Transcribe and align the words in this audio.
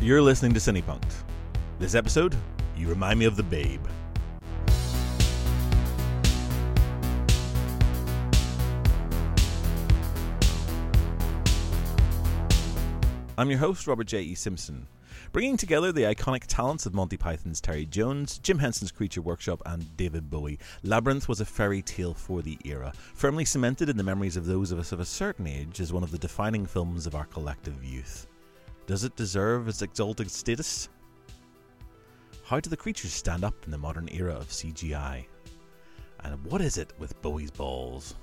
You're 0.00 0.22
listening 0.22 0.54
to 0.54 0.60
Cinepunkt. 0.60 1.12
This 1.80 1.96
episode, 1.96 2.36
you 2.76 2.88
remind 2.88 3.18
me 3.18 3.24
of 3.24 3.34
the 3.34 3.42
babe. 3.42 3.84
I'm 13.36 13.50
your 13.50 13.58
host, 13.58 13.88
Robert 13.88 14.06
J. 14.06 14.22
E. 14.22 14.34
Simpson. 14.36 14.86
Bringing 15.32 15.56
together 15.56 15.90
the 15.90 16.02
iconic 16.02 16.44
talents 16.46 16.86
of 16.86 16.94
Monty 16.94 17.16
Python's 17.16 17.60
Terry 17.60 17.84
Jones, 17.84 18.38
Jim 18.38 18.60
Henson's 18.60 18.92
Creature 18.92 19.22
Workshop, 19.22 19.60
and 19.66 19.96
David 19.96 20.30
Bowie, 20.30 20.60
Labyrinth 20.84 21.28
was 21.28 21.40
a 21.40 21.44
fairy 21.44 21.82
tale 21.82 22.14
for 22.14 22.40
the 22.40 22.56
era, 22.64 22.92
firmly 23.14 23.44
cemented 23.44 23.88
in 23.88 23.96
the 23.96 24.04
memories 24.04 24.36
of 24.36 24.46
those 24.46 24.70
of 24.70 24.78
us 24.78 24.92
of 24.92 25.00
a 25.00 25.04
certain 25.04 25.48
age 25.48 25.80
as 25.80 25.92
one 25.92 26.04
of 26.04 26.12
the 26.12 26.18
defining 26.18 26.66
films 26.66 27.04
of 27.04 27.16
our 27.16 27.26
collective 27.26 27.82
youth. 27.82 28.28
Does 28.88 29.04
it 29.04 29.14
deserve 29.16 29.68
its 29.68 29.82
exalted 29.82 30.30
status? 30.30 30.88
How 32.42 32.58
do 32.58 32.70
the 32.70 32.76
creatures 32.76 33.12
stand 33.12 33.44
up 33.44 33.54
in 33.66 33.70
the 33.70 33.76
modern 33.76 34.08
era 34.10 34.34
of 34.34 34.48
CGI? 34.48 35.26
And 36.24 36.42
what 36.46 36.62
is 36.62 36.78
it 36.78 36.94
with 36.98 37.20
Bowie's 37.20 37.50
balls? 37.50 38.14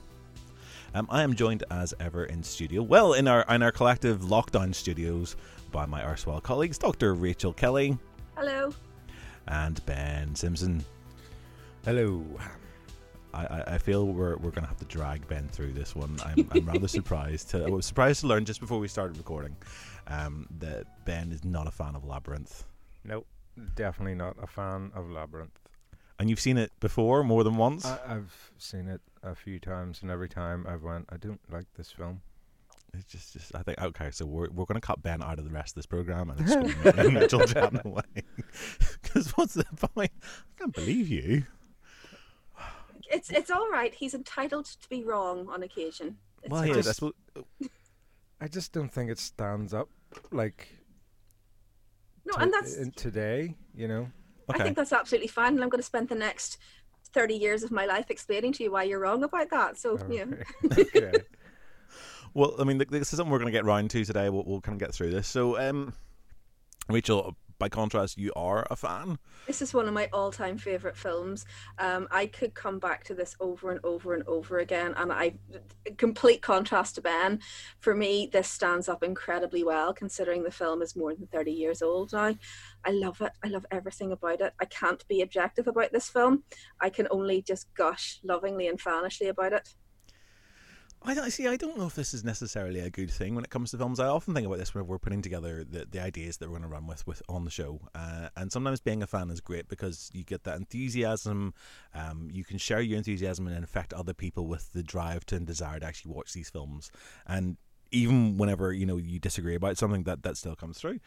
Um, 0.95 1.05
I 1.11 1.21
am 1.21 1.35
joined 1.35 1.63
as 1.69 1.93
ever 1.99 2.25
in 2.25 2.41
studio, 2.41 2.81
well, 2.81 3.13
in 3.13 3.27
our 3.27 3.45
in 3.47 3.61
our 3.61 3.71
collective 3.71 4.21
lockdown 4.21 4.73
studios, 4.73 5.35
by 5.71 5.85
my 5.85 6.03
erstwhile 6.03 6.41
colleagues, 6.41 6.79
Dr. 6.79 7.13
Rachel 7.13 7.53
Kelly. 7.53 7.95
Hello. 8.35 8.73
And 9.47 9.85
Ben 9.85 10.33
Simpson. 10.33 10.83
Hello. 11.83 12.25
I, 13.35 13.63
I 13.67 13.77
feel 13.77 14.07
we're, 14.07 14.37
we're 14.37 14.51
going 14.51 14.63
to 14.63 14.69
have 14.69 14.77
to 14.77 14.85
drag 14.85 15.27
Ben 15.27 15.49
through 15.49 15.73
this 15.73 15.93
one. 15.93 16.17
I'm, 16.25 16.47
I'm 16.51 16.65
rather 16.65 16.87
surprised. 17.01 17.49
To, 17.49 17.65
I 17.65 17.69
was 17.69 17.85
surprised 17.85 18.21
to 18.21 18.27
learn 18.27 18.45
just 18.45 18.61
before 18.61 18.79
we 18.79 18.87
started 18.87 19.17
recording 19.17 19.57
um, 20.07 20.47
that 20.59 21.05
Ben 21.05 21.31
is 21.31 21.43
not 21.43 21.67
a 21.67 21.71
fan 21.71 21.95
of 21.95 22.03
Labyrinth. 22.03 22.63
Nope, 23.03 23.27
definitely 23.75 24.15
not 24.15 24.35
a 24.41 24.47
fan 24.47 24.91
of 24.95 25.09
Labyrinth. 25.09 25.59
And 26.17 26.29
you've 26.29 26.39
seen 26.39 26.57
it 26.57 26.71
before 26.79 27.23
more 27.23 27.43
than 27.43 27.57
once? 27.57 27.85
I, 27.85 27.99
I've 28.07 28.51
seen 28.57 28.87
it 28.87 29.01
a 29.21 29.35
few 29.35 29.59
times, 29.59 30.01
and 30.01 30.09
every 30.09 30.29
time 30.29 30.65
I've 30.67 30.81
went, 30.83 31.07
I 31.09 31.17
don't 31.17 31.41
like 31.51 31.65
this 31.75 31.91
film. 31.91 32.21
It's 32.93 33.11
just, 33.11 33.33
just 33.33 33.53
I 33.53 33.61
think 33.61 33.81
okay. 33.81 34.09
So 34.11 34.25
we're 34.25 34.49
we're 34.51 34.63
going 34.63 34.79
to 34.79 34.85
cut 34.87 35.03
Ben 35.03 35.21
out 35.21 35.37
of 35.37 35.43
the 35.43 35.51
rest 35.51 35.71
of 35.71 35.75
this 35.75 35.85
program, 35.85 36.29
and 36.29 36.39
it's 36.39 36.55
going 36.55 36.69
to 36.69 37.03
be 37.03 37.11
Mitchell 37.11 37.41
chatting 37.45 37.81
away. 37.83 38.01
Because 39.03 39.29
what's 39.35 39.55
the 39.55 39.65
point? 39.65 40.11
I 40.23 40.59
can't 40.59 40.73
believe 40.73 41.09
you. 41.09 41.43
It's 43.11 43.29
it's 43.29 43.51
all 43.51 43.69
right. 43.69 43.93
He's 43.93 44.13
entitled 44.13 44.65
to 44.65 44.89
be 44.89 45.03
wrong 45.03 45.47
on 45.49 45.63
occasion. 45.63 46.17
It's 46.41 46.49
Well, 46.51 46.61
fine. 46.61 46.69
yeah, 46.69 46.73
just- 46.75 46.87
that's 46.87 47.01
what, 47.01 47.13
I 48.41 48.47
just 48.47 48.73
don't 48.73 48.91
think 48.91 49.09
it 49.09 49.19
stands 49.19 49.73
up 49.73 49.89
like 50.31 50.67
no, 52.25 52.33
to- 52.33 52.39
and 52.39 52.53
that's 52.53 52.75
in 52.75 52.91
today. 52.91 53.55
You 53.73 53.87
know, 53.87 54.11
okay. 54.49 54.61
I 54.61 54.63
think 54.63 54.75
that's 54.75 54.93
absolutely 54.93 55.27
fine. 55.27 55.53
And 55.53 55.63
I'm 55.63 55.69
going 55.69 55.79
to 55.79 55.85
spend 55.85 56.09
the 56.09 56.15
next 56.15 56.57
thirty 57.13 57.35
years 57.35 57.63
of 57.63 57.71
my 57.71 57.85
life 57.85 58.09
explaining 58.09 58.53
to 58.53 58.63
you 58.63 58.71
why 58.71 58.83
you're 58.83 58.99
wrong 58.99 59.23
about 59.23 59.49
that. 59.51 59.77
So 59.77 59.97
you 60.09 60.25
know, 60.63 60.77
okay. 60.95 61.13
Well, 62.33 62.55
I 62.59 62.65
mean, 62.65 62.77
this 62.77 63.13
is 63.13 63.17
something 63.17 63.31
we're 63.31 63.39
going 63.39 63.51
to 63.51 63.57
get 63.57 63.63
round 63.63 63.89
to 63.91 64.03
today. 64.03 64.29
We'll, 64.29 64.43
we'll 64.45 64.59
kind 64.59 64.75
of 64.75 64.79
get 64.85 64.93
through 64.93 65.11
this. 65.11 65.25
So, 65.25 65.57
um, 65.57 65.93
Rachel, 66.89 67.37
by 67.57 67.69
contrast, 67.69 68.17
you 68.17 68.31
are 68.35 68.65
a 68.69 68.75
fan. 68.75 69.17
this 69.47 69.61
is 69.61 69.73
one 69.73 69.87
of 69.87 69.93
my 69.93 70.09
all-time 70.11 70.57
favorite 70.57 70.97
films. 70.97 71.45
Um, 71.79 72.07
I 72.11 72.25
could 72.25 72.53
come 72.53 72.79
back 72.79 73.03
to 73.05 73.13
this 73.13 73.35
over 73.39 73.71
and 73.71 73.79
over 73.83 74.13
and 74.13 74.23
over 74.27 74.59
again, 74.59 74.93
and 74.97 75.11
I 75.11 75.35
complete 75.97 76.41
contrast 76.41 76.95
to 76.95 77.01
Ben. 77.01 77.39
For 77.79 77.95
me, 77.95 78.29
this 78.31 78.49
stands 78.49 78.89
up 78.89 79.03
incredibly 79.03 79.63
well, 79.63 79.93
considering 79.93 80.43
the 80.43 80.51
film 80.51 80.81
is 80.81 80.95
more 80.95 81.13
than 81.13 81.27
thirty 81.27 81.51
years 81.51 81.81
old 81.81 82.13
now. 82.13 82.35
I 82.83 82.91
love 82.91 83.21
it. 83.21 83.31
I 83.43 83.47
love 83.47 83.65
everything 83.71 84.11
about 84.11 84.41
it. 84.41 84.53
I 84.59 84.65
can't 84.65 85.07
be 85.07 85.21
objective 85.21 85.67
about 85.67 85.91
this 85.91 86.09
film. 86.09 86.43
I 86.79 86.89
can 86.89 87.07
only 87.11 87.41
just 87.41 87.73
gush 87.73 88.19
lovingly 88.23 88.67
and 88.67 88.79
fanishly 88.79 89.29
about 89.29 89.53
it. 89.53 89.69
I 91.07 91.13
don't 91.13 91.29
see. 91.29 91.47
I 91.47 91.55
don't 91.55 91.77
know 91.77 91.85
if 91.85 91.93
this 91.93 92.15
is 92.15 92.23
necessarily 92.23 92.79
a 92.79 92.89
good 92.89 93.11
thing 93.11 93.35
when 93.35 93.43
it 93.43 93.51
comes 93.51 93.69
to 93.71 93.77
films. 93.77 93.99
I 93.99 94.07
often 94.07 94.33
think 94.33 94.47
about 94.47 94.57
this 94.57 94.73
when 94.73 94.87
we're 94.87 94.97
putting 94.97 95.21
together 95.21 95.63
the, 95.63 95.85
the 95.85 96.01
ideas 96.01 96.37
that 96.37 96.47
we're 96.49 96.57
going 96.57 96.63
to 96.63 96.67
run 96.67 96.87
with 96.87 97.05
with 97.05 97.21
on 97.29 97.45
the 97.45 97.51
show. 97.51 97.79
Uh, 97.93 98.29
and 98.35 98.51
sometimes 98.51 98.81
being 98.81 99.03
a 99.03 99.07
fan 99.07 99.29
is 99.29 99.39
great 99.39 99.67
because 99.67 100.09
you 100.13 100.23
get 100.23 100.45
that 100.45 100.57
enthusiasm. 100.57 101.53
Um, 101.93 102.29
you 102.31 102.43
can 102.43 102.57
share 102.57 102.81
your 102.81 102.97
enthusiasm 102.97 103.45
and 103.45 103.55
infect 103.55 103.93
other 103.93 104.15
people 104.15 104.47
with 104.47 104.73
the 104.73 104.81
drive 104.81 105.27
to 105.27 105.35
and 105.35 105.45
desire 105.45 105.79
to 105.79 105.85
actually 105.85 106.13
watch 106.13 106.33
these 106.33 106.49
films. 106.49 106.89
And 107.27 107.57
even 107.91 108.37
whenever 108.37 108.73
you 108.73 108.85
know 108.85 108.97
you 108.97 109.19
disagree 109.19 109.55
about 109.55 109.77
something, 109.77 110.03
that 110.03 110.23
that 110.23 110.37
still 110.37 110.55
comes 110.55 110.77
through. 110.79 110.99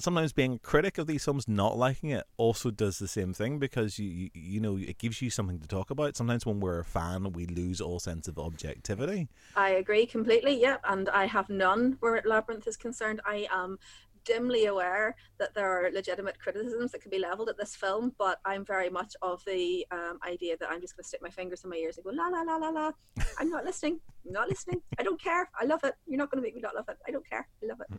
Sometimes 0.00 0.32
being 0.32 0.54
a 0.54 0.58
critic 0.58 0.98
of 0.98 1.06
these 1.06 1.24
films, 1.24 1.46
not 1.46 1.76
liking 1.76 2.10
it, 2.10 2.24
also 2.36 2.70
does 2.70 2.98
the 2.98 3.06
same 3.06 3.32
thing 3.32 3.58
because 3.58 3.98
you, 3.98 4.08
you 4.08 4.30
you 4.34 4.60
know 4.60 4.76
it 4.76 4.98
gives 4.98 5.22
you 5.22 5.30
something 5.30 5.60
to 5.60 5.68
talk 5.68 5.90
about. 5.90 6.16
Sometimes 6.16 6.44
when 6.44 6.60
we're 6.60 6.80
a 6.80 6.84
fan, 6.84 7.32
we 7.32 7.46
lose 7.46 7.80
all 7.80 8.00
sense 8.00 8.26
of 8.26 8.38
objectivity. 8.38 9.28
I 9.54 9.70
agree 9.70 10.06
completely. 10.06 10.60
Yeah, 10.60 10.78
and 10.84 11.08
I 11.10 11.26
have 11.26 11.48
none 11.48 11.98
where 12.00 12.20
Labyrinth 12.24 12.66
is 12.66 12.76
concerned. 12.76 13.20
I 13.24 13.46
am 13.52 13.78
dimly 14.24 14.66
aware 14.66 15.14
that 15.38 15.54
there 15.54 15.68
are 15.68 15.90
legitimate 15.90 16.38
criticisms 16.38 16.92
that 16.92 17.00
can 17.00 17.10
be 17.10 17.18
leveled 17.18 17.48
at 17.48 17.56
this 17.58 17.74
film, 17.74 18.12
but 18.18 18.38
I'm 18.44 18.64
very 18.64 18.90
much 18.90 19.14
of 19.22 19.44
the 19.44 19.86
um, 19.90 20.18
idea 20.26 20.56
that 20.58 20.70
I'm 20.70 20.80
just 20.80 20.96
going 20.96 21.02
to 21.02 21.08
stick 21.08 21.22
my 21.22 21.30
fingers 21.30 21.64
in 21.64 21.70
my 21.70 21.76
ears 21.76 21.98
and 21.98 22.04
go 22.04 22.10
la 22.10 22.28
la 22.28 22.42
la 22.42 22.56
la 22.56 22.68
la. 22.68 22.92
I'm 23.38 23.50
not 23.50 23.64
listening. 23.64 24.00
I'm 24.26 24.32
not 24.32 24.48
listening. 24.48 24.80
I 24.98 25.02
don't 25.02 25.20
care. 25.20 25.50
I 25.60 25.64
love 25.64 25.80
it. 25.84 25.94
You're 26.06 26.18
not 26.18 26.30
going 26.30 26.42
to 26.42 26.46
make 26.46 26.54
me 26.54 26.60
not 26.60 26.74
love 26.74 26.88
it. 26.88 26.98
I 27.06 27.10
don't 27.10 27.28
care. 27.28 27.48
I 27.62 27.66
love 27.66 27.80
it. 27.80 27.98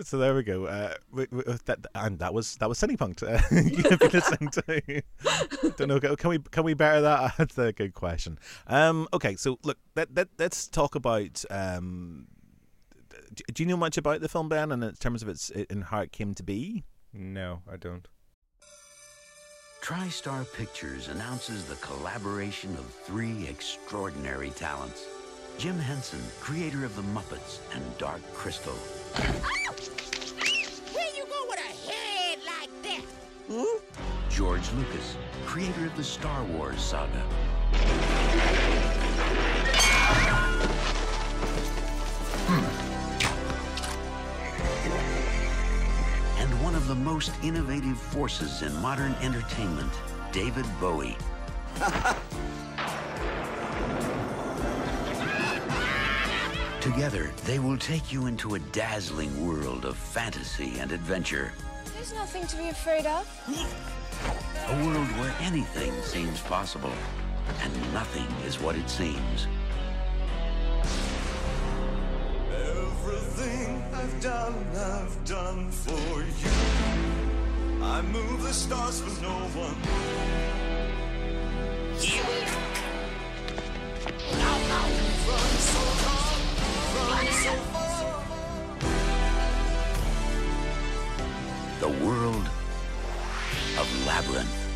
So 0.00 0.16
there 0.16 0.34
we 0.34 0.42
go. 0.42 0.66
Uh, 0.66 0.94
we, 1.12 1.26
we, 1.30 1.42
that 1.66 1.86
and 1.94 2.18
that 2.20 2.32
was 2.32 2.56
that 2.56 2.68
was 2.68 2.80
Cinepunkt. 2.80 3.22
Uh, 3.22 3.42
you've 3.54 3.98
been 3.98 4.10
listening 4.10 4.50
to. 4.50 5.72
Don't 5.76 5.88
know. 5.88 6.00
Can 6.16 6.30
we 6.30 6.38
can 6.38 6.64
we 6.64 6.74
better 6.74 7.02
that? 7.02 7.34
That's 7.38 7.58
a 7.58 7.72
good 7.72 7.92
question. 7.92 8.38
Um, 8.66 9.06
okay, 9.12 9.36
so 9.36 9.58
look, 9.64 9.78
let, 9.94 10.14
let 10.14 10.28
let's 10.38 10.66
talk 10.66 10.94
about. 10.94 11.44
Um, 11.50 12.26
do 13.52 13.62
you 13.62 13.68
know 13.68 13.76
much 13.76 13.98
about 13.98 14.20
the 14.20 14.28
film, 14.28 14.48
Ben, 14.48 14.72
and 14.72 14.82
in 14.82 14.94
terms 14.94 15.22
of 15.22 15.28
its 15.28 15.50
in 15.50 15.82
how 15.82 16.00
it 16.00 16.12
came 16.12 16.34
to 16.34 16.42
be? 16.42 16.84
No, 17.12 17.60
I 17.70 17.76
don't. 17.76 18.08
TriStar 19.82 20.50
Pictures 20.54 21.08
announces 21.08 21.64
the 21.64 21.74
collaboration 21.76 22.70
of 22.76 22.86
three 22.86 23.46
extraordinary 23.48 24.50
talents. 24.50 25.06
Jim 25.58 25.78
Henson, 25.78 26.20
creator 26.40 26.84
of 26.84 26.96
The 26.96 27.02
Muppets 27.02 27.60
and 27.74 27.82
Dark 27.98 28.20
Crystal. 28.34 28.72
Where 30.92 31.06
you 31.16 31.24
go 31.24 31.46
with 31.48 31.58
a 31.58 31.90
head 31.90 32.38
like 32.46 32.70
that? 32.82 33.02
Hmm? 33.48 33.78
George 34.28 34.72
Lucas, 34.72 35.16
creator 35.46 35.86
of 35.86 35.96
the 35.96 36.02
Star 36.02 36.42
Wars 36.44 36.82
saga. 36.82 37.20
Hmm. 42.48 42.64
And 46.40 46.62
one 46.64 46.74
of 46.74 46.88
the 46.88 46.96
most 46.96 47.30
innovative 47.44 47.98
forces 47.98 48.62
in 48.62 48.74
modern 48.80 49.14
entertainment, 49.22 49.92
David 50.32 50.66
Bowie. 50.80 51.16
Together, 56.82 57.30
they 57.44 57.60
will 57.60 57.78
take 57.78 58.12
you 58.12 58.26
into 58.26 58.56
a 58.56 58.58
dazzling 58.58 59.46
world 59.46 59.84
of 59.84 59.96
fantasy 59.96 60.80
and 60.80 60.90
adventure. 60.90 61.52
There's 61.94 62.12
nothing 62.12 62.44
to 62.48 62.56
be 62.56 62.70
afraid 62.70 63.06
of. 63.06 63.24
A 64.66 64.84
world 64.84 65.06
where 65.20 65.32
anything 65.42 65.92
seems 66.02 66.40
possible 66.40 66.92
and 67.60 67.94
nothing 67.94 68.26
is 68.44 68.60
what 68.60 68.74
it 68.74 68.90
seems. 68.90 69.46
Everything 72.50 73.84
I've 73.94 74.20
done, 74.20 74.66
I've 74.74 75.24
done 75.24 75.70
for 75.70 76.20
you. 76.20 77.84
I 77.84 78.02
move 78.02 78.42
the 78.42 78.52
stars 78.52 79.00
for 79.00 79.22
no 79.22 79.34
one. 79.54 80.61
The 91.82 91.88
world 91.88 92.48
of 93.76 94.06
Labyrinth. 94.06 94.68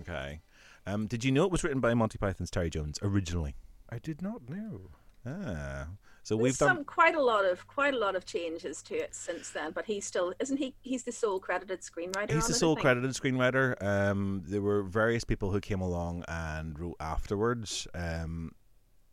Okay. 0.00 0.40
Um, 0.86 1.06
did 1.06 1.24
you 1.24 1.32
know 1.32 1.46
it 1.46 1.50
was 1.50 1.64
written 1.64 1.80
by 1.80 1.94
Monty 1.94 2.18
Python's 2.18 2.50
Terry 2.50 2.68
Jones 2.68 2.98
originally? 3.00 3.54
I 3.88 3.98
did 3.98 4.20
not 4.20 4.46
know. 4.46 4.90
Ah, 5.24 5.86
so 6.22 6.36
There's 6.36 6.42
we've 6.42 6.58
done. 6.58 6.68
some 6.68 6.84
quite 6.84 7.14
a 7.14 7.22
lot 7.22 7.46
of 7.46 7.66
quite 7.66 7.94
a 7.94 7.98
lot 7.98 8.14
of 8.14 8.26
changes 8.26 8.82
to 8.82 8.94
it 8.94 9.14
since 9.14 9.48
then, 9.48 9.72
but 9.72 9.86
he's 9.86 10.04
still 10.04 10.34
isn't 10.38 10.58
he? 10.58 10.74
He's 10.82 11.02
the 11.02 11.12
sole 11.12 11.40
credited 11.40 11.80
screenwriter. 11.80 12.30
He's 12.30 12.44
on 12.44 12.50
the 12.50 12.56
it, 12.56 12.58
sole 12.58 12.76
credited 12.76 13.12
screenwriter. 13.12 13.82
Um, 13.82 14.42
there 14.44 14.60
were 14.60 14.82
various 14.82 15.24
people 15.24 15.50
who 15.50 15.60
came 15.60 15.80
along 15.80 16.24
and 16.28 16.78
wrote 16.78 16.96
afterwards. 17.00 17.88
Um, 17.94 18.52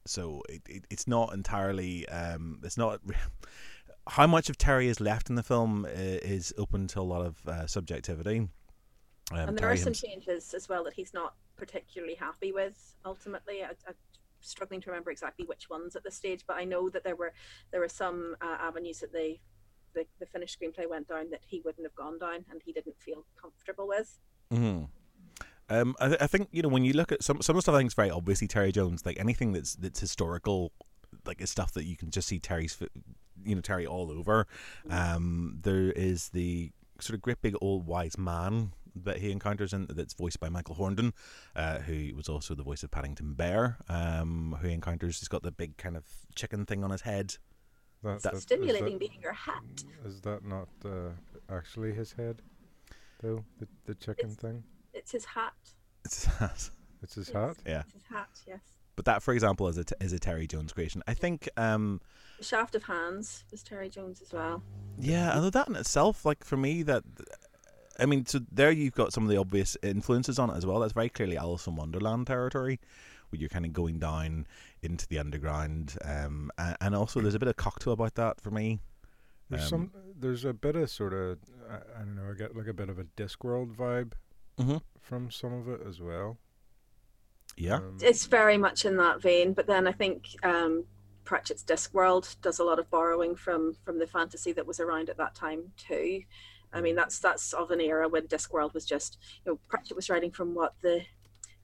so 0.05 0.41
it, 0.49 0.61
it, 0.67 0.85
it's 0.89 1.07
not 1.07 1.33
entirely. 1.33 2.07
Um, 2.09 2.59
it's 2.63 2.77
not. 2.77 3.01
How 4.07 4.25
much 4.25 4.49
of 4.49 4.57
Terry 4.57 4.87
is 4.87 4.99
left 4.99 5.29
in 5.29 5.35
the 5.35 5.43
film 5.43 5.85
uh, 5.85 5.89
is 5.93 6.51
open 6.57 6.87
to 6.87 6.99
a 6.99 7.03
lot 7.03 7.23
of 7.23 7.35
uh, 7.47 7.67
subjectivity. 7.67 8.39
Um, 9.31 9.49
and 9.49 9.49
there 9.49 9.67
Terry 9.67 9.73
are 9.73 9.77
some 9.77 9.93
changes 9.93 10.53
as 10.55 10.67
well 10.67 10.83
that 10.85 10.93
he's 10.93 11.13
not 11.13 11.35
particularly 11.57 12.15
happy 12.15 12.51
with. 12.51 12.95
Ultimately, 13.05 13.63
I, 13.63 13.69
I'm 13.87 13.93
struggling 14.41 14.81
to 14.81 14.89
remember 14.89 15.11
exactly 15.11 15.45
which 15.45 15.69
ones 15.69 15.95
at 15.95 16.03
this 16.03 16.15
stage, 16.15 16.43
but 16.47 16.57
I 16.57 16.63
know 16.63 16.89
that 16.89 17.03
there 17.03 17.15
were 17.15 17.33
there 17.71 17.81
were 17.81 17.89
some 17.89 18.35
uh, 18.41 18.57
avenues 18.59 18.99
that 19.01 19.13
they 19.13 19.41
the, 19.93 20.05
the 20.19 20.25
finished 20.25 20.59
screenplay 20.59 20.89
went 20.89 21.07
down 21.07 21.29
that 21.31 21.41
he 21.45 21.61
wouldn't 21.63 21.85
have 21.85 21.95
gone 21.95 22.17
down, 22.17 22.45
and 22.49 22.61
he 22.63 22.71
didn't 22.71 22.97
feel 22.99 23.25
comfortable 23.39 23.87
with. 23.87 24.17
Mhm. 24.51 24.87
Um, 25.69 25.95
I, 25.99 26.17
I 26.21 26.27
think 26.27 26.49
you 26.51 26.61
know 26.61 26.69
when 26.69 26.83
you 26.85 26.93
look 26.93 27.11
at 27.11 27.23
some 27.23 27.41
some 27.41 27.55
of 27.55 27.57
the 27.57 27.61
stuff. 27.63 27.75
I 27.75 27.79
think 27.79 27.87
is 27.89 27.93
very 27.93 28.09
obviously 28.11 28.47
Terry 28.47 28.71
Jones. 28.71 29.05
Like 29.05 29.19
anything 29.19 29.51
that's 29.53 29.75
that's 29.75 29.99
historical, 29.99 30.71
like 31.25 31.41
it's 31.41 31.51
stuff 31.51 31.73
that 31.73 31.85
you 31.85 31.95
can 31.95 32.09
just 32.11 32.27
see 32.27 32.39
Terry's, 32.39 32.77
you 33.43 33.55
know, 33.55 33.61
Terry 33.61 33.85
all 33.85 34.11
over. 34.11 34.47
Um, 34.89 35.59
there 35.61 35.91
is 35.91 36.29
the 36.29 36.71
sort 36.99 37.15
of 37.15 37.21
great 37.21 37.41
big 37.41 37.55
old 37.61 37.85
wise 37.85 38.17
man 38.17 38.73
that 38.95 39.17
he 39.19 39.31
encounters 39.31 39.71
in 39.71 39.85
that's 39.91 40.13
voiced 40.13 40.39
by 40.39 40.49
Michael 40.49 40.75
Hordern, 40.75 41.13
uh, 41.55 41.79
who 41.79 42.13
was 42.15 42.27
also 42.27 42.55
the 42.55 42.63
voice 42.63 42.83
of 42.83 42.91
Paddington 42.91 43.33
Bear. 43.35 43.77
Um, 43.87 44.57
who 44.61 44.67
he 44.67 44.73
encounters. 44.73 45.19
He's 45.19 45.27
got 45.29 45.43
the 45.43 45.51
big 45.51 45.77
kind 45.77 45.95
of 45.95 46.03
chicken 46.35 46.65
thing 46.65 46.83
on 46.83 46.89
his 46.89 47.01
head. 47.01 47.35
That, 48.03 48.21
That- 48.21 48.23
that- 48.23 48.33
is 48.35 48.41
Stimulating 48.43 48.93
that- 48.93 48.99
being 48.99 49.19
your 49.21 49.33
hat. 49.33 49.83
Is 50.05 50.19
that 50.21 50.43
not 50.43 50.67
uh, 50.83 51.11
actually 51.49 51.93
his 51.93 52.13
head, 52.13 52.41
though? 53.21 53.43
The 53.59 53.67
the 53.85 53.95
chicken 53.95 54.31
It's- 54.31 54.35
thing. 54.37 54.63
It's 55.13 55.25
his 55.25 55.25
hat. 55.25 55.53
It's 56.05 56.69
It's 57.01 57.15
his 57.15 57.29
Yes, 57.29 57.33
hat. 57.35 57.57
yeah. 57.65 57.79
It's 57.85 57.93
his 57.93 58.03
hat. 58.11 58.29
Yes. 58.45 58.59
But 58.95 59.05
that, 59.05 59.23
for 59.23 59.33
example, 59.33 59.67
is 59.69 59.77
a 59.77 59.85
t- 59.85 59.95
is 60.01 60.13
a 60.13 60.19
Terry 60.19 60.45
Jones 60.45 60.71
creation. 60.73 61.01
I 61.07 61.13
think. 61.13 61.49
Um, 61.57 62.01
The 62.37 62.43
Shaft 62.43 62.75
of 62.75 62.83
Hands 62.83 63.43
was 63.51 63.63
Terry 63.63 63.89
Jones 63.89 64.21
as 64.21 64.31
well. 64.33 64.61
Yeah, 64.99 65.33
although 65.33 65.49
that 65.49 65.67
in 65.69 65.75
itself, 65.75 66.25
like 66.25 66.43
for 66.43 66.57
me, 66.57 66.83
that 66.83 67.03
I 67.99 68.05
mean, 68.05 68.25
so 68.25 68.39
there 68.51 68.71
you've 68.71 68.93
got 68.93 69.13
some 69.13 69.23
of 69.23 69.29
the 69.29 69.37
obvious 69.37 69.77
influences 69.81 70.37
on 70.37 70.49
it 70.49 70.57
as 70.57 70.65
well. 70.65 70.79
That's 70.79 70.93
very 70.93 71.09
clearly 71.09 71.37
Alice 71.37 71.65
in 71.67 71.75
Wonderland 71.75 72.27
territory, 72.27 72.79
where 73.29 73.39
you're 73.39 73.49
kind 73.49 73.65
of 73.65 73.73
going 73.73 73.97
down 73.99 74.45
into 74.81 75.07
the 75.07 75.17
underground, 75.19 75.97
um, 76.03 76.51
and, 76.57 76.77
and 76.81 76.95
also 76.95 77.19
there's 77.21 77.35
a 77.35 77.39
bit 77.39 77.47
of 77.49 77.55
cocktail 77.55 77.93
about 77.93 78.15
that 78.15 78.39
for 78.41 78.51
me. 78.51 78.79
There's 79.49 79.63
Um, 79.63 79.69
some. 79.69 79.91
There's 80.19 80.43
a 80.45 80.53
bit 80.53 80.75
of 80.75 80.89
sort 80.89 81.13
of. 81.13 81.39
I, 81.69 81.75
I 81.95 81.99
don't 81.99 82.15
know. 82.15 82.29
I 82.29 82.33
get 82.33 82.55
like 82.55 82.67
a 82.67 82.73
bit 82.73 82.89
of 82.89 82.99
a 82.99 83.05
Discworld 83.05 83.73
vibe 83.75 84.11
Mm-hmm. 84.59 84.77
from 85.01 85.31
some 85.31 85.53
of 85.53 85.67
it 85.69 85.81
as 85.87 85.99
well. 86.01 86.37
Yeah, 87.57 87.77
Um, 87.77 87.97
It's 88.01 88.25
very 88.25 88.57
much 88.57 88.85
in 88.85 88.97
that 88.97 89.21
vein, 89.21 89.53
but 89.53 89.67
then 89.67 89.87
I 89.87 89.91
think 89.91 90.27
um, 90.43 90.85
Pratchett's 91.25 91.63
Discworld 91.63 92.39
does 92.41 92.59
a 92.59 92.63
lot 92.63 92.79
of 92.79 92.89
borrowing 92.89 93.35
from 93.35 93.73
from 93.83 93.99
the 93.99 94.07
fantasy 94.07 94.51
that 94.53 94.65
was 94.65 94.79
around 94.79 95.09
at 95.09 95.17
that 95.17 95.35
time 95.35 95.71
too. 95.77 96.21
I 96.71 96.81
mean, 96.81 96.95
that's 96.95 97.19
that's 97.19 97.53
of 97.53 97.71
an 97.71 97.81
era 97.81 98.07
when 98.07 98.27
Discworld 98.27 98.73
was 98.73 98.85
just 98.85 99.17
you 99.45 99.51
know 99.51 99.59
Pratchett 99.67 99.95
was 99.95 100.09
writing 100.09 100.31
from 100.31 100.53
what 100.55 100.73
the 100.81 101.01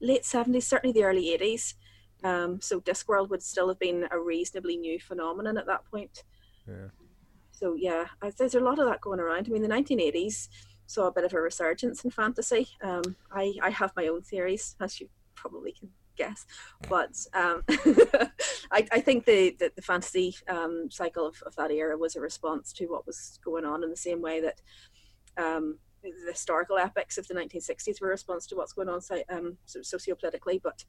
late 0.02 0.26
seventies, 0.26 0.68
certainly 0.68 0.94
the 0.94 1.04
early 1.06 1.34
eighties. 1.34 1.76
Um, 2.24 2.60
so 2.60 2.82
Discworld 2.82 3.30
would 3.30 3.44
still 3.44 3.68
have 3.68 3.80
been 3.80 4.08
a 4.12 4.20
reasonably 4.20 4.78
new 4.78 5.00
phenomenon 5.00 5.58
at 5.58 5.68
that 5.68 5.86
point. 5.86 6.24
yeah. 6.68 6.88
So 7.52 7.76
yeah, 7.76 8.08
I, 8.22 8.32
there's 8.32 8.56
a 8.56 8.60
lot 8.60 8.80
of 8.80 8.88
that 8.88 9.00
going 9.02 9.20
around. 9.20 9.48
I 9.48 9.50
mean, 9.52 9.62
the 9.62 9.70
1980s 9.70 10.50
saw 10.88 11.08
a 11.08 11.12
bit 11.12 11.24
of 11.24 11.34
a 11.34 11.42
resurgence 11.42 12.04
in 12.04 12.12
fantasy. 12.12 12.68
Um, 12.82 13.16
I 13.32 13.54
I 13.62 13.70
have 13.70 13.94
my 13.96 14.08
own 14.08 14.22
theories, 14.22 14.76
as 14.82 15.00
you 15.00 15.10
probably 15.36 15.72
can 15.72 15.90
guess, 16.16 16.46
but 16.88 17.16
um, 17.34 17.64
I, 18.72 18.88
I 18.92 19.02
think 19.02 19.26
the 19.26 19.56
the, 19.60 19.72
the 19.76 19.82
fantasy 19.82 20.36
um, 20.48 20.90
cycle 20.90 21.28
of, 21.28 21.42
of 21.46 21.56
that 21.56 21.72
era 21.72 21.98
was 21.98 22.16
a 22.16 22.22
response 22.22 22.72
to 22.74 22.86
what 22.86 23.06
was 23.06 23.40
going 23.44 23.66
on 23.66 23.84
in 23.84 23.90
the 23.90 23.98
same 23.98 24.22
way 24.22 24.42
that. 24.42 24.62
Um, 25.38 25.80
the 26.04 26.34
historical 26.34 26.78
epics 26.78 27.18
of 27.18 27.28
the 27.28 27.34
1960s 27.34 28.00
were 28.00 28.10
a 28.10 28.12
response 28.12 28.46
to 28.46 28.56
what's 28.56 28.74
going 28.74 28.88
on 28.88 29.02
so- 29.02 29.24
um, 29.28 29.58
so- 29.66 29.80
sociopolitically, 29.80 30.62
but 30.62 30.86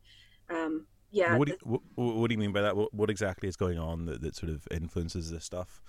um, 0.51 0.87
yeah, 1.11 1.37
what, 1.39 1.49
do 1.49 1.55
you, 1.55 1.81
what, 1.95 2.15
what 2.15 2.29
do 2.29 2.35
you 2.35 2.39
mean 2.39 2.53
by 2.53 2.61
that? 2.61 2.77
What, 2.77 2.93
what 2.93 3.09
exactly 3.09 3.49
is 3.49 3.57
going 3.57 3.79
on 3.79 4.05
that, 4.05 4.21
that 4.21 4.37
sort 4.37 4.51
of 4.51 4.69
influences 4.71 5.31
this 5.31 5.47
stuff? 5.47 5.81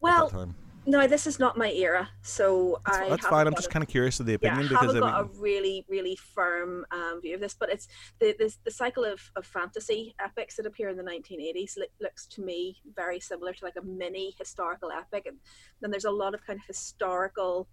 at 0.00 0.02
well, 0.02 0.28
that 0.28 0.34
time? 0.34 0.54
No, 0.86 1.06
this 1.06 1.26
is 1.26 1.38
not 1.38 1.58
my 1.58 1.70
era, 1.72 2.08
so 2.22 2.80
that's, 2.86 2.98
I 2.98 3.08
that's 3.08 3.26
fine. 3.26 3.46
I'm 3.46 3.54
just 3.54 3.68
a- 3.68 3.70
kind 3.70 3.82
of 3.82 3.88
curious 3.88 4.20
of 4.20 4.26
the 4.26 4.38
yeah, 4.40 4.52
opinion 4.52 4.76
I 4.76 4.80
haven't 4.80 4.96
I 4.96 5.00
got 5.00 5.22
mean, 5.22 5.30
a 5.36 5.40
really, 5.40 5.84
really 5.88 6.16
firm 6.16 6.84
um, 6.90 7.20
view 7.20 7.34
of 7.34 7.40
this, 7.40 7.54
but 7.54 7.70
it's 7.70 7.86
the 8.18 8.34
the, 8.38 8.54
the 8.64 8.70
cycle 8.70 9.04
of, 9.04 9.20
of 9.36 9.46
fantasy 9.46 10.14
epics 10.18 10.56
that 10.56 10.66
appear 10.66 10.88
in 10.88 10.96
the 10.96 11.02
1980s 11.02 11.76
li- 11.76 11.86
looks 12.00 12.26
to 12.28 12.42
me 12.42 12.78
very 12.94 13.20
similar 13.20 13.52
to 13.52 13.64
like 13.64 13.76
a 13.76 13.84
mini 13.84 14.34
historical 14.38 14.90
epic, 14.90 15.26
and 15.26 15.36
then 15.80 15.90
there's 15.90 16.06
a 16.06 16.10
lot 16.10 16.34
of 16.34 16.44
kind 16.46 16.58
of 16.58 16.66
historical 16.66 17.68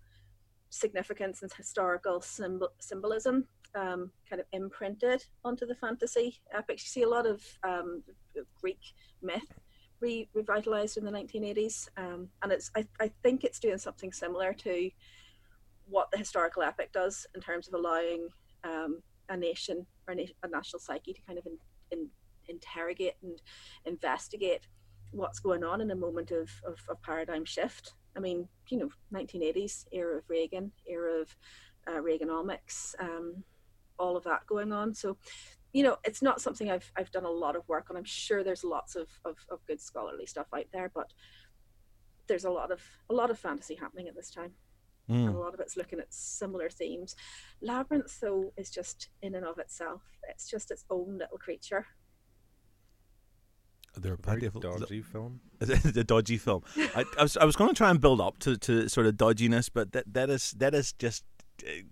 significance 0.69 1.41
and 1.41 1.51
historical 1.53 2.19
symbol, 2.21 2.69
symbolism 2.79 3.45
um, 3.75 4.11
kind 4.29 4.39
of 4.39 4.45
imprinted 4.51 5.23
onto 5.43 5.65
the 5.65 5.75
fantasy 5.75 6.39
epics. 6.53 6.83
You 6.83 6.89
see 6.89 7.03
a 7.03 7.09
lot 7.09 7.25
of 7.25 7.41
um, 7.63 8.03
Greek 8.61 8.79
myth 9.21 9.59
re- 9.99 10.29
revitalized 10.33 10.97
in 10.97 11.05
the 11.05 11.11
1980s, 11.11 11.89
um, 11.97 12.29
and 12.43 12.51
it's 12.51 12.71
I, 12.75 12.85
I 12.99 13.11
think 13.23 13.43
it's 13.43 13.59
doing 13.59 13.77
something 13.77 14.11
similar 14.11 14.53
to 14.53 14.89
what 15.89 16.11
the 16.11 16.17
historical 16.17 16.63
epic 16.63 16.91
does 16.91 17.25
in 17.35 17.41
terms 17.41 17.67
of 17.67 17.73
allowing 17.73 18.29
um, 18.63 19.01
a 19.29 19.37
nation 19.37 19.85
or 20.07 20.13
a, 20.13 20.17
na- 20.17 20.23
a 20.43 20.47
national 20.47 20.79
psyche 20.79 21.13
to 21.13 21.21
kind 21.21 21.39
of 21.39 21.45
in, 21.45 21.57
in, 21.91 22.07
interrogate 22.47 23.15
and 23.23 23.41
investigate 23.85 24.67
what's 25.11 25.39
going 25.39 25.63
on 25.63 25.81
in 25.81 25.91
a 25.91 25.95
moment 25.95 26.31
of, 26.31 26.49
of, 26.65 26.77
of 26.89 27.01
paradigm 27.01 27.45
shift. 27.45 27.93
I 28.15 28.19
mean, 28.19 28.47
you 28.69 28.77
know, 28.77 28.89
1980s 29.13 29.85
era 29.91 30.17
of 30.17 30.23
Reagan, 30.27 30.71
era 30.87 31.21
of 31.21 31.35
uh, 31.87 32.01
Reaganomics, 32.01 32.95
um, 32.99 33.43
all 33.99 34.17
of 34.17 34.23
that 34.25 34.45
going 34.47 34.71
on. 34.71 34.93
So, 34.93 35.17
you 35.77 35.83
know, 35.83 35.97
it's 36.03 36.23
not 36.23 36.41
something 36.41 36.71
I've 36.71 36.91
I've 36.97 37.11
done 37.11 37.25
a 37.25 37.29
lot 37.29 37.55
of 37.55 37.61
work 37.69 37.91
on. 37.91 37.97
I'm 37.97 38.03
sure 38.03 38.43
there's 38.43 38.63
lots 38.63 38.95
of, 38.95 39.07
of, 39.23 39.35
of 39.51 39.63
good 39.67 39.79
scholarly 39.79 40.25
stuff 40.25 40.47
out 40.55 40.65
there, 40.73 40.89
but 40.91 41.13
there's 42.27 42.45
a 42.45 42.49
lot 42.49 42.71
of 42.71 42.81
a 43.11 43.13
lot 43.13 43.29
of 43.29 43.37
fantasy 43.37 43.75
happening 43.75 44.07
at 44.07 44.15
this 44.15 44.31
time 44.31 44.53
mm. 45.07 45.27
and 45.27 45.35
a 45.35 45.37
lot 45.37 45.53
of 45.53 45.59
it's 45.59 45.77
looking 45.77 45.99
at 45.99 46.11
similar 46.11 46.67
themes. 46.67 47.15
Labyrinth, 47.61 48.19
though, 48.19 48.53
is 48.57 48.71
just 48.71 49.09
in 49.21 49.35
and 49.35 49.45
of 49.45 49.59
itself. 49.59 50.01
It's 50.27 50.49
just 50.49 50.71
its 50.71 50.83
own 50.89 51.19
little 51.19 51.37
creature. 51.37 51.85
there 53.95 54.13
are 54.13 54.15
Very 54.15 54.39
plenty 54.39 54.45
of 54.47 54.59
dodgy 54.59 55.03
film. 55.03 55.41
the 55.59 56.03
dodgy 56.03 56.37
film. 56.37 56.63
I, 56.75 57.05
I 57.19 57.21
was 57.21 57.37
I 57.37 57.45
was 57.45 57.55
going 57.55 57.69
to 57.69 57.75
try 57.75 57.91
and 57.91 58.01
build 58.01 58.19
up 58.19 58.39
to, 58.39 58.57
to 58.57 58.89
sort 58.89 59.05
of 59.05 59.13
dodginess, 59.13 59.69
but 59.71 59.91
that 59.91 60.11
that 60.11 60.31
is 60.31 60.55
that 60.57 60.73
is 60.73 60.93
just 60.93 61.23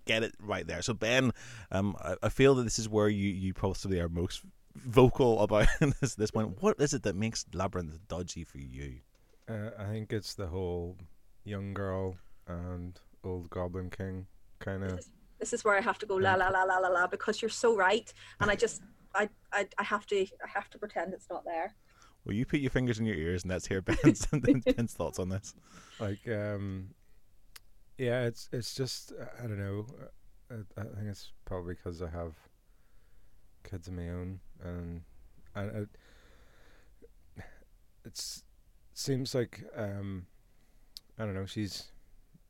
get 0.04 0.22
it 0.22 0.34
right 0.40 0.66
there. 0.66 0.82
So 0.82 0.94
Ben, 0.94 1.32
um, 1.70 1.96
I, 2.00 2.16
I 2.24 2.28
feel 2.28 2.54
that 2.56 2.64
this 2.64 2.78
is 2.78 2.88
where 2.88 3.08
you 3.08 3.28
you 3.28 3.54
possibly 3.54 4.00
are 4.00 4.08
most 4.08 4.42
vocal 4.74 5.40
about 5.40 5.68
this 6.00 6.14
this 6.14 6.30
point. 6.30 6.62
What 6.62 6.80
is 6.80 6.94
it 6.94 7.02
that 7.04 7.16
makes 7.16 7.44
Labyrinth 7.52 7.98
dodgy 8.08 8.44
for 8.44 8.58
you? 8.58 9.00
Uh, 9.48 9.70
I 9.78 9.84
think 9.84 10.12
it's 10.12 10.34
the 10.34 10.46
whole 10.46 10.96
young 11.44 11.74
girl 11.74 12.16
and 12.46 12.98
old 13.24 13.50
Goblin 13.50 13.90
King 13.90 14.26
kind 14.58 14.84
of. 14.84 15.00
This 15.38 15.52
is 15.52 15.64
where 15.64 15.76
I 15.76 15.80
have 15.80 15.98
to 15.98 16.06
go 16.06 16.16
la 16.16 16.34
la 16.34 16.48
la 16.48 16.62
la 16.62 16.78
la 16.78 16.88
la 16.88 17.06
because 17.06 17.42
you're 17.42 17.48
so 17.48 17.76
right, 17.76 18.12
and 18.40 18.50
I 18.50 18.56
just 18.64 18.82
I, 19.14 19.28
I 19.52 19.66
I 19.78 19.82
have 19.84 20.06
to 20.06 20.16
I 20.22 20.48
have 20.52 20.70
to 20.70 20.78
pretend 20.78 21.12
it's 21.14 21.28
not 21.30 21.44
there. 21.44 21.74
Well, 22.24 22.34
you 22.34 22.44
put 22.44 22.58
your 22.58 22.70
fingers 22.70 22.98
in 22.98 23.06
your 23.06 23.14
ears, 23.14 23.44
and 23.44 23.52
let's 23.52 23.66
hear 23.66 23.82
Ben's 23.82 24.26
Ben's 24.66 24.94
thoughts 24.94 25.18
on 25.18 25.28
this. 25.28 25.54
like 26.00 26.26
um 26.28 26.88
yeah 27.98 28.24
it's 28.24 28.48
it's 28.52 28.74
just 28.74 29.12
i 29.38 29.42
don't 29.42 29.58
know 29.58 29.86
uh, 30.50 30.56
i, 30.76 30.80
I 30.80 30.84
think 30.84 31.08
it's 31.08 31.32
probably 31.44 31.74
because 31.74 32.02
i 32.02 32.08
have 32.08 32.34
kids 33.64 33.88
of 33.88 33.94
my 33.94 34.08
own 34.10 34.40
and 34.62 35.02
I, 35.54 35.62
I 35.62 35.86
it's 38.04 38.44
seems 38.94 39.34
like 39.34 39.64
um 39.76 40.26
i 41.18 41.24
don't 41.24 41.34
know 41.34 41.46
she's 41.46 41.84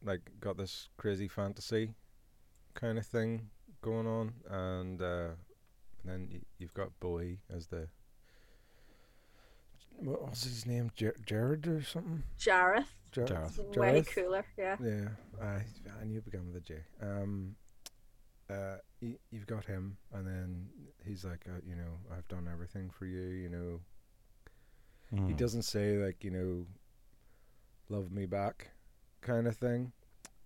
like 0.05 0.21
got 0.41 0.57
this 0.57 0.89
crazy 0.97 1.29
fantasy 1.29 1.95
kind 2.75 2.99
of 2.99 3.07
thing 3.07 3.49
going 3.83 4.07
on 4.07 4.33
and 4.51 5.01
uh 5.01 5.29
then 6.05 6.29
y- 6.31 6.41
you've 6.59 6.75
got 6.75 6.99
bowie 7.01 7.41
as 7.55 7.67
the 7.69 7.89
what 9.99 10.29
was 10.29 10.45
his 10.45 10.67
name? 10.67 10.91
Jar- 10.95 11.17
jared 11.25 11.67
or 11.67 11.83
something? 11.83 12.23
Jareth, 12.39 12.85
Jar- 13.25 13.27
Jareth. 13.27 13.77
way 13.77 14.01
Jareth? 14.03 14.15
cooler. 14.15 14.45
Yeah. 14.59 14.77
Yeah, 14.83 15.09
I 15.41 15.63
I 16.01 16.05
knew 16.05 16.19
it 16.19 16.25
began 16.25 16.47
with 16.47 16.57
a 16.57 16.61
J. 16.61 16.75
Um, 17.01 17.57
uh, 18.51 18.77
y- 19.03 19.19
you've 19.31 19.47
got 19.47 19.65
him, 19.65 19.97
and 20.13 20.27
then 20.27 20.69
he's 21.05 21.25
like, 21.25 21.45
uh, 21.49 21.61
you 21.67 21.75
know, 21.75 21.99
I've 22.13 22.29
done 22.29 22.49
everything 22.53 22.91
for 22.91 23.07
you. 23.07 23.23
You 23.29 23.49
know, 23.49 23.81
he 25.27 25.33
Mm. 25.35 25.37
doesn't 25.37 25.63
say 25.63 25.97
like, 25.99 26.23
you 26.25 26.31
know, 26.31 26.67
love 27.89 28.11
me 28.13 28.27
back, 28.27 28.71
kind 29.21 29.47
of 29.47 29.57
thing. 29.57 29.93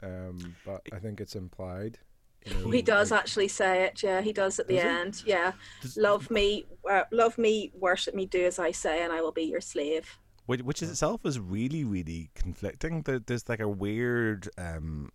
Um, 0.02 0.56
but 0.64 0.80
I 0.92 0.98
think 0.98 1.20
it's 1.20 1.36
implied 1.36 1.98
You 2.46 2.54
know, 2.54 2.70
He 2.70 2.80
does 2.80 3.10
like- 3.10 3.20
actually 3.20 3.48
say 3.48 3.84
it. 3.84 4.02
Yeah, 4.02 4.22
he 4.22 4.32
does 4.32 4.58
at 4.58 4.66
the 4.66 4.76
Does 4.76 4.82
he? 4.82 4.88
end. 4.88 5.22
Yeah, 5.26 5.52
Does- 5.82 5.98
love 5.98 6.30
me, 6.30 6.64
uh, 6.90 7.04
love 7.12 7.36
me, 7.36 7.70
worship 7.74 8.14
me, 8.14 8.24
do 8.24 8.42
as 8.46 8.58
I 8.58 8.70
say, 8.70 9.02
and 9.02 9.12
I 9.12 9.20
will 9.20 9.30
be 9.32 9.42
your 9.42 9.60
slave. 9.60 10.18
Which, 10.50 10.62
which 10.62 10.83
is 10.83 10.90
itself 10.90 11.25
is 11.25 11.38
really 11.38 11.85
really 11.85 12.30
conflicting. 12.35 13.02
There, 13.02 13.21
there's 13.21 13.49
like 13.49 13.61
a 13.61 13.69
weird 13.69 14.49
um, 14.59 15.11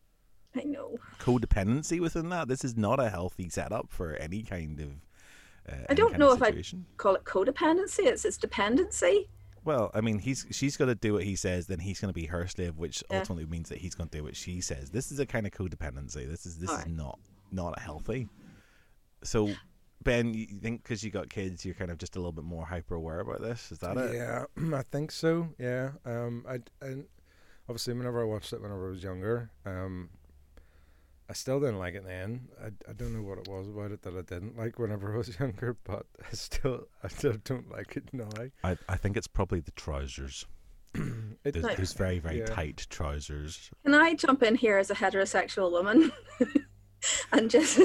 I 0.55 0.63
know. 0.63 0.97
codependency 1.19 1.99
within 1.99 2.29
that. 2.29 2.47
This 2.47 2.63
is 2.63 2.77
not 2.77 3.01
a 3.01 3.09
healthy 3.09 3.49
setup 3.49 3.87
for 3.89 4.15
any 4.15 4.43
kind 4.43 4.79
of. 4.79 4.89
Uh, 5.67 5.85
I 5.89 5.93
don't 5.93 6.17
know 6.17 6.31
if 6.31 6.41
I'd 6.41 6.63
call 6.95 7.15
it 7.15 7.25
codependency. 7.25 8.05
It's 8.05 8.23
it's 8.23 8.37
dependency. 8.37 9.27
Well, 9.65 9.91
I 9.93 9.99
mean, 9.99 10.19
he's 10.19 10.45
she's 10.51 10.77
got 10.77 10.85
to 10.85 10.95
do 10.95 11.13
what 11.13 11.23
he 11.23 11.35
says, 11.35 11.67
then 11.67 11.79
he's 11.79 11.99
going 11.99 12.13
to 12.13 12.13
be 12.13 12.27
her 12.27 12.47
slave, 12.47 12.77
which 12.77 13.03
Yeah. 13.09 13.17
ultimately 13.17 13.45
means 13.45 13.67
that 13.69 13.79
he's 13.79 13.93
going 13.93 14.07
to 14.07 14.17
do 14.17 14.23
what 14.23 14.37
she 14.37 14.61
says. 14.61 14.91
This 14.91 15.11
is 15.11 15.19
a 15.19 15.25
kind 15.25 15.45
of 15.45 15.51
codependency. 15.51 16.29
This 16.29 16.45
is 16.45 16.59
this 16.59 16.71
is 16.71 16.87
not 16.87 17.19
not 17.51 17.77
healthy. 17.77 18.29
So, 19.23 19.49
Ben, 20.03 20.33
you 20.33 20.45
think 20.45 20.83
because 20.83 21.03
you 21.03 21.09
got 21.11 21.29
kids, 21.29 21.65
you're 21.65 21.73
kind 21.75 21.89
of 21.89 21.97
just 21.97 22.15
a 22.15 22.19
little 22.19 22.31
bit 22.31 22.43
more 22.43 22.65
hyper 22.65 22.95
aware 22.95 23.19
about 23.21 23.41
this? 23.41 23.71
Is 23.71 23.79
that 23.79 23.97
it? 23.97 24.13
Yeah, 24.15 24.43
I 24.77 24.83
think 24.83 25.11
so. 25.11 25.49
Yeah. 25.57 25.91
Um, 26.05 26.45
I 26.47 26.59
and 26.85 27.05
obviously 27.67 27.93
whenever 27.95 28.21
I 28.21 28.25
watched 28.25 28.53
it 28.53 28.61
whenever 28.61 28.87
I 28.87 28.91
was 28.91 29.03
younger, 29.03 29.49
um, 29.65 30.09
I 31.27 31.33
still 31.33 31.59
didn't 31.59 31.79
like 31.79 31.95
it 31.95 32.05
then. 32.05 32.49
I, 32.61 32.67
I 32.87 32.93
don't 32.93 33.13
know 33.15 33.23
what 33.27 33.39
it 33.39 33.47
was 33.47 33.67
about 33.67 33.91
it 33.91 34.03
that 34.03 34.13
I 34.15 34.21
didn't 34.21 34.55
like 34.57 34.77
whenever 34.77 35.13
I 35.15 35.17
was 35.17 35.35
younger, 35.39 35.75
but 35.85 36.05
I 36.21 36.35
still 36.35 36.87
I 37.03 37.07
still 37.07 37.33
don't 37.43 37.71
like 37.71 37.95
it 37.97 38.13
now. 38.13 38.29
I 38.63 38.77
I 38.87 38.97
think 38.97 39.17
it's 39.17 39.27
probably 39.27 39.59
the 39.61 39.71
trousers. 39.71 40.45
It, 40.93 41.01
There's, 41.43 41.65
Like- 41.65 41.77
there's 41.77 41.93
very 41.93 42.19
very 42.19 42.39
Yeah. 42.39 42.45
tight 42.45 42.85
trousers. 42.91 43.71
Can 43.83 43.95
I 43.95 44.13
jump 44.13 44.43
in 44.43 44.53
here 44.55 44.77
as 44.77 44.91
a 44.91 44.95
heterosexual 44.95 45.71
woman? 45.71 46.11
and 47.31 47.49
just 47.49 47.79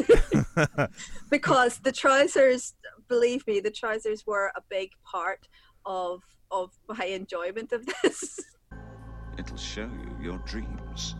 because 1.30 1.78
the 1.78 1.92
trousers, 1.92 2.74
believe 3.08 3.46
me, 3.46 3.60
the 3.60 3.70
trousers 3.70 4.26
were 4.26 4.52
a 4.56 4.62
big 4.68 4.90
part 5.04 5.48
of 5.86 6.22
of 6.50 6.72
my 6.88 7.04
enjoyment 7.04 7.72
of 7.72 7.86
this. 8.02 8.40
It'll 9.38 9.56
show 9.56 9.88
you 10.02 10.24
your 10.24 10.38
dreams. 10.38 11.14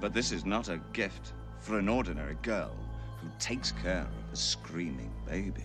But 0.00 0.14
this 0.14 0.32
is 0.32 0.46
not 0.46 0.68
a 0.68 0.80
gift 0.92 1.34
for 1.58 1.78
an 1.78 1.88
ordinary 1.88 2.36
girl 2.42 2.74
who 3.20 3.28
takes 3.38 3.72
care 3.72 4.02
of 4.02 4.32
a 4.32 4.36
screaming 4.36 5.12
baby. 5.26 5.64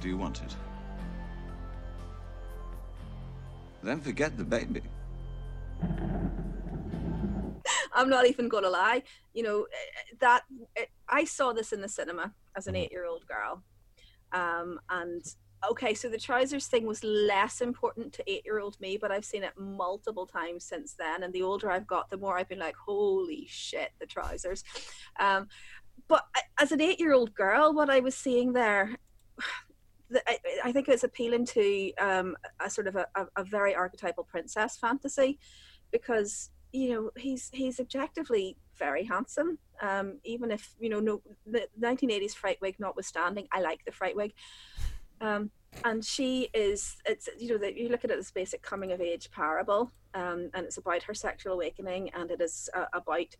Do 0.00 0.08
you 0.08 0.16
want 0.16 0.42
it? 0.42 0.54
Then 3.82 4.00
forget 4.00 4.36
the 4.36 4.44
baby. 4.44 4.82
I'm 7.94 8.08
not 8.08 8.26
even 8.26 8.48
going 8.48 8.64
to 8.64 8.70
lie. 8.70 9.02
You 9.34 9.42
know, 9.42 9.62
eh, 9.62 10.14
that 10.20 10.42
eh, 10.76 10.84
I 11.08 11.24
saw 11.24 11.52
this 11.52 11.72
in 11.72 11.80
the 11.80 11.88
cinema 11.88 12.32
as 12.56 12.66
an 12.66 12.76
eight 12.76 12.90
year 12.92 13.06
old 13.06 13.26
girl. 13.26 13.62
Um, 14.32 14.80
and 14.90 15.24
okay, 15.70 15.94
so 15.94 16.08
the 16.08 16.18
trousers 16.18 16.66
thing 16.66 16.86
was 16.86 17.04
less 17.04 17.60
important 17.60 18.12
to 18.14 18.30
eight 18.30 18.44
year 18.44 18.58
old 18.58 18.80
me, 18.80 18.96
but 18.96 19.12
I've 19.12 19.24
seen 19.24 19.44
it 19.44 19.52
multiple 19.56 20.26
times 20.26 20.64
since 20.64 20.94
then. 20.94 21.22
And 21.22 21.32
the 21.32 21.42
older 21.42 21.70
I've 21.70 21.86
got, 21.86 22.10
the 22.10 22.16
more 22.16 22.38
I've 22.38 22.48
been 22.48 22.58
like, 22.58 22.76
holy 22.76 23.46
shit, 23.48 23.90
the 24.00 24.06
trousers. 24.06 24.64
Um, 25.20 25.48
but 26.08 26.24
as 26.58 26.72
an 26.72 26.80
eight 26.80 26.98
year 26.98 27.12
old 27.12 27.34
girl, 27.34 27.72
what 27.72 27.90
I 27.90 28.00
was 28.00 28.14
seeing 28.14 28.52
there, 28.52 28.96
I, 30.26 30.38
I 30.64 30.72
think 30.72 30.88
it's 30.88 31.04
appealing 31.04 31.46
to 31.46 31.92
um, 31.94 32.36
a 32.60 32.68
sort 32.68 32.86
of 32.86 32.96
a, 32.96 33.06
a 33.36 33.44
very 33.44 33.74
archetypal 33.74 34.24
princess 34.24 34.76
fantasy 34.76 35.38
because 35.90 36.50
you 36.72 36.90
know 36.92 37.10
he's 37.16 37.50
he's 37.52 37.78
objectively 37.78 38.56
very 38.78 39.04
handsome. 39.04 39.58
Um 39.80 40.18
even 40.24 40.50
if 40.50 40.74
you 40.80 40.88
know 40.88 41.00
no 41.00 41.22
the 41.46 41.68
1980s 41.80 42.34
fright 42.34 42.58
wig 42.60 42.76
notwithstanding 42.78 43.46
i 43.52 43.60
like 43.60 43.84
the 43.84 43.92
fright 43.92 44.16
wig 44.16 44.32
um 45.20 45.50
and 45.84 46.04
she 46.04 46.48
is 46.54 46.96
it's 47.04 47.28
you 47.38 47.48
know 47.48 47.58
that 47.58 47.76
you 47.76 47.88
look 47.88 48.04
at 48.04 48.10
it 48.10 48.18
as 48.18 48.30
basic 48.30 48.62
coming 48.62 48.92
of 48.92 49.00
age 49.00 49.30
parable 49.30 49.90
um 50.14 50.50
and 50.54 50.64
it's 50.66 50.78
about 50.78 51.02
her 51.02 51.14
sexual 51.14 51.54
awakening 51.54 52.10
and 52.14 52.30
it 52.30 52.40
is 52.40 52.68
uh, 52.74 52.86
about 52.92 53.34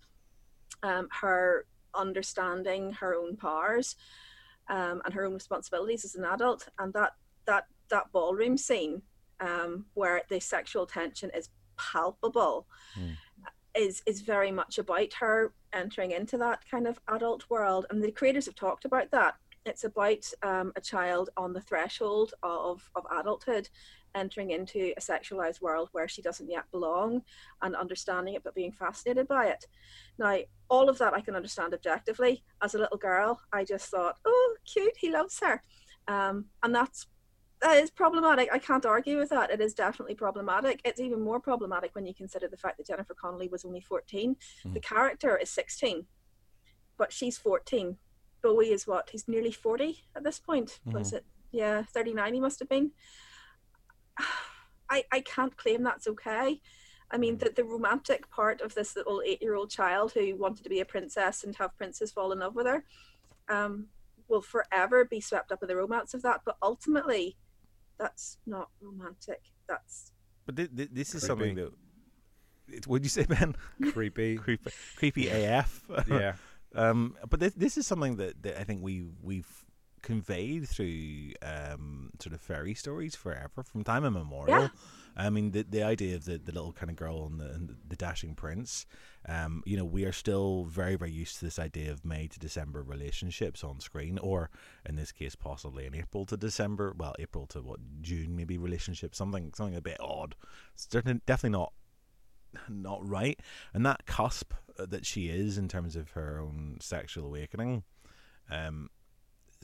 um 0.83 1.09
her 1.21 1.67
understanding 1.95 2.93
her 2.93 3.15
own 3.15 3.37
powers 3.37 3.97
um 4.69 5.03
and 5.05 5.15
her 5.15 5.25
own 5.25 5.35
responsibilities 5.35 6.05
as 6.05 6.15
an 6.15 6.25
adult. 6.25 6.69
And 6.79 6.93
that 6.95 7.13
that 7.47 7.67
that 7.89 8.11
ballroom 8.13 8.57
scene 8.57 9.03
um 9.41 9.87
where 9.95 10.23
the 10.29 10.41
sexual 10.41 10.87
tension 10.87 11.31
is 11.35 11.49
palpable 11.77 12.67
is 13.75 14.03
is 14.07 14.21
very 14.21 14.51
much 14.51 14.79
about 14.79 15.13
her 15.15 15.53
entering 15.73 16.11
into 16.11 16.37
that 16.39 16.61
kind 16.71 16.87
of 16.87 17.01
adult 17.09 17.49
world. 17.49 17.87
And 17.91 18.03
the 18.03 18.13
creators 18.13 18.47
have 18.47 18.55
talked 18.55 18.85
about 18.85 19.11
that. 19.11 19.35
It's 19.65 19.85
about 19.85 20.29
um, 20.43 20.73
a 20.75 20.81
child 20.81 21.31
on 21.37 21.53
the 21.53 21.61
threshold 21.61 22.35
of, 22.43 22.91
of 22.97 23.07
adulthood 23.17 23.69
entering 24.15 24.51
into 24.51 24.93
a 24.97 25.01
sexualized 25.01 25.63
world 25.63 25.89
where 25.93 26.09
she 26.09 26.21
doesn't 26.21 26.51
yet 26.51 26.65
belong 26.71 27.23
and 27.63 27.75
understanding 27.77 28.35
it 28.35 28.45
but 28.45 28.55
being 28.55 28.73
fascinated 28.73 29.29
by 29.29 29.47
it. 29.47 29.67
Now 30.19 30.39
all 30.69 30.89
of 30.89 30.99
that 30.99 31.15
i 31.15 31.21
can 31.21 31.37
understand 31.37 31.75
objectively. 31.75 32.43
As 32.61 32.75
a 32.75 32.79
little 32.79 32.99
girl 32.99 33.41
i 33.53 33.65
just 33.65 33.89
thought 33.89 34.17
oh 34.25 34.57
cute 34.67 34.97
he 34.97 35.11
loves 35.11 35.39
her. 35.41 35.63
Um, 36.09 36.47
and 36.63 36.75
that's 36.75 37.07
that 37.63 37.77
is 37.79 37.91
problematic. 37.91 38.49
I 38.53 38.59
can't 38.59 38.85
argue 38.85 39.19
with 39.19 39.31
that. 39.31 39.51
It 39.51 39.61
is 39.61 39.73
definitely 39.73 40.17
problematic. 40.17 40.81
It's 40.85 41.01
even 41.01 41.21
more 41.21 41.39
problematic 41.39 41.95
when 41.95 42.05
you 42.05 42.13
consider 42.13 42.49
the 42.49 42.57
fact 42.57 42.77
that 42.79 42.89
Jennifer 42.89 43.15
Connelly 43.15 43.49
was 43.49 43.65
only 43.65 43.81
14. 43.81 44.37
The 44.65 44.69
hmm. 44.69 44.77
character 44.79 45.37
is 45.37 45.49
16, 45.51 46.05
but 46.99 47.13
she's 47.13 47.39
14. 47.39 47.97
Bowie 48.43 48.73
is 48.73 48.87
what? 48.87 49.11
He's 49.11 49.29
nearly 49.29 49.53
40 49.53 50.03
at 50.17 50.25
this 50.25 50.41
point. 50.41 50.81
Mm-hmm. 50.87 50.99
Was 50.99 51.13
it? 51.13 51.25
Yeah, 51.53 51.85
39 51.85 52.35
he 52.35 52.41
must 52.41 52.59
have 52.59 52.69
been. 52.69 52.91
I, 54.91 55.05
I 55.13 55.21
can't 55.21 55.57
claim 55.57 55.85
that's 55.85 56.09
okay. 56.09 56.61
I 57.13 57.17
mean, 57.17 57.35
hmm. 57.35 57.45
the, 57.45 57.53
the 57.55 57.65
romantic 57.65 58.29
part 58.29 58.61
of 58.61 58.75
this 58.75 58.97
little 58.97 59.23
eight 59.25 59.41
year 59.41 59.55
old 59.55 59.71
child 59.71 60.13
who 60.13 60.35
wanted 60.35 60.65
to 60.65 60.69
be 60.69 60.81
a 60.81 60.85
princess 60.85 61.45
and 61.45 61.55
have 61.57 61.77
princes 61.77 62.11
fall 62.11 62.33
in 62.33 62.41
love 62.41 62.57
with 62.57 62.67
her 62.67 62.85
um, 63.49 63.87
will 64.29 64.43
forever 64.43 65.05
be 65.05 65.21
swept 65.21 65.53
up 65.53 65.63
in 65.63 65.69
the 65.69 65.77
romance 65.77 66.13
of 66.13 66.23
that. 66.23 66.41
But 66.45 66.57
ultimately, 66.61 67.37
that's 67.99 68.39
not 68.47 68.69
romantic. 68.81 69.41
That's 69.69 70.13
But 70.47 70.57
thi- 70.57 70.67
thi- 70.67 70.89
this 70.93 71.15
is 71.15 71.23
Creepy. 71.23 71.27
something 71.27 71.55
that. 71.57 71.73
it- 72.69 72.87
What'd 72.87 73.05
you 73.05 73.11
say, 73.11 73.25
Ben? 73.25 73.55
creepy. 73.93 74.37
creepy, 74.45 74.71
creepy 74.97 75.29
AF. 75.29 75.83
yeah. 76.09 76.35
Um, 76.75 77.17
but 77.29 77.39
this, 77.41 77.53
this 77.55 77.77
is 77.77 77.87
something 77.87 78.17
that, 78.17 78.43
that 78.43 78.59
I 78.61 78.65
think 78.65 78.83
we 78.83 79.05
we've 79.23 79.47
conveyed 80.01 80.67
through 80.69 81.33
um, 81.43 82.11
sort 82.21 82.35
of 82.35 82.41
fairy 82.41 82.75
stories 82.75 83.15
forever, 83.15 83.63
from 83.63 83.85
time 83.85 84.05
immemorial. 84.05 84.63
Yeah. 84.63 84.69
I 85.17 85.31
mean, 85.31 85.51
the 85.51 85.63
the 85.63 85.83
idea 85.83 86.17
of 86.17 86.25
the, 86.25 86.39
the 86.39 86.53
little 86.53 86.73
kind 86.73 86.91
of 86.91 86.97
girl 86.97 87.27
and 87.27 87.41
the, 87.41 87.51
and 87.51 87.77
the 87.89 87.97
dashing 87.97 88.35
prince. 88.35 88.87
Um, 89.29 89.63
you 89.65 89.77
know, 89.77 89.85
we 89.85 90.05
are 90.05 90.13
still 90.13 90.65
very 90.65 90.97
very 90.97 91.13
used 91.13 91.39
to 91.39 91.45
this 91.45 91.59
idea 91.59 91.93
of 91.93 92.05
May 92.05 92.27
to 92.29 92.39
December 92.39 92.83
relationships 92.83 93.63
on 93.63 93.81
screen, 93.81 94.19
or 94.19 94.51
in 94.87 94.97
this 94.97 95.13
case, 95.13 95.35
possibly 95.35 95.87
in 95.87 95.95
April 95.95 96.27
to 96.27 96.37
December. 96.37 96.95
Well, 96.97 97.15
April 97.19 97.47
to 97.49 97.61
what 97.61 97.81
June 98.01 98.35
maybe 98.37 98.59
relationship. 98.59 99.15
Something 99.15 99.53
something 99.55 99.77
a 99.77 99.81
bit 99.81 99.99
odd. 100.01 100.35
It's 100.75 100.87
definitely 100.87 101.51
not 101.51 101.73
not 102.69 103.07
right. 103.07 103.39
And 103.73 103.85
that 103.87 104.07
cusp 104.07 104.53
that 104.77 105.07
she 105.07 105.29
is 105.29 105.59
in 105.59 105.69
terms 105.69 105.97
of 105.97 106.11
her 106.11 106.41
own 106.41 106.79
sexual 106.81 107.27
awakening, 107.27 107.85
um, 108.51 108.91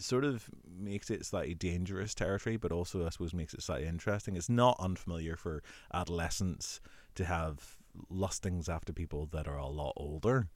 sort 0.01 0.25
of 0.25 0.49
makes 0.69 1.11
it 1.11 1.25
slightly 1.27 1.55
dangerous 1.55 2.15
territory, 2.15 2.57
but 2.57 2.73
also 2.73 3.07
I 3.07 3.11
suppose 3.11 3.35
makes 3.35 3.55
it 3.55 3.63
slightly 3.63 3.87
interesting. 3.87 4.37
It's 4.37 4.49
not 4.49 4.77
unfamiliar 4.79 5.37
for 5.37 5.63
adolescents 5.93 6.81
to 7.15 7.25
have 7.25 7.77
lustings 8.09 8.69
after 8.69 8.93
people 8.93 9.27
that 9.33 9.49
are 9.49 9.57
a 9.59 9.67
lot 9.69 9.93
older, 9.97 10.49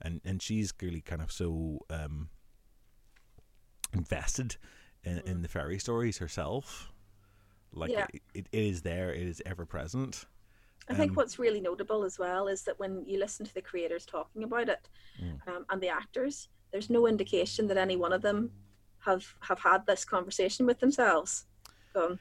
and 0.00 0.20
and 0.24 0.42
she's 0.42 0.72
clearly 0.72 1.00
kind 1.00 1.22
of 1.22 1.30
so 1.32 1.80
um, 1.90 2.28
invested 3.92 4.56
in, 5.04 5.18
in 5.26 5.42
the 5.42 5.48
fairy 5.48 5.78
stories 5.78 6.18
herself. 6.18 6.92
Like 7.72 7.90
Yeah. 7.90 8.06
it, 8.12 8.22
it 8.34 8.46
is 8.52 8.82
there, 8.82 9.12
it 9.12 9.26
is 9.26 9.42
ever 9.44 9.66
present. 9.66 10.24
I 10.88 10.94
think 10.94 11.10
Um, 11.10 11.16
what's 11.16 11.38
really 11.38 11.60
notable 11.60 12.04
as 12.04 12.18
well 12.18 12.46
is 12.48 12.62
that 12.62 12.78
when 12.78 13.04
you 13.06 13.18
listen 13.18 13.44
to 13.44 13.54
the 13.54 13.60
creators 13.62 14.06
talking 14.06 14.44
about 14.44 14.68
it 14.68 14.88
Mm. 15.22 15.40
um, 15.48 15.66
and 15.70 15.82
the 15.82 15.88
actors, 15.88 16.48
there's 16.70 16.90
no 16.90 17.06
indication 17.06 17.66
that 17.68 17.76
any 17.76 17.96
one 17.96 18.12
of 18.12 18.22
them 18.22 18.50
have 19.06 19.24
have 19.40 19.60
had 19.60 19.86
this 19.86 20.04
conversation 20.04 20.66
with 20.66 20.78
themselves. 20.80 21.46
Going, 21.94 22.18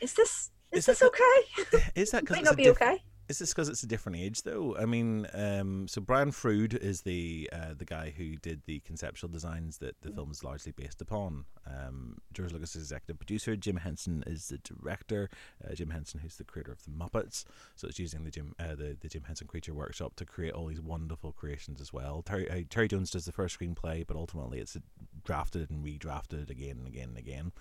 is 0.00 0.14
this 0.14 0.50
is, 0.72 0.78
Is 0.80 0.86
this 0.86 0.98
that- 1.00 1.06
okay? 1.06 1.82
Is 2.00 2.10
that 2.12 2.22
because 2.22 2.36
Might 2.36 2.44
not 2.44 2.56
be 2.56 2.64
diff- 2.64 2.80
okay. 2.80 3.02
Is 3.28 3.40
this 3.40 3.52
because 3.52 3.68
it's 3.68 3.82
a 3.82 3.88
different 3.88 4.18
age, 4.18 4.42
though? 4.42 4.76
I 4.76 4.84
mean, 4.84 5.26
um, 5.34 5.88
so 5.88 6.00
Brian 6.00 6.30
Froud 6.30 6.74
is 6.74 7.02
the 7.02 7.50
uh, 7.52 7.74
the 7.76 7.84
guy 7.84 8.14
who 8.16 8.36
did 8.36 8.62
the 8.66 8.78
conceptual 8.80 9.28
designs 9.28 9.78
that 9.78 10.00
the 10.02 10.12
film 10.12 10.30
is 10.30 10.44
largely 10.44 10.72
based 10.72 11.02
upon. 11.02 11.44
Um, 11.66 12.18
George 12.32 12.52
Lucas 12.52 12.76
is 12.76 12.82
executive 12.82 13.18
producer. 13.18 13.56
Jim 13.56 13.78
Henson 13.78 14.22
is 14.28 14.48
the 14.48 14.58
director. 14.58 15.28
Uh, 15.64 15.74
Jim 15.74 15.90
Henson, 15.90 16.20
who's 16.20 16.36
the 16.36 16.44
creator 16.44 16.70
of 16.70 16.84
the 16.84 16.90
Muppets, 16.90 17.44
so 17.74 17.88
it's 17.88 17.98
using 17.98 18.22
the 18.22 18.30
Jim 18.30 18.54
uh, 18.60 18.76
the, 18.76 18.96
the 19.00 19.08
Jim 19.08 19.24
Henson 19.26 19.48
Creature 19.48 19.74
Workshop 19.74 20.14
to 20.16 20.24
create 20.24 20.52
all 20.52 20.66
these 20.66 20.80
wonderful 20.80 21.32
creations 21.32 21.80
as 21.80 21.92
well. 21.92 22.22
Terry, 22.22 22.48
uh, 22.48 22.62
Terry 22.70 22.86
Jones 22.86 23.10
does 23.10 23.24
the 23.24 23.32
first 23.32 23.58
screenplay, 23.58 24.06
but 24.06 24.16
ultimately 24.16 24.60
it's 24.60 24.76
drafted 25.24 25.68
and 25.70 25.84
redrafted 25.84 26.48
again 26.48 26.76
and 26.78 26.86
again 26.86 27.08
and 27.08 27.18
again. 27.18 27.52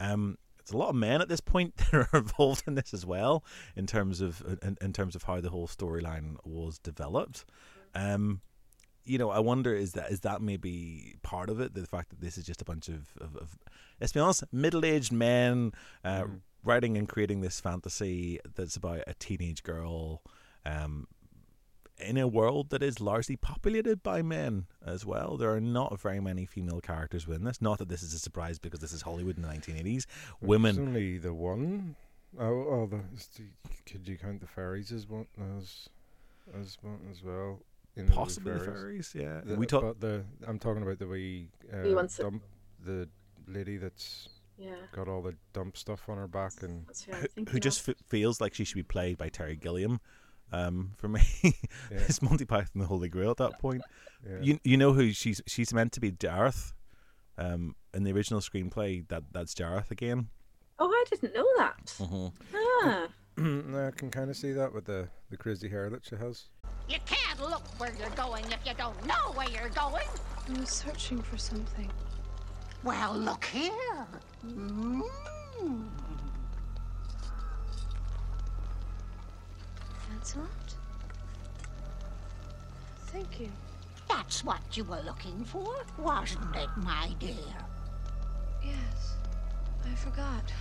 Um, 0.00 0.38
it's 0.62 0.72
a 0.72 0.76
lot 0.76 0.90
of 0.90 0.94
men 0.94 1.20
at 1.20 1.28
this 1.28 1.40
point 1.40 1.76
that 1.92 1.94
are 1.94 2.18
involved 2.18 2.64
in 2.66 2.74
this 2.74 2.94
as 2.94 3.04
well 3.04 3.44
in 3.76 3.86
terms 3.86 4.20
of 4.20 4.42
in, 4.62 4.78
in 4.80 4.92
terms 4.92 5.14
of 5.14 5.24
how 5.24 5.40
the 5.40 5.50
whole 5.50 5.66
storyline 5.66 6.36
was 6.44 6.78
developed 6.78 7.44
um 7.94 8.40
you 9.04 9.18
know 9.18 9.30
i 9.30 9.38
wonder 9.38 9.74
is 9.74 9.92
that 9.92 10.10
is 10.10 10.20
that 10.20 10.40
maybe 10.40 11.16
part 11.22 11.50
of 11.50 11.60
it 11.60 11.74
the 11.74 11.86
fact 11.86 12.10
that 12.10 12.20
this 12.20 12.38
is 12.38 12.44
just 12.44 12.62
a 12.62 12.64
bunch 12.64 12.88
of, 12.88 13.10
of, 13.20 13.36
of 13.36 13.58
let's 14.00 14.12
be 14.12 14.20
honest 14.20 14.44
middle-aged 14.52 15.12
men 15.12 15.72
uh, 16.04 16.22
mm. 16.22 16.40
writing 16.64 16.96
and 16.96 17.08
creating 17.08 17.40
this 17.40 17.60
fantasy 17.60 18.38
that's 18.54 18.76
about 18.76 19.02
a 19.06 19.14
teenage 19.14 19.62
girl 19.62 20.22
um 20.64 21.06
in 21.98 22.16
a 22.16 22.26
world 22.26 22.70
that 22.70 22.82
is 22.82 23.00
largely 23.00 23.36
populated 23.36 24.02
by 24.02 24.22
men 24.22 24.66
as 24.84 25.04
well. 25.06 25.36
There 25.36 25.54
are 25.54 25.60
not 25.60 26.00
very 26.00 26.20
many 26.20 26.46
female 26.46 26.80
characters 26.80 27.26
within 27.26 27.44
this. 27.44 27.60
Not 27.60 27.78
that 27.78 27.88
this 27.88 28.02
is 28.02 28.14
a 28.14 28.18
surprise 28.18 28.58
because 28.58 28.80
this 28.80 28.92
is 28.92 29.02
Hollywood 29.02 29.36
in 29.36 29.42
the 29.42 29.48
1980s. 29.48 30.06
Women. 30.40 30.78
Only 30.78 31.18
the 31.18 31.34
one. 31.34 31.96
Oh, 32.38 32.44
oh 32.44 32.88
the, 32.90 33.00
could 33.86 34.08
you 34.08 34.16
count 34.16 34.40
the 34.40 34.46
fairies 34.46 34.90
as 34.90 35.08
one 35.08 35.26
as 35.58 35.88
as 36.58 36.78
one 36.80 36.98
as 37.10 37.22
well? 37.22 37.60
You 37.94 38.04
know, 38.04 38.14
Possibly 38.14 38.52
the 38.52 38.58
fairies. 38.58 38.72
the 38.72 38.80
fairies, 38.80 39.14
yeah. 39.14 39.40
The, 39.44 39.56
we 39.56 39.66
talk. 39.66 40.00
the 40.00 40.24
I'm 40.46 40.58
talking 40.58 40.82
about 40.82 40.98
the 40.98 41.06
way 41.06 41.48
uh, 41.72 42.06
dump, 42.18 42.42
the 42.82 43.08
lady 43.46 43.76
that's 43.76 44.30
yeah. 44.56 44.70
got 44.92 45.08
all 45.08 45.20
the 45.20 45.34
dump 45.52 45.76
stuff 45.76 46.08
on 46.08 46.16
her 46.16 46.28
back 46.28 46.62
and 46.62 46.86
who, 47.36 47.44
who 47.44 47.60
just 47.60 47.86
f- 47.86 47.96
feels 48.08 48.40
like 48.40 48.54
she 48.54 48.64
should 48.64 48.76
be 48.76 48.82
played 48.82 49.18
by 49.18 49.28
Terry 49.28 49.56
Gilliam 49.56 50.00
um, 50.52 50.92
for 50.96 51.08
me. 51.08 51.22
yeah. 51.42 51.50
it's 51.90 52.22
Monty 52.22 52.44
Python 52.44 52.80
the 52.80 52.86
Holy 52.86 53.08
Grail 53.08 53.30
at 53.30 53.38
that 53.38 53.58
point. 53.58 53.82
Yeah. 54.28 54.38
You 54.40 54.60
you 54.64 54.76
know 54.76 54.92
who 54.92 55.12
she's 55.12 55.40
she's 55.46 55.72
meant 55.72 55.92
to 55.92 56.00
be 56.00 56.12
Jareth. 56.12 56.72
Um, 57.38 57.74
in 57.94 58.04
the 58.04 58.12
original 58.12 58.40
screenplay, 58.40 59.06
that 59.08 59.24
that's 59.32 59.54
Jareth 59.54 59.90
again. 59.90 60.28
Oh, 60.78 60.88
I 60.88 61.04
didn't 61.10 61.34
know 61.34 61.46
that. 61.58 61.86
Mm-hmm. 61.98 62.56
Ah. 62.84 63.08
I 63.38 63.90
can 63.92 64.10
kind 64.10 64.28
of 64.28 64.36
see 64.36 64.52
that 64.52 64.72
with 64.72 64.84
the 64.84 65.08
the 65.30 65.36
crazy 65.36 65.68
hair 65.68 65.88
that 65.90 66.04
she 66.04 66.16
has. 66.16 66.44
You 66.88 66.98
can't 67.06 67.40
look 67.40 67.62
where 67.78 67.92
you're 67.98 68.10
going 68.10 68.44
if 68.46 68.58
you 68.66 68.72
don't 68.76 69.06
know 69.06 69.32
where 69.34 69.48
you're 69.48 69.70
going. 69.70 70.06
I 70.48 70.60
was 70.60 70.68
searching 70.68 71.22
for 71.22 71.38
something. 71.38 71.90
Well, 72.84 73.16
look 73.16 73.44
here. 73.44 74.06
Mm. 74.44 75.02
Lancelot? 80.22 80.76
Thank 83.06 83.40
you. 83.40 83.48
That's 84.08 84.44
what 84.44 84.60
you 84.72 84.84
were 84.84 85.02
looking 85.04 85.44
for, 85.44 85.84
wasn't 85.98 86.54
it, 86.54 86.68
my 86.76 87.12
dear? 87.18 87.34
Yes. 88.64 89.16
I 89.84 89.94
forgot. 89.96 90.52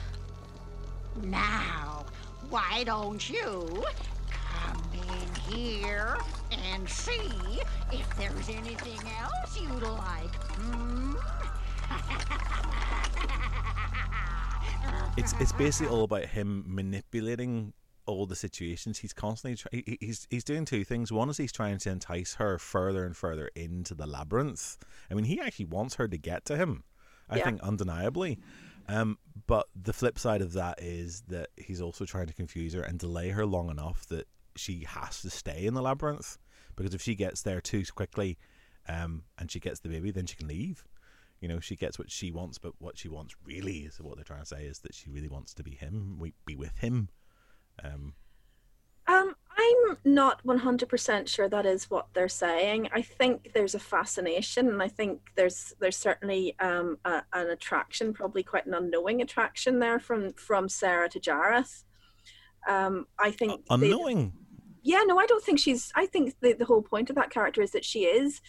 Now, 1.21 2.05
why 2.49 2.83
don't 2.85 3.29
you 3.29 3.83
come 4.31 4.81
in 4.93 5.53
here 5.53 6.17
and 6.51 6.89
see 6.89 7.61
if 7.91 8.17
there's 8.17 8.49
anything 8.49 8.99
else 9.19 9.61
you'd 9.61 9.83
like? 9.83 10.33
Hmm? 10.55 11.13
it's 15.17 15.33
it's 15.39 15.51
basically 15.51 15.93
all 15.93 16.05
about 16.05 16.25
him 16.25 16.63
manipulating 16.65 17.73
all 18.05 18.25
the 18.25 18.35
situations. 18.35 18.99
He's 18.99 19.13
constantly 19.13 19.57
try- 19.57 19.97
he's 19.99 20.27
he's 20.29 20.43
doing 20.43 20.65
two 20.65 20.83
things. 20.83 21.11
One 21.11 21.29
is 21.29 21.37
he's 21.37 21.51
trying 21.51 21.77
to 21.79 21.89
entice 21.89 22.35
her 22.35 22.57
further 22.57 23.05
and 23.05 23.15
further 23.15 23.49
into 23.55 23.93
the 23.93 24.07
labyrinth. 24.07 24.77
I 25.09 25.13
mean, 25.13 25.25
he 25.25 25.39
actually 25.39 25.65
wants 25.65 25.95
her 25.95 26.07
to 26.07 26.17
get 26.17 26.45
to 26.45 26.57
him. 26.57 26.83
I 27.29 27.37
yeah. 27.37 27.45
think 27.45 27.61
undeniably. 27.61 28.39
Um, 28.87 29.17
but 29.47 29.67
the 29.75 29.93
flip 29.93 30.19
side 30.19 30.41
of 30.41 30.53
that 30.53 30.81
is 30.81 31.23
that 31.29 31.49
he's 31.55 31.81
also 31.81 32.03
trying 32.05 32.27
to 32.27 32.33
confuse 32.33 32.73
her 32.73 32.81
and 32.81 32.99
delay 32.99 33.29
her 33.29 33.45
long 33.45 33.69
enough 33.69 34.05
that 34.07 34.27
she 34.55 34.85
has 34.87 35.21
to 35.21 35.29
stay 35.29 35.65
in 35.65 35.73
the 35.73 35.81
labyrinth 35.81 36.37
because 36.75 36.93
if 36.93 37.01
she 37.01 37.15
gets 37.15 37.41
there 37.41 37.61
too 37.61 37.83
quickly, 37.95 38.37
um, 38.87 39.23
and 39.37 39.51
she 39.51 39.59
gets 39.59 39.79
the 39.79 39.89
baby, 39.89 40.11
then 40.11 40.25
she 40.25 40.35
can 40.35 40.47
leave. 40.47 40.83
You 41.39 41.47
know, 41.47 41.59
she 41.59 41.75
gets 41.75 41.97
what 41.97 42.11
she 42.11 42.31
wants, 42.31 42.57
but 42.57 42.73
what 42.79 42.97
she 42.97 43.07
wants 43.07 43.35
really 43.45 43.79
is 43.79 43.99
what 43.99 44.15
they're 44.15 44.23
trying 44.23 44.41
to 44.41 44.45
say 44.45 44.63
is 44.65 44.79
that 44.79 44.93
she 44.93 45.09
really 45.09 45.27
wants 45.29 45.53
to 45.55 45.63
be 45.63 45.71
him, 45.71 46.17
we 46.19 46.33
be 46.45 46.55
with 46.55 46.77
him, 46.79 47.09
um, 47.83 48.13
um, 49.07 49.35
I'm 49.57 49.97
not 50.05 50.43
100% 50.45 51.27
sure 51.27 51.49
that 51.49 51.65
is 51.65 51.89
what 51.89 52.07
they're 52.13 52.29
saying. 52.29 52.89
I 52.93 53.01
think 53.01 53.51
there's 53.53 53.75
a 53.75 53.79
fascination, 53.79 54.69
and 54.69 54.81
I 54.81 54.87
think 54.87 55.21
there's 55.35 55.73
there's 55.79 55.97
certainly 55.97 56.55
um, 56.59 56.97
a, 57.05 57.23
an 57.33 57.49
attraction, 57.49 58.13
probably 58.13 58.43
quite 58.43 58.65
an 58.65 58.73
unknowing 58.73 59.21
attraction 59.21 59.79
there 59.79 59.99
from 59.99 60.33
from 60.33 60.69
Sarah 60.69 61.09
to 61.09 61.19
Jareth. 61.19 61.83
Um, 62.67 63.07
I 63.19 63.31
think 63.31 63.63
unknowing. 63.69 64.33
They, 64.83 64.91
yeah, 64.91 65.03
no, 65.05 65.19
I 65.19 65.25
don't 65.25 65.43
think 65.43 65.59
she's. 65.59 65.91
I 65.95 66.05
think 66.05 66.35
the 66.41 66.53
the 66.53 66.65
whole 66.65 66.81
point 66.81 67.09
of 67.09 67.15
that 67.17 67.29
character 67.29 67.61
is 67.61 67.71
that 67.71 67.85
she 67.85 68.05
is 68.05 68.41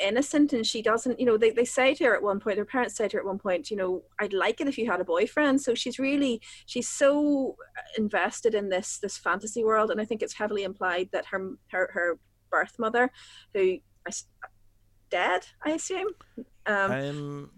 innocent 0.00 0.52
and 0.52 0.66
she 0.66 0.82
doesn't 0.82 1.18
you 1.18 1.26
know 1.26 1.36
they, 1.36 1.50
they 1.50 1.64
say 1.64 1.94
to 1.94 2.04
her 2.04 2.14
at 2.14 2.22
one 2.22 2.40
point 2.40 2.56
their 2.56 2.64
parents 2.64 2.96
say 2.96 3.08
to 3.08 3.16
her 3.16 3.20
at 3.20 3.26
one 3.26 3.38
point 3.38 3.70
you 3.70 3.76
know 3.76 4.02
i'd 4.20 4.32
like 4.32 4.60
it 4.60 4.68
if 4.68 4.78
you 4.78 4.90
had 4.90 5.00
a 5.00 5.04
boyfriend 5.04 5.60
so 5.60 5.74
she's 5.74 5.98
really 5.98 6.40
she's 6.66 6.88
so 6.88 7.56
invested 7.96 8.54
in 8.54 8.68
this 8.68 8.98
this 8.98 9.16
fantasy 9.16 9.64
world 9.64 9.90
and 9.90 10.00
i 10.00 10.04
think 10.04 10.22
it's 10.22 10.34
heavily 10.34 10.64
implied 10.64 11.08
that 11.12 11.26
her 11.26 11.52
her, 11.70 11.90
her 11.92 12.18
birth 12.50 12.78
mother 12.78 13.10
who 13.54 13.78
is 14.08 14.26
dead 15.10 15.46
i 15.64 15.70
assume 15.70 16.08
um, 16.66 16.90
um 16.90 17.50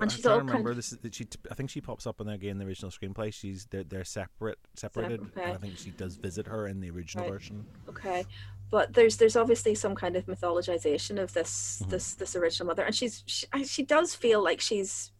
and 0.00 0.10
she's 0.10 0.24
all 0.24 0.38
remember 0.38 0.52
kind 0.52 0.68
of, 0.70 0.76
this 0.76 0.92
is 0.92 0.98
that 0.98 1.14
she 1.14 1.26
I 1.50 1.54
think 1.54 1.68
she 1.68 1.82
pops 1.82 2.06
up 2.06 2.18
in 2.20 2.26
there 2.26 2.36
again 2.36 2.52
in 2.52 2.58
the 2.58 2.64
original 2.64 2.90
screenplay. 2.90 3.30
She's 3.30 3.66
they're 3.66 3.84
they're 3.84 4.04
separate 4.04 4.56
separated. 4.74 5.20
Okay. 5.20 5.42
And 5.42 5.52
I 5.52 5.56
think 5.56 5.76
she 5.76 5.90
does 5.90 6.16
visit 6.16 6.46
her 6.46 6.66
in 6.66 6.80
the 6.80 6.90
original 6.90 7.24
right. 7.24 7.32
version. 7.34 7.66
Okay 7.86 8.24
but 8.70 8.92
there's 8.92 9.16
there's 9.16 9.36
obviously 9.36 9.74
some 9.74 9.94
kind 9.94 10.16
of 10.16 10.26
mythologization 10.26 11.20
of 11.20 11.32
this 11.32 11.78
mm-hmm. 11.80 11.90
this 11.90 12.14
this 12.14 12.36
original 12.36 12.66
mother 12.66 12.84
and 12.84 12.94
she's 12.94 13.22
she, 13.26 13.46
she 13.64 13.82
does 13.82 14.14
feel 14.14 14.42
like 14.42 14.60
she's 14.60 15.12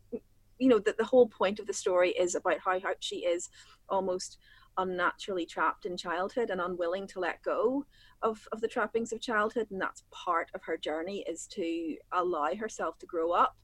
you 0.59 0.68
know 0.68 0.78
that 0.78 0.96
the 0.96 1.04
whole 1.04 1.28
point 1.28 1.59
of 1.59 1.66
the 1.66 1.72
story 1.72 2.11
is 2.11 2.35
about 2.35 2.59
how, 2.64 2.78
how 2.80 2.94
she 3.00 3.16
is 3.16 3.48
almost 3.88 4.38
unnaturally 4.78 5.46
trapped 5.46 5.87
in 5.87 5.96
childhood 5.96 6.50
and 6.50 6.61
unwilling 6.61 7.06
to 7.06 7.20
let 7.20 7.42
go 7.42 7.85
of, 8.22 8.46
of 8.52 8.61
the 8.61 8.68
trappings 8.68 9.12
of 9.12 9.20
childhood 9.20 9.66
and 9.70 9.80
that's 9.80 10.04
part 10.11 10.50
of 10.54 10.62
her 10.64 10.76
journey 10.76 11.24
is 11.28 11.46
to 11.46 11.96
allow 12.12 12.54
herself 12.54 12.98
to 12.98 13.06
grow 13.06 13.32
up 13.32 13.56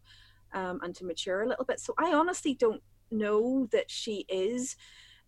um, 0.54 0.80
and 0.82 0.94
to 0.94 1.04
mature 1.04 1.42
a 1.42 1.48
little 1.48 1.64
bit 1.64 1.80
so 1.80 1.94
i 1.98 2.12
honestly 2.12 2.54
don't 2.54 2.82
know 3.10 3.68
that 3.72 3.90
she 3.90 4.24
is 4.28 4.76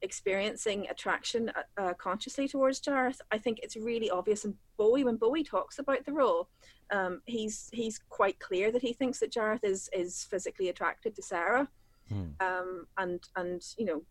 experiencing 0.05 0.87
attraction 0.91 1.51
uh, 1.51 1.81
uh, 1.81 1.95
consciously 1.95 2.47
towards 2.47 2.81
Jareth, 2.81 3.21
I 3.33 3.39
think 3.39 3.59
it's 3.63 3.77
really 3.77 4.11
obvious. 4.11 4.45
And 4.45 4.55
Bowie, 4.77 5.05
when 5.05 5.17
Bowie 5.17 5.43
talks 5.43 5.79
about 5.79 6.05
the 6.05 6.13
role, 6.13 6.49
um, 6.91 7.23
he's 7.27 7.71
he's 7.73 7.99
quite 8.09 8.39
clear 8.39 8.71
that 8.71 8.83
he 8.83 8.93
thinks 8.93 9.19
that 9.21 9.33
Jareth 9.33 9.65
is 9.65 9.89
is 9.93 10.25
physically 10.25 10.69
attracted 10.69 11.17
to 11.17 11.23
Sarah, 11.23 11.69
hmm. 12.09 12.27
um, 12.41 12.87
and 12.99 13.21
and 13.37 13.63
you 13.79 13.87
know, 13.87 14.03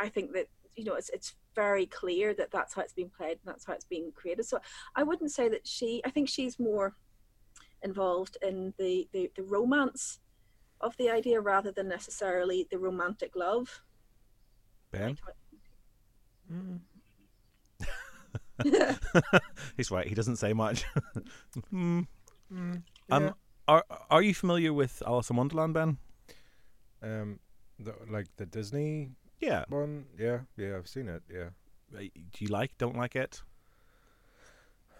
I 0.00 0.08
think 0.08 0.32
that 0.32 0.48
you 0.74 0.84
know 0.84 0.94
it's 0.94 1.10
it's 1.10 1.34
very 1.54 1.86
clear 1.86 2.34
that 2.34 2.50
that's 2.50 2.74
how 2.74 2.82
it's 2.82 2.92
being 2.92 3.10
played 3.16 3.38
and 3.38 3.46
that's 3.46 3.66
how 3.66 3.74
it's 3.74 3.84
being 3.84 4.12
created. 4.12 4.44
So 4.46 4.58
I 4.96 5.02
wouldn't 5.02 5.30
say 5.30 5.48
that 5.48 5.66
she. 5.66 6.02
I 6.04 6.10
think 6.10 6.28
she's 6.28 6.58
more 6.58 6.96
involved 7.82 8.38
in 8.42 8.72
the 8.78 9.08
the, 9.12 9.30
the 9.36 9.42
romance 9.42 10.20
of 10.80 10.96
the 10.96 11.10
idea 11.10 11.40
rather 11.40 11.72
than 11.72 11.88
necessarily 11.88 12.66
the 12.70 12.78
romantic 12.78 13.34
love 13.34 13.82
Ben? 14.98 15.18
Mm. 16.52 16.80
He's 19.76 19.90
right. 19.90 20.06
He 20.06 20.14
doesn't 20.14 20.36
say 20.36 20.52
much. 20.52 20.84
mm. 21.72 22.06
Mm, 22.52 22.82
yeah. 23.08 23.16
Um, 23.16 23.34
are 23.68 23.84
are 24.10 24.22
you 24.22 24.34
familiar 24.34 24.72
with 24.72 25.02
Alice 25.06 25.30
in 25.30 25.36
Wonderland, 25.36 25.74
Ben? 25.74 25.98
Um, 27.02 27.40
the, 27.78 27.94
like 28.08 28.28
the 28.36 28.46
Disney 28.46 29.10
yeah 29.40 29.64
one. 29.68 30.06
Yeah, 30.18 30.40
yeah, 30.56 30.76
I've 30.76 30.88
seen 30.88 31.08
it. 31.08 31.22
Yeah. 31.32 31.48
Uh, 31.94 32.00
do 32.00 32.38
you 32.38 32.48
like? 32.48 32.78
Don't 32.78 32.96
like 32.96 33.16
it? 33.16 33.42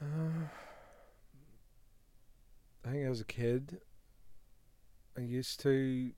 Uh, 0.01 0.47
I 2.85 2.91
think 2.91 3.07
as 3.09 3.21
a 3.21 3.25
kid, 3.25 3.81
I 5.17 5.21
used 5.23 5.61
to 5.61 6.13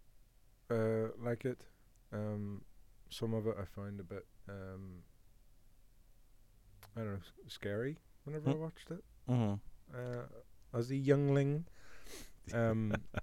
uh, 0.70 1.08
like 1.22 1.44
it. 1.44 1.64
Um, 2.12 2.62
some 3.10 3.34
of 3.34 3.46
it 3.46 3.56
I 3.60 3.64
find 3.64 4.00
a 4.00 4.04
bit 4.04 4.26
um, 4.48 5.02
I 6.96 7.00
don't 7.00 7.12
know, 7.12 7.18
s- 7.18 7.32
scary 7.52 7.98
whenever 8.24 8.50
I 8.50 8.52
Hmm. 8.54 8.60
watched 8.60 8.90
it. 8.90 9.04
Mm-hmm. 9.28 9.96
Uh, 9.96 10.78
as 10.78 10.90
a 10.90 10.96
youngling, 10.96 11.64
um, 12.52 12.92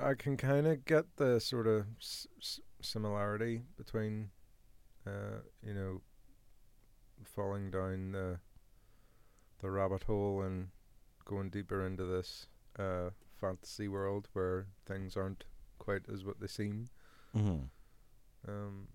I 0.00 0.14
can 0.14 0.36
kind 0.36 0.66
of 0.66 0.84
get 0.84 1.16
the 1.16 1.38
sort 1.40 1.66
of 1.66 1.86
s- 2.00 2.26
s- 2.40 2.60
similarity 2.80 3.62
between, 3.76 4.30
uh, 5.06 5.40
you 5.62 5.74
know, 5.74 6.00
falling 7.24 7.70
down 7.70 8.12
the 8.12 8.38
the 9.60 9.70
rabbit 9.70 10.04
hole 10.04 10.42
and 10.42 10.70
going 11.24 11.48
deeper 11.50 11.86
into 11.86 12.04
this 12.04 12.46
uh, 12.78 13.10
fantasy 13.40 13.86
world 13.86 14.28
where 14.32 14.66
things 14.86 15.16
aren't 15.16 15.44
quite 15.78 16.02
as 16.12 16.24
what 16.24 16.40
they 16.40 16.48
seem. 16.48 16.88
Mm-hmm. 17.36 18.50
Um, 18.50 18.88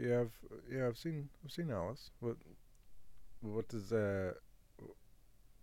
yeah, 0.00 0.20
I've 0.20 0.38
yeah 0.70 0.86
I've 0.86 0.98
seen 0.98 1.28
I've 1.44 1.52
seen 1.52 1.70
Alice. 1.70 2.10
What 2.20 2.36
what 3.40 3.68
does 3.68 3.92
uh 3.92 4.32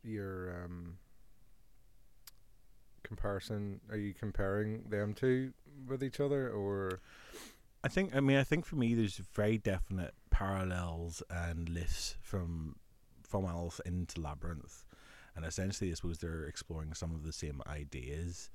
your 0.04 0.64
um 0.64 0.98
comparison? 3.04 3.82
Are 3.90 3.98
you 3.98 4.14
comparing 4.14 4.84
them 4.90 5.14
to 5.16 5.54
with 5.88 6.04
each 6.04 6.20
other, 6.20 6.50
or 6.50 7.02
I 7.84 7.88
think. 7.88 8.16
I 8.16 8.20
mean, 8.20 8.38
I 8.38 8.44
think 8.44 8.66
for 8.66 8.76
me, 8.76 8.94
there's 8.94 9.18
very 9.34 9.58
definite 9.58 10.14
parallels 10.32 11.22
and 11.30 11.70
lifts 11.70 12.16
from 12.22 12.76
from 13.28 13.46
Alice 13.46 13.80
into 13.86 14.22
Labyrinth, 14.22 14.86
and 15.36 15.46
essentially, 15.46 15.92
I 15.92 15.94
suppose 15.96 16.18
they're 16.20 16.46
exploring 16.46 16.94
some 16.94 17.14
of 17.14 17.24
the 17.24 17.34
same 17.34 17.62
ideas. 17.68 18.50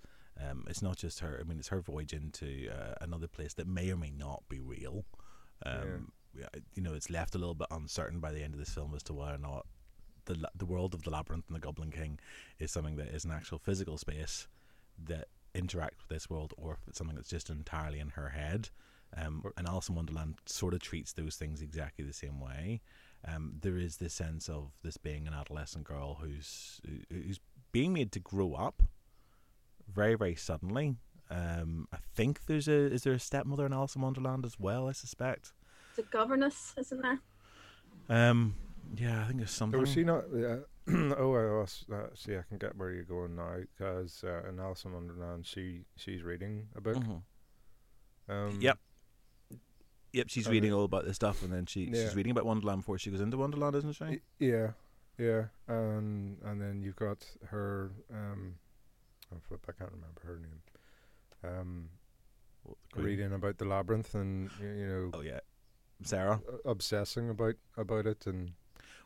Um, 0.49 0.65
it's 0.69 0.83
not 0.83 0.97
just 0.97 1.21
her. 1.21 1.39
I 1.41 1.45
mean, 1.45 1.59
it's 1.59 1.69
her 1.69 1.81
voyage 1.81 2.13
into 2.13 2.71
uh, 2.71 2.95
another 3.01 3.29
place 3.29 3.55
that 3.55 3.67
may 3.67 3.91
or 3.91 3.97
may 3.97 4.11
not 4.11 4.43
be 4.49 4.61
real. 4.61 5.05
Um, 5.65 6.13
yeah, 6.39 6.47
You 6.75 6.83
know, 6.83 6.95
it's 6.95 7.11
left 7.11 7.35
a 7.35 7.39
little 7.39 7.55
bit 7.55 7.69
uncertain 7.71 8.21
by 8.21 8.33
the 8.33 8.43
end 8.43 8.55
of 8.55 8.61
this 8.61 8.71
film 8.71 8.95
as 8.95 9.03
to 9.05 9.13
whether 9.13 9.35
or 9.35 9.39
not 9.39 9.67
the 10.27 10.49
the 10.55 10.67
world 10.67 10.95
of 10.95 11.03
the 11.03 11.11
labyrinth 11.11 11.47
and 11.49 11.57
the 11.57 11.61
Goblin 11.61 11.91
King 11.91 12.19
is 12.59 12.71
something 12.71 12.97
that 12.97 13.09
is 13.09 13.25
an 13.25 13.33
actual 13.33 13.59
physical 13.59 13.99
space 13.99 14.47
that 15.07 15.29
interacts 15.55 15.99
with 15.99 16.09
this 16.09 16.31
world, 16.31 16.55
or 16.57 16.75
if 16.75 16.89
it's 16.89 16.99
something 16.99 17.17
that's 17.17 17.31
just 17.31 17.51
entirely 17.51 17.99
in 17.99 18.11
her 18.11 18.31
head. 18.31 18.71
Um, 19.17 19.45
and 19.57 19.67
Alice 19.67 19.89
in 19.89 19.97
Wonderland 19.97 20.37
sort 20.47 20.73
of 20.73 20.81
treats 20.81 21.13
those 21.13 21.35
things 21.35 21.61
exactly 21.61 22.05
the 22.05 22.13
same 22.13 22.39
way. 22.41 22.81
Um, 23.27 23.55
there 23.61 23.77
is 23.77 23.97
this 23.97 24.15
sense 24.15 24.49
of 24.49 24.71
this 24.83 24.97
being 24.97 25.27
an 25.27 25.35
adolescent 25.35 25.85
girl 25.85 26.19
who's 26.23 26.81
who's 27.11 27.41
being 27.73 27.93
made 27.93 28.13
to 28.13 28.21
grow 28.21 28.55
up 28.55 28.83
very 29.95 30.15
very 30.15 30.35
suddenly. 30.35 30.97
Um, 31.31 31.87
I 31.93 31.99
think 32.15 32.47
there's 32.47 32.67
a 32.69 32.73
is 32.93 33.03
there 33.03 33.13
a 33.13 33.19
stepmother 33.21 33.67
in 33.67 33.73
Alice 33.73 33.95
in 33.95 34.03
Wonderland 34.03 34.45
as 34.45 34.59
well. 34.59 34.89
I 34.89 34.93
suspect. 34.93 35.53
The 35.97 36.03
governess, 36.03 36.75
isn't 36.79 37.03
there? 37.03 37.19
Um, 38.09 38.55
yeah, 38.97 39.23
I 39.23 39.27
think 39.27 39.39
there's 39.39 39.51
something. 39.51 39.81
was 39.81 39.91
she 39.91 40.03
not? 40.05 40.25
Uh, 40.35 40.57
oh, 41.19 41.35
I 41.35 41.61
was, 41.61 41.85
uh, 41.93 42.07
see, 42.15 42.37
I 42.37 42.43
can 42.49 42.59
get 42.59 42.77
where 42.77 42.91
you're 42.91 43.05
going 43.05 43.37
now 43.37 43.59
because 43.77 44.25
uh, 44.25 44.49
in 44.49 44.59
Alice 44.59 44.85
in 44.85 44.93
Wonderland, 44.93 45.47
she 45.47 45.83
she's 45.97 46.23
reading 46.23 46.67
a 46.75 46.81
book. 46.81 46.97
Mhm. 46.97 47.23
Um, 48.29 48.59
Yep. 48.61 48.79
Yep, 50.13 50.27
she's 50.29 50.49
reading 50.49 50.73
all 50.73 50.85
about 50.85 51.05
this 51.05 51.15
stuff, 51.17 51.45
and 51.45 51.53
then 51.53 51.67
she 51.67 51.85
yeah. 51.85 52.03
she's 52.03 52.17
reading 52.17 52.33
about 52.33 52.45
Wonderland 52.45 52.81
before 52.81 52.99
she 52.99 53.11
goes 53.11 53.21
into 53.21 53.37
Wonderland, 53.37 53.77
isn't 53.77 53.93
she? 53.93 54.05
Y- 54.05 54.21
Yeah, 54.41 54.71
yeah, 55.19 55.45
and 55.69 56.39
and 56.45 56.61
then 56.61 56.83
you've 56.83 56.97
got 56.97 57.25
her. 57.51 57.93
Um, 58.13 58.55
I 59.33 59.37
f- 59.37 59.59
I 59.69 59.73
can't 59.73 59.93
remember 59.93 60.21
her 60.25 60.39
name. 60.39 60.63
Um, 61.43 61.89
queen? 62.93 63.05
reading 63.07 63.33
about 63.33 63.59
the 63.59 63.65
labyrinth 63.65 64.15
and 64.15 64.51
y- 64.61 64.67
you 64.67 64.87
know 64.87 65.11
Oh 65.15 65.21
yeah, 65.23 65.41
Sarah. 66.03 66.41
obsessing 66.65 67.31
about 67.31 67.55
about 67.77 68.07
it 68.07 68.27
and 68.27 68.53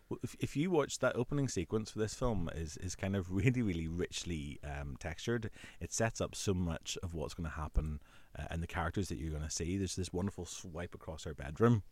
Well, 0.08 0.18
if 0.22 0.34
if 0.40 0.56
you 0.56 0.70
watch 0.70 0.98
that 0.98 1.16
opening 1.16 1.48
sequence 1.48 1.90
for 1.90 1.98
this 2.00 2.14
film 2.14 2.50
is 2.54 2.76
is 2.78 2.94
kind 2.96 3.14
of 3.16 3.30
really 3.40 3.62
really 3.62 3.88
richly 3.88 4.58
um, 4.64 4.96
textured. 4.98 5.50
It 5.80 5.92
sets 5.92 6.20
up 6.20 6.34
so 6.34 6.54
much 6.54 6.98
of 7.02 7.14
what's 7.14 7.34
going 7.34 7.48
to 7.48 7.56
happen 7.56 8.00
uh, 8.38 8.46
and 8.50 8.62
the 8.62 8.66
characters 8.66 9.08
that 9.08 9.18
you're 9.18 9.30
going 9.30 9.42
to 9.44 9.50
see. 9.50 9.78
There's 9.78 9.96
this 9.96 10.12
wonderful 10.12 10.44
swipe 10.46 10.94
across 10.94 11.24
her 11.24 11.34
bedroom. 11.34 11.82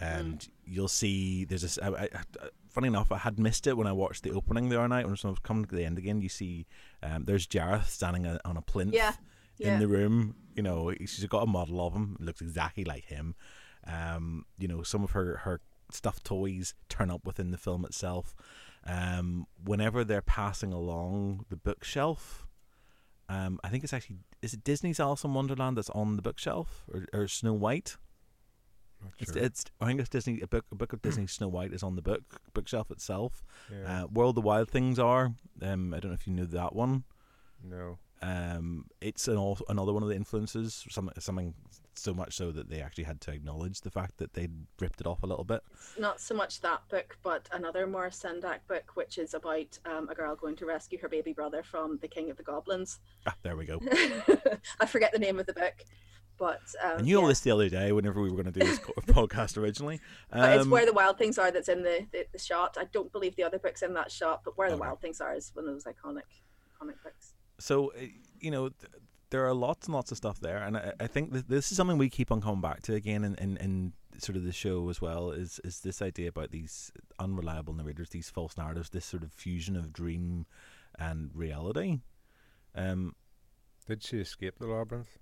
And 0.00 0.46
you'll 0.64 0.88
see 0.88 1.44
there's 1.44 1.62
this. 1.62 1.78
I, 1.82 1.88
I, 1.88 2.08
I- 2.14 2.48
funny 2.68 2.88
enough, 2.88 3.12
I 3.12 3.18
had 3.18 3.38
missed 3.38 3.66
it 3.68 3.76
when 3.76 3.86
I 3.86 3.92
watched 3.92 4.24
the 4.24 4.32
opening 4.32 4.68
the 4.68 4.78
other 4.78 4.88
night. 4.88 5.04
When 5.06 5.16
I 5.22 5.28
was 5.28 5.38
coming 5.38 5.64
to 5.66 5.74
the 5.76 5.84
end 5.84 5.96
again, 5.98 6.20
you 6.20 6.28
see 6.28 6.66
um, 7.02 7.24
there's 7.24 7.46
Jareth 7.46 7.86
standing 7.86 8.26
a- 8.26 8.40
on 8.44 8.56
a 8.56 8.62
plinth 8.62 8.92
Yeah, 8.94 9.12
yeah. 9.58 9.74
in 9.74 9.80
the 9.80 9.86
room. 9.88 10.34
You 10.56 10.62
know, 10.62 10.92
she's 11.00 11.24
got 11.26 11.44
a 11.44 11.46
model 11.46 11.86
of 11.86 11.92
him. 11.94 12.16
Looks 12.20 12.40
exactly 12.40 12.84
like 12.84 13.04
him. 13.04 13.34
Um, 13.86 14.44
you 14.58 14.66
know, 14.68 14.82
some 14.82 15.04
of 15.04 15.12
her 15.12 15.36
her 15.44 15.60
stuffed 15.92 16.24
toys 16.24 16.74
turn 16.88 17.10
up 17.10 17.24
within 17.24 17.50
the 17.52 17.58
film 17.58 17.84
itself. 17.84 18.34
Um, 18.86 19.46
whenever 19.64 20.02
they're 20.04 20.20
passing 20.22 20.72
along 20.72 21.44
the 21.48 21.56
bookshelf, 21.56 22.46
um, 23.28 23.58
I 23.64 23.68
think 23.68 23.84
it's 23.84 23.92
actually 23.92 24.18
is 24.42 24.52
it 24.54 24.64
Disney's 24.64 25.00
Alice 25.00 25.24
in 25.24 25.32
Wonderland 25.34 25.76
that's 25.78 25.90
on 25.90 26.16
the 26.16 26.22
bookshelf 26.22 26.84
or, 26.92 27.06
or 27.12 27.28
Snow 27.28 27.52
White. 27.54 27.96
Not 29.04 29.12
It's, 29.18 29.32
sure. 29.32 29.42
it's 29.42 29.64
I 29.80 29.86
think 29.86 30.00
it's 30.00 30.08
Disney 30.08 30.40
a 30.40 30.46
book 30.46 30.64
a 30.72 30.74
book 30.74 30.92
of 30.92 31.02
Disney 31.02 31.26
Snow 31.26 31.48
White 31.48 31.72
is 31.72 31.82
on 31.82 31.94
the 31.96 32.02
book 32.02 32.22
bookshelf 32.54 32.90
itself. 32.90 33.44
yeah, 33.70 34.02
Uh, 34.04 34.06
Where 34.08 34.26
All 34.26 34.32
the 34.32 34.40
Wild 34.40 34.68
Things 34.70 34.98
Are. 34.98 35.34
Um, 35.62 35.94
I 35.94 36.00
don't 36.00 36.10
know 36.10 36.14
if 36.14 36.26
you 36.26 36.32
knew 36.32 36.46
that 36.46 36.74
one. 36.74 37.04
no, 37.62 37.98
Um, 38.22 38.86
it's 39.00 39.28
an 39.28 39.36
al- 39.36 39.58
another 39.68 39.92
one 39.92 40.02
of 40.02 40.08
the 40.08 40.16
influences. 40.16 40.84
Some, 40.90 41.10
something 41.18 41.54
so 41.96 42.12
much 42.12 42.34
so 42.36 42.50
that 42.50 42.68
they 42.68 42.80
actually 42.80 43.04
had 43.04 43.20
to 43.20 43.30
acknowledge 43.32 43.80
the 43.82 43.90
fact 43.90 44.16
that 44.18 44.32
they'd 44.34 44.50
ripped 44.80 45.00
it 45.00 45.06
off 45.06 45.22
a 45.22 45.26
little 45.26 45.44
bit. 45.44 45.60
Not 45.98 46.20
so 46.20 46.34
much 46.34 46.60
that 46.62 46.88
book, 46.88 47.16
but 47.22 47.48
another 47.52 47.86
Maurice 47.86 48.18
Sendak 48.20 48.66
book, 48.66 48.92
which 48.96 49.16
is 49.18 49.34
about 49.34 49.78
um, 49.86 50.08
a 50.08 50.14
girl 50.14 50.34
going 50.34 50.56
to 50.56 50.66
rescue 50.66 50.98
her 50.98 51.08
baby 51.08 51.32
brother 51.32 51.62
from 51.62 51.98
the 52.02 52.08
King 52.08 52.30
of 52.30 52.36
the 52.36 52.42
Goblins. 52.42 52.98
Ah, 53.26 53.34
there 53.42 53.56
we 53.56 53.64
go. 53.66 53.78
I 54.80 54.86
forget 54.86 55.12
the 55.12 55.18
name 55.20 55.38
of 55.38 55.46
the 55.46 55.52
book, 55.52 55.84
but 56.38 56.60
um, 56.82 56.98
I 56.98 57.00
knew 57.02 57.16
all 57.16 57.22
yeah. 57.22 57.28
this 57.28 57.40
the 57.40 57.50
other 57.50 57.68
day 57.68 57.92
whenever 57.92 58.20
we 58.20 58.30
were 58.30 58.42
going 58.42 58.52
to 58.52 58.58
do 58.60 58.66
this 58.66 58.78
podcast 59.06 59.56
originally. 59.56 60.00
But 60.30 60.54
it's 60.54 60.64
Um, 60.64 60.70
where 60.70 60.84
the 60.86 60.92
wild 60.92 61.16
things 61.18 61.38
are 61.38 61.50
that's 61.50 61.68
in 61.68 61.82
the, 61.82 62.06
the, 62.12 62.26
the 62.32 62.38
shot. 62.38 62.76
I 62.78 62.84
don't 62.84 63.12
believe 63.12 63.36
the 63.36 63.44
other 63.44 63.58
book's 63.58 63.82
in 63.82 63.94
that 63.94 64.10
shot, 64.10 64.42
but 64.44 64.56
where 64.58 64.68
the 64.68 64.74
Okay. 64.74 64.80
wild 64.80 65.00
things 65.00 65.20
are 65.20 65.34
is 65.34 65.50
one 65.54 65.66
of 65.68 65.74
those 65.74 65.84
iconic, 65.84 66.22
iconic 66.80 66.94
books. 67.02 67.34
so 67.58 67.92
uh, 67.92 68.06
you 68.40 68.50
know 68.50 68.68
th- 68.68 68.92
there 69.30 69.46
are 69.46 69.54
lots 69.54 69.86
and 69.86 69.94
lots 69.94 70.10
of 70.12 70.16
stuff 70.16 70.38
there 70.40 70.58
and 70.58 70.76
i, 70.76 70.92
I 71.00 71.06
think 71.08 71.32
that 71.32 71.48
this 71.48 71.70
is 71.70 71.76
something 71.76 71.98
we 71.98 72.08
keep 72.10 72.30
on 72.30 72.40
coming 72.40 72.60
back 72.60 72.82
to 72.82 72.94
again 72.94 73.24
in, 73.24 73.34
in, 73.36 73.56
in 73.56 73.92
sort 74.18 74.36
of 74.36 74.44
the 74.44 74.52
show 74.52 74.88
as 74.90 75.00
well 75.00 75.30
is 75.30 75.60
is 75.64 75.80
this 75.80 76.02
idea 76.02 76.28
about 76.28 76.50
these 76.50 76.92
unreliable 77.18 77.72
narrators 77.74 78.10
these 78.10 78.28
false 78.30 78.56
narratives 78.56 78.90
this 78.90 79.04
sort 79.06 79.22
of 79.22 79.32
fusion 79.32 79.76
of 79.76 79.92
dream 79.92 80.46
and 80.98 81.30
reality 81.34 82.00
um 82.74 83.14
did 83.86 84.02
she 84.02 84.18
escape 84.18 84.58
the 84.58 84.66
labyrinth? 84.66 85.18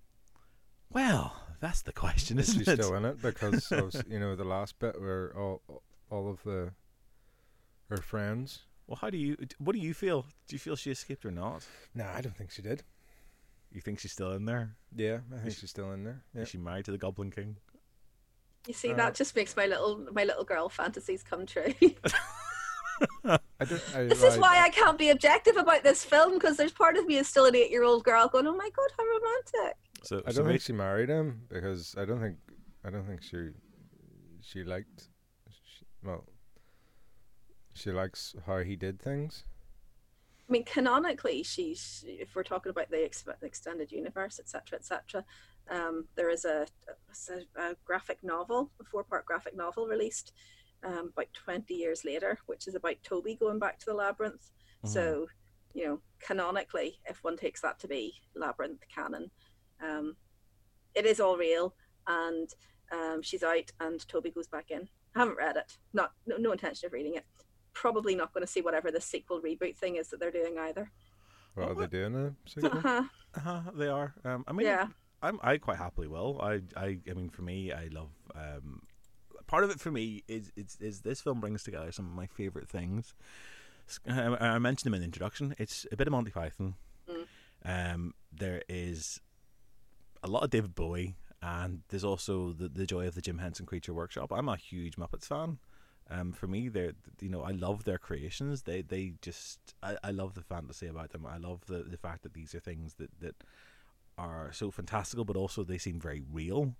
Well 0.93 1.37
that's 1.61 1.83
the 1.83 1.93
question 1.93 2.39
Is 2.39 2.49
isn't 2.51 2.65
she 2.65 2.71
it 2.71 2.83
still 2.83 2.95
in 2.97 3.05
it? 3.05 3.21
Because 3.23 3.71
of, 3.73 3.95
you 4.09 4.19
know 4.19 4.35
the 4.37 4.45
last 4.45 4.79
bit 4.79 5.01
where 5.01 5.33
all 5.39 5.63
all 6.11 6.29
of 6.31 6.43
the 6.45 6.73
her 7.89 7.97
friends. 7.99 8.61
well 8.87 8.99
how 9.01 9.11
do 9.11 9.17
you 9.19 9.37
what 9.59 9.75
do 9.75 9.79
you 9.81 9.95
feel 9.95 10.23
do 10.49 10.55
you 10.57 10.59
feel 10.59 10.77
she 10.77 10.91
escaped 10.91 11.25
or 11.25 11.31
not 11.31 11.67
No, 11.95 12.07
I 12.07 12.21
don't 12.21 12.37
think 12.37 12.51
she 12.51 12.63
did. 12.63 12.83
you 13.71 13.81
think 13.81 13.99
she's 14.01 14.13
still 14.13 14.33
in 14.33 14.45
there 14.45 14.77
Yeah, 14.95 15.19
I 15.35 15.39
think 15.41 15.55
she- 15.55 15.61
she's 15.61 15.71
still 15.71 15.93
in 15.93 16.05
there. 16.05 16.23
Yeah. 16.35 16.43
is 16.43 16.49
she 16.49 16.59
married 16.59 16.85
to 16.87 16.91
the 16.93 16.99
goblin 16.99 17.31
king 17.31 17.57
You 18.67 18.75
see, 18.75 18.93
Uh, 18.93 18.97
that 18.97 19.15
just 19.15 19.35
makes 19.37 19.57
my 19.57 19.67
little 19.67 20.07
my 20.13 20.25
little 20.25 20.45
girl 20.45 20.69
fantasies 20.69 21.23
come 21.23 21.47
true. 21.47 21.73
I 23.25 23.65
don't. 23.65 23.83
I, 23.97 24.05
this 24.05 24.23
is 24.23 24.37
I- 24.37 24.39
why 24.39 24.59
I 24.63 24.69
can't 24.69 24.99
be 24.99 25.09
objective 25.11 25.57
about 25.57 25.83
this 25.83 26.05
film 26.05 26.35
because 26.35 26.57
there's 26.57 26.73
part 26.73 26.97
of 26.97 27.07
me 27.07 27.17
is 27.17 27.27
still 27.29 27.47
an 27.47 27.57
eight 27.57 27.71
year 27.71 27.83
old 27.83 28.05
girl 28.05 28.29
going, 28.29 28.47
"Oh 28.47 28.57
my 28.57 28.71
god, 28.71 28.91
how 28.97 29.05
romantic!" 29.05 29.77
So 30.03 30.23
I 30.27 30.33
don't 30.33 30.45
maybe- 30.47 30.55
think 30.59 30.63
she 30.63 30.73
married 30.73 31.09
him 31.09 31.43
because 31.49 31.95
I 31.97 32.05
don't 32.05 32.21
think 32.21 32.37
I 32.85 32.91
don't 32.91 33.07
think 33.07 33.23
she 33.23 33.51
she 34.41 34.65
liked 34.65 35.09
she, 35.51 35.85
well 36.03 36.25
she 37.75 37.91
likes 37.91 38.35
how 38.47 38.59
he 38.59 38.77
did 38.77 39.01
things. 39.01 39.45
I 40.49 40.53
mean, 40.53 40.65
canonically, 40.65 41.43
she's 41.43 42.05
if 42.07 42.35
we're 42.35 42.43
talking 42.43 42.71
about 42.71 42.91
the 42.91 43.05
ex- 43.05 43.25
extended 43.43 43.91
universe, 43.91 44.39
etc., 44.39 44.79
etc. 44.79 45.25
Um, 45.71 46.07
there 46.17 46.29
is 46.29 46.45
a, 46.45 46.67
a, 47.57 47.63
a 47.63 47.77
graphic 47.87 48.19
novel, 48.23 48.71
a 48.81 48.85
four-part 48.85 49.25
graphic 49.25 49.57
novel 49.57 49.87
released 49.87 50.33
um, 50.85 51.11
about 51.17 51.33
20 51.33 51.73
years 51.73 52.05
later, 52.05 52.39
which 52.47 52.67
is 52.67 52.75
about 52.75 52.97
Toby 53.03 53.37
going 53.37 53.59
back 53.59 53.79
to 53.79 53.87
the 53.87 53.95
labyrinth. 53.95 54.51
So, 54.85 55.29
you 55.75 55.87
know, 55.87 56.01
canonically, 56.19 56.99
if 57.07 57.23
one 57.23 57.37
takes 57.37 57.61
that 57.61 57.79
to 57.79 57.89
be 57.89 58.13
labyrinth 58.35 58.83
canon, 58.93 59.31
um, 59.83 60.17
it 60.95 61.07
is 61.07 61.21
all 61.21 61.37
real, 61.37 61.75
and 62.07 62.49
um, 62.93 63.23
she's 63.23 63.43
out, 63.43 63.71
and 63.81 64.07
Toby 64.09 64.31
goes 64.31 64.47
back 64.49 64.71
in. 64.71 64.89
I 65.15 65.21
haven't 65.21 65.37
read 65.39 65.57
it. 65.57 65.77
Not 65.93 66.13
no, 66.27 66.37
no 66.37 66.53
intention 66.53 66.87
of 66.87 66.93
reading 66.93 67.15
it. 67.15 67.25
Probably 67.75 68.15
not 68.15 68.33
going 68.35 68.45
to 68.47 68.51
see 68.53 68.61
whatever 68.61 68.91
the 68.91 69.01
sequel 69.01 69.41
reboot 69.41 69.77
thing 69.77 69.97
is 69.97 70.09
that 70.09 70.21
they're 70.21 70.31
doing 70.31 70.59
either. 70.59 70.91
What 71.55 71.71
are 71.71 71.75
they 71.75 71.87
doing 71.87 72.15
a 72.17 72.35
sequel? 72.49 72.79
Uh-huh. 72.79 73.03
Uh-huh, 73.35 73.61
they 73.75 73.89
are. 73.89 74.15
Um, 74.25 74.45
I 74.47 74.53
mean, 74.53 74.67
Yeah. 74.67 74.89
I'm 75.23 75.39
I 75.43 75.57
quite 75.59 75.79
happily 75.79 76.09
will. 76.09 76.41
I 76.43 76.61
I 76.77 76.99
I 77.09 77.15
mean, 77.15 77.31
for 77.31 77.43
me, 77.43 77.73
I 77.73 77.89
love 77.93 78.11
um, 78.35 78.83
part 79.47 79.65
of 79.65 79.71
it 79.71 79.81
for 79.81 79.91
me 79.91 80.23
is 80.29 80.51
is, 80.57 80.77
is 80.81 81.01
this 81.03 81.21
film 81.21 81.41
brings 81.41 81.63
together 81.63 81.93
some 81.93 82.07
of 82.07 82.13
my 82.13 82.27
favorite 82.27 82.69
things. 82.69 83.15
I 84.09 84.59
mentioned 84.59 84.87
them 84.87 84.95
in 84.95 85.01
the 85.01 85.05
introduction. 85.07 85.55
It's 85.59 85.87
a 85.93 85.97
bit 85.97 86.07
of 86.07 86.13
Monty 86.13 86.31
Python. 86.31 86.75
Um, 87.65 88.15
there 88.33 88.63
is 88.69 89.21
a 90.23 90.29
lot 90.29 90.45
of 90.45 90.51
David 90.51 90.75
Bowie, 90.75 91.17
and 91.41 91.83
there's 91.89 92.05
also 92.05 92.53
the 92.53 92.69
the 92.69 92.87
joy 92.87 93.07
of 93.07 93.15
the 93.15 93.23
Jim 93.23 93.39
Henson 93.39 93.67
Creature 93.67 93.95
Workshop. 93.95 94.33
I'm 94.33 94.49
a 94.49 94.57
huge 94.57 94.97
Muppets 94.97 95.27
fan. 95.27 95.59
Um, 96.11 96.33
for 96.33 96.47
me, 96.47 96.69
they're 96.69 96.93
you 97.21 97.29
know 97.29 97.43
I 97.43 97.53
love 97.53 97.85
their 97.85 97.99
creations. 97.99 98.63
They 98.63 98.83
they 98.83 99.15
just 99.23 99.59
I, 99.83 99.97
I 100.03 100.11
love 100.11 100.35
the 100.35 100.43
fantasy 100.43 100.87
about 100.87 101.11
them. 101.11 101.27
I 101.27 101.39
love 101.39 101.67
the 101.67 101.83
the 101.83 101.97
fact 101.97 102.23
that 102.23 102.35
these 102.35 102.55
are 102.55 102.61
things 102.61 102.95
that 102.95 103.11
that 103.21 103.37
are 104.19 104.53
so 104.53 104.71
fantastical, 104.71 105.25
but 105.25 105.37
also 105.37 105.65
they 105.65 105.79
seem 105.79 105.99
very 106.01 106.23
real. 106.33 106.75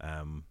Um, 0.00 0.44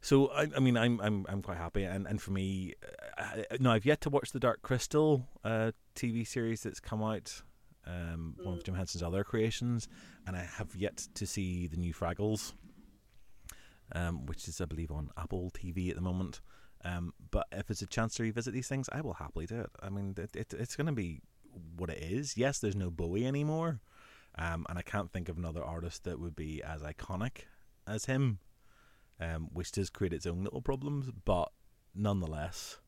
so 0.00 0.28
I, 0.28 0.48
I 0.56 0.60
mean, 0.60 0.76
I'm 0.76 1.00
I'm 1.00 1.26
I'm 1.28 1.42
quite 1.42 1.58
happy, 1.58 1.84
and 1.84 2.06
and 2.06 2.20
for 2.20 2.32
me, 2.32 2.74
uh, 3.18 3.42
I, 3.50 3.56
no, 3.60 3.70
I've 3.70 3.86
yet 3.86 4.00
to 4.02 4.10
watch 4.10 4.32
the 4.32 4.40
Dark 4.40 4.62
Crystal 4.62 5.28
uh, 5.44 5.72
TV 5.94 6.26
series 6.26 6.62
that's 6.62 6.80
come 6.80 7.02
out, 7.02 7.42
um, 7.86 8.36
one 8.42 8.54
of 8.54 8.64
Jim 8.64 8.74
Henson's 8.74 9.02
other 9.02 9.24
creations, 9.24 9.88
and 10.26 10.36
I 10.36 10.48
have 10.56 10.74
yet 10.74 11.08
to 11.14 11.26
see 11.26 11.66
the 11.66 11.76
new 11.76 11.92
Fraggles, 11.92 12.52
um, 13.92 14.26
which 14.26 14.48
is 14.48 14.60
I 14.60 14.66
believe 14.66 14.90
on 14.90 15.10
Apple 15.16 15.50
TV 15.52 15.90
at 15.90 15.96
the 15.96 16.02
moment. 16.02 16.40
Um, 16.84 17.14
but 17.30 17.46
if 17.52 17.70
it's 17.70 17.82
a 17.82 17.86
chance 17.86 18.14
to 18.14 18.24
revisit 18.24 18.52
these 18.52 18.68
things, 18.68 18.88
I 18.92 19.00
will 19.00 19.14
happily 19.14 19.46
do 19.46 19.60
it. 19.60 19.70
I 19.80 19.88
mean, 19.88 20.14
it, 20.16 20.34
it 20.34 20.54
it's 20.58 20.76
going 20.76 20.88
to 20.88 20.92
be 20.92 21.20
what 21.76 21.90
it 21.90 22.02
is. 22.02 22.36
Yes, 22.36 22.58
there's 22.58 22.76
no 22.76 22.90
Bowie 22.90 23.26
anymore, 23.26 23.80
um, 24.36 24.66
and 24.68 24.78
I 24.78 24.82
can't 24.82 25.12
think 25.12 25.28
of 25.28 25.36
another 25.36 25.62
artist 25.62 26.04
that 26.04 26.18
would 26.18 26.36
be 26.36 26.62
as 26.62 26.82
iconic 26.82 27.42
as 27.86 28.06
him, 28.06 28.38
um, 29.20 29.48
which 29.52 29.72
does 29.72 29.90
create 29.90 30.12
its 30.12 30.26
own 30.26 30.42
little 30.42 30.62
problems. 30.62 31.10
But 31.24 31.50
nonetheless, 31.94 32.78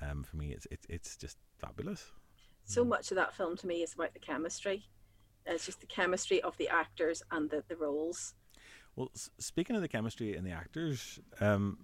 um, 0.00 0.22
for 0.22 0.36
me, 0.36 0.52
it's 0.52 0.66
it's 0.70 0.86
it's 0.88 1.16
just 1.16 1.38
fabulous. 1.58 2.12
So 2.68 2.84
much 2.84 3.10
of 3.10 3.16
that 3.16 3.34
film 3.34 3.56
to 3.56 3.66
me 3.66 3.82
is 3.82 3.94
about 3.94 4.12
the 4.12 4.18
chemistry. 4.20 4.84
It's 5.46 5.64
just 5.64 5.80
the 5.80 5.86
chemistry 5.86 6.42
of 6.42 6.54
the 6.58 6.68
actors 6.68 7.22
and 7.30 7.48
the, 7.48 7.64
the 7.66 7.76
roles. 7.76 8.34
Well, 8.94 9.08
s- 9.14 9.30
speaking 9.38 9.74
of 9.74 9.80
the 9.80 9.88
chemistry 9.88 10.36
and 10.36 10.46
the 10.46 10.50
actors, 10.50 11.18
um, 11.40 11.78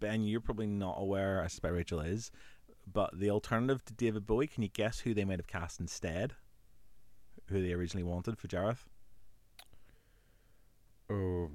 Ben, 0.00 0.22
you're 0.22 0.40
probably 0.40 0.66
not 0.66 0.96
aware. 0.98 1.42
I 1.42 1.48
suspect 1.48 1.74
Rachel 1.74 2.00
is, 2.00 2.30
but 2.90 3.10
the 3.18 3.28
alternative 3.28 3.84
to 3.84 3.92
David 3.92 4.26
Bowie, 4.26 4.46
can 4.46 4.62
you 4.62 4.70
guess 4.70 5.00
who 5.00 5.12
they 5.12 5.26
might 5.26 5.38
have 5.38 5.46
cast 5.48 5.80
instead? 5.80 6.32
Who 7.48 7.60
they 7.62 7.72
originally 7.74 8.02
wanted 8.02 8.38
for 8.38 8.48
Jareth? 8.48 8.86
Oh, 11.10 11.50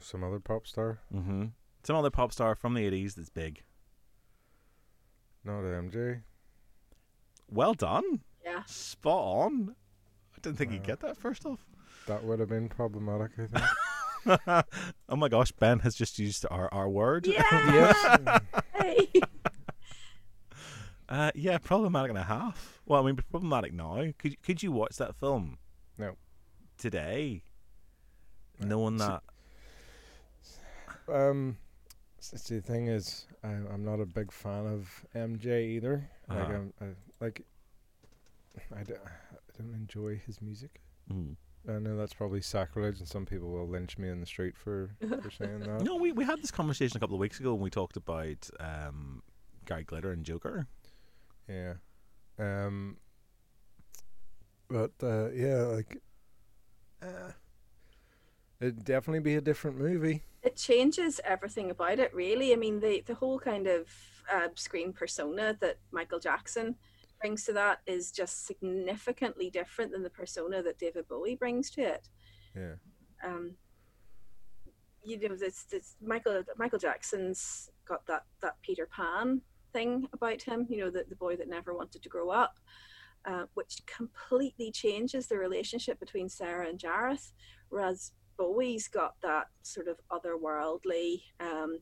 some 0.00 0.24
other 0.24 0.40
pop 0.40 0.66
star? 0.66 1.00
Mm-hmm. 1.14 1.44
Some 1.84 1.96
other 1.96 2.10
pop 2.10 2.32
star 2.32 2.54
from 2.54 2.72
the 2.72 2.90
'80s 2.90 3.14
that's 3.14 3.28
big. 3.28 3.62
Not 5.44 5.60
MJ. 5.62 6.22
Well 7.50 7.74
done, 7.74 8.20
Yeah. 8.44 8.62
spot 8.66 9.22
on. 9.24 9.74
I 10.36 10.40
didn't 10.42 10.58
think 10.58 10.72
you'd 10.72 10.82
get 10.84 11.00
that 11.00 11.16
first 11.16 11.44
off. 11.46 11.64
That 12.06 12.22
would 12.24 12.38
have 12.40 12.48
been 12.48 12.68
problematic, 12.68 13.32
I 13.38 13.46
think. 13.46 14.64
oh 15.08 15.16
my 15.16 15.28
gosh, 15.28 15.52
Ben 15.52 15.78
has 15.80 15.94
just 15.94 16.18
used 16.18 16.44
our, 16.50 16.72
our 16.72 16.88
word. 16.88 17.26
Yeah. 17.26 17.42
yes. 17.50 18.40
Hey. 18.74 19.08
Uh, 21.10 21.30
yeah, 21.34 21.56
problematic 21.56 22.10
and 22.10 22.18
a 22.18 22.22
half. 22.22 22.82
Well, 22.84 23.02
I 23.02 23.06
mean, 23.06 23.16
problematic 23.30 23.72
now. 23.72 24.04
Could 24.18 24.42
could 24.42 24.62
you 24.62 24.70
watch 24.72 24.96
that 24.98 25.16
film? 25.16 25.56
No. 25.96 26.16
Today, 26.76 27.44
No. 28.60 28.66
knowing 28.68 28.98
that. 28.98 29.22
Um, 31.08 31.56
s- 32.18 32.34
see, 32.42 32.56
the 32.56 32.60
thing 32.60 32.88
is, 32.88 33.24
I, 33.42 33.48
I'm 33.48 33.86
not 33.86 34.00
a 34.00 34.04
big 34.04 34.30
fan 34.30 34.66
of 34.66 35.06
MJ 35.16 35.66
either. 35.76 36.10
Like, 36.28 36.38
Uh-huh. 36.40 36.52
I'm, 36.52 36.72
I, 36.78 36.84
like, 37.20 37.44
I 38.74 38.82
don't 38.82 39.74
enjoy 39.74 40.20
his 40.26 40.40
music. 40.42 40.80
Mm. 41.12 41.36
I 41.68 41.78
know 41.78 41.96
that's 41.96 42.14
probably 42.14 42.40
sacrilege, 42.40 42.98
and 43.00 43.08
some 43.08 43.26
people 43.26 43.50
will 43.50 43.68
lynch 43.68 43.98
me 43.98 44.08
in 44.08 44.20
the 44.20 44.26
street 44.26 44.56
for, 44.56 44.90
for 45.22 45.30
saying 45.30 45.60
that. 45.60 45.82
No, 45.84 45.96
we, 45.96 46.12
we 46.12 46.24
had 46.24 46.40
this 46.42 46.50
conversation 46.50 46.96
a 46.96 47.00
couple 47.00 47.14
of 47.16 47.20
weeks 47.20 47.40
ago 47.40 47.52
when 47.54 47.62
we 47.62 47.70
talked 47.70 47.96
about 47.96 48.48
um, 48.60 49.22
Gary 49.66 49.84
Glitter 49.84 50.12
and 50.12 50.24
Joker. 50.24 50.66
Yeah. 51.48 51.74
Um. 52.38 52.96
But 54.68 54.92
uh, 55.02 55.30
yeah, 55.30 55.62
like, 55.62 55.98
uh, 57.02 57.32
it'd 58.60 58.84
definitely 58.84 59.20
be 59.20 59.34
a 59.36 59.40
different 59.40 59.78
movie. 59.78 60.22
it 60.42 60.56
changes 60.56 61.20
everything 61.24 61.70
about 61.70 61.98
it 61.98 62.14
really 62.14 62.52
i 62.52 62.56
mean 62.56 62.78
the 62.80 63.02
the 63.06 63.14
whole 63.14 63.38
kind 63.40 63.66
of 63.66 63.88
uh, 64.32 64.48
screen 64.54 64.92
persona 64.92 65.56
that 65.60 65.78
michael 65.90 66.18
jackson 66.20 66.76
brings 67.20 67.44
to 67.44 67.52
that 67.52 67.80
is 67.86 68.10
just 68.10 68.46
significantly 68.46 69.50
different 69.50 69.92
than 69.92 70.02
the 70.02 70.10
persona 70.10 70.62
that 70.62 70.78
david 70.78 71.06
bowie 71.08 71.36
brings 71.36 71.70
to 71.70 71.82
it 71.82 72.08
Yeah. 72.54 72.74
um 73.24 73.52
you 75.04 75.28
know 75.28 75.36
this 75.36 75.64
this 75.64 75.96
michael 76.00 76.42
michael 76.56 76.78
jackson's 76.78 77.70
got 77.86 78.06
that 78.06 78.24
that 78.42 78.56
peter 78.62 78.88
pan 78.94 79.40
thing 79.72 80.08
about 80.12 80.42
him 80.42 80.66
you 80.68 80.78
know 80.78 80.90
the, 80.90 81.04
the 81.08 81.16
boy 81.16 81.36
that 81.36 81.48
never 81.48 81.74
wanted 81.74 82.02
to 82.02 82.08
grow 82.08 82.30
up 82.30 82.58
uh, 83.24 83.44
which 83.54 83.80
completely 83.86 84.70
changes 84.70 85.26
the 85.26 85.36
relationship 85.36 85.98
between 86.00 86.28
sarah 86.28 86.68
and 86.68 86.78
jareth 86.78 87.32
whereas 87.68 88.12
Bowie's 88.38 88.86
got 88.86 89.20
that 89.20 89.48
sort 89.62 89.88
of 89.88 89.98
otherworldly, 90.12 91.22
um, 91.40 91.80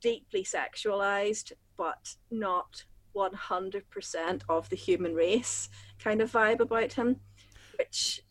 deeply 0.00 0.42
sexualized, 0.42 1.52
but 1.78 2.16
not 2.30 2.84
100% 3.14 4.42
of 4.48 4.68
the 4.68 4.76
human 4.76 5.14
race 5.14 5.68
kind 6.02 6.20
of 6.20 6.30
vibe 6.32 6.60
about 6.60 6.92
him, 6.92 7.16
which, 7.78 8.22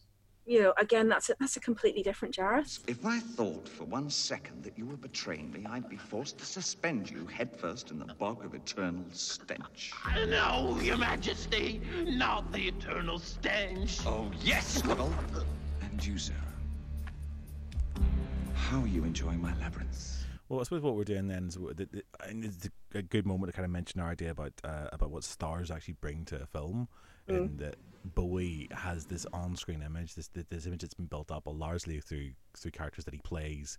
you 0.45 0.61
know, 0.61 0.73
again, 0.77 1.07
that's 1.07 1.29
a, 1.29 1.35
that's 1.39 1.55
a 1.55 1.59
completely 1.59 2.03
different 2.03 2.35
Jareth. 2.35 2.79
If 2.87 3.05
I 3.05 3.19
thought 3.19 3.67
for 3.67 3.85
one 3.85 4.09
second 4.09 4.63
that 4.63 4.77
you 4.77 4.85
were 4.85 4.97
betraying 4.97 5.51
me, 5.51 5.65
I'd 5.69 5.89
be 5.89 5.97
forced 5.97 6.37
to 6.39 6.45
suspend 6.45 7.09
you 7.09 7.25
headfirst 7.27 7.91
in 7.91 7.99
the 7.99 8.13
bog 8.13 8.43
of 8.43 8.53
eternal 8.53 9.05
stench. 9.11 9.93
No, 10.27 10.77
Your 10.81 10.97
Majesty, 10.97 11.81
not 12.05 12.51
the 12.51 12.67
eternal 12.67 13.19
stench. 13.19 13.99
Oh, 14.05 14.31
yes, 14.41 14.79
Squibble! 14.79 15.13
And 15.81 16.05
you, 16.05 16.17
Sarah. 16.17 16.37
How 18.53 18.81
are 18.81 18.87
you 18.87 19.03
enjoying 19.03 19.41
my 19.41 19.53
labyrinth? 19.59 20.20
Well, 20.51 20.59
I 20.59 20.63
suppose 20.63 20.81
what 20.81 20.97
we're 20.97 21.05
doing 21.05 21.29
then 21.29 21.47
is 21.47 21.53
the- 21.55 21.87
the- 21.89 22.03
and 22.27 22.43
it's 22.43 22.67
a 22.93 23.01
good 23.01 23.25
moment 23.25 23.47
to 23.47 23.55
kind 23.55 23.63
of 23.63 23.71
mention 23.71 24.01
our 24.01 24.09
idea 24.09 24.31
about 24.31 24.51
uh, 24.65 24.89
about 24.91 25.09
what 25.09 25.23
stars 25.23 25.71
actually 25.71 25.93
bring 25.93 26.25
to 26.25 26.41
a 26.41 26.45
film, 26.45 26.89
and 27.25 27.57
that 27.59 27.75
Bowie 28.03 28.67
has 28.71 29.05
this 29.05 29.25
on-screen 29.31 29.81
image, 29.81 30.15
this 30.15 30.27
this 30.27 30.43
this 30.49 30.65
image 30.65 30.81
that's 30.81 30.93
been 30.93 31.05
built 31.05 31.31
up 31.31 31.43
largely 31.47 32.01
through 32.01 32.31
through 32.57 32.71
characters 32.71 33.05
that 33.05 33.13
he 33.13 33.21
plays 33.21 33.77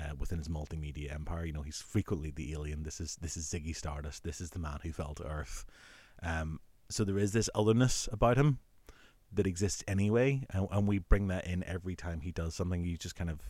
uh, 0.00 0.14
within 0.16 0.38
his 0.38 0.46
multimedia 0.46 1.12
empire. 1.12 1.44
You 1.44 1.54
know, 1.54 1.62
he's 1.62 1.82
frequently 1.82 2.30
the 2.30 2.52
alien. 2.52 2.84
This 2.84 3.00
is 3.00 3.16
this 3.16 3.36
is 3.36 3.48
Ziggy 3.48 3.74
Stardust. 3.74 4.22
This 4.22 4.40
is 4.40 4.50
the 4.50 4.60
man 4.60 4.78
who 4.84 4.92
fell 4.92 5.14
to 5.14 5.26
Earth. 5.26 5.64
Um, 6.22 6.60
so 6.88 7.02
there 7.04 7.18
is 7.18 7.32
this 7.32 7.50
otherness 7.52 8.08
about 8.12 8.36
him 8.36 8.60
that 9.32 9.48
exists 9.48 9.82
anyway, 9.88 10.46
and, 10.50 10.68
and 10.70 10.86
we 10.86 11.00
bring 11.00 11.26
that 11.28 11.48
in 11.48 11.64
every 11.64 11.96
time 11.96 12.20
he 12.20 12.30
does 12.30 12.54
something. 12.54 12.84
You 12.84 12.96
just 12.96 13.16
kind 13.16 13.28
of 13.28 13.40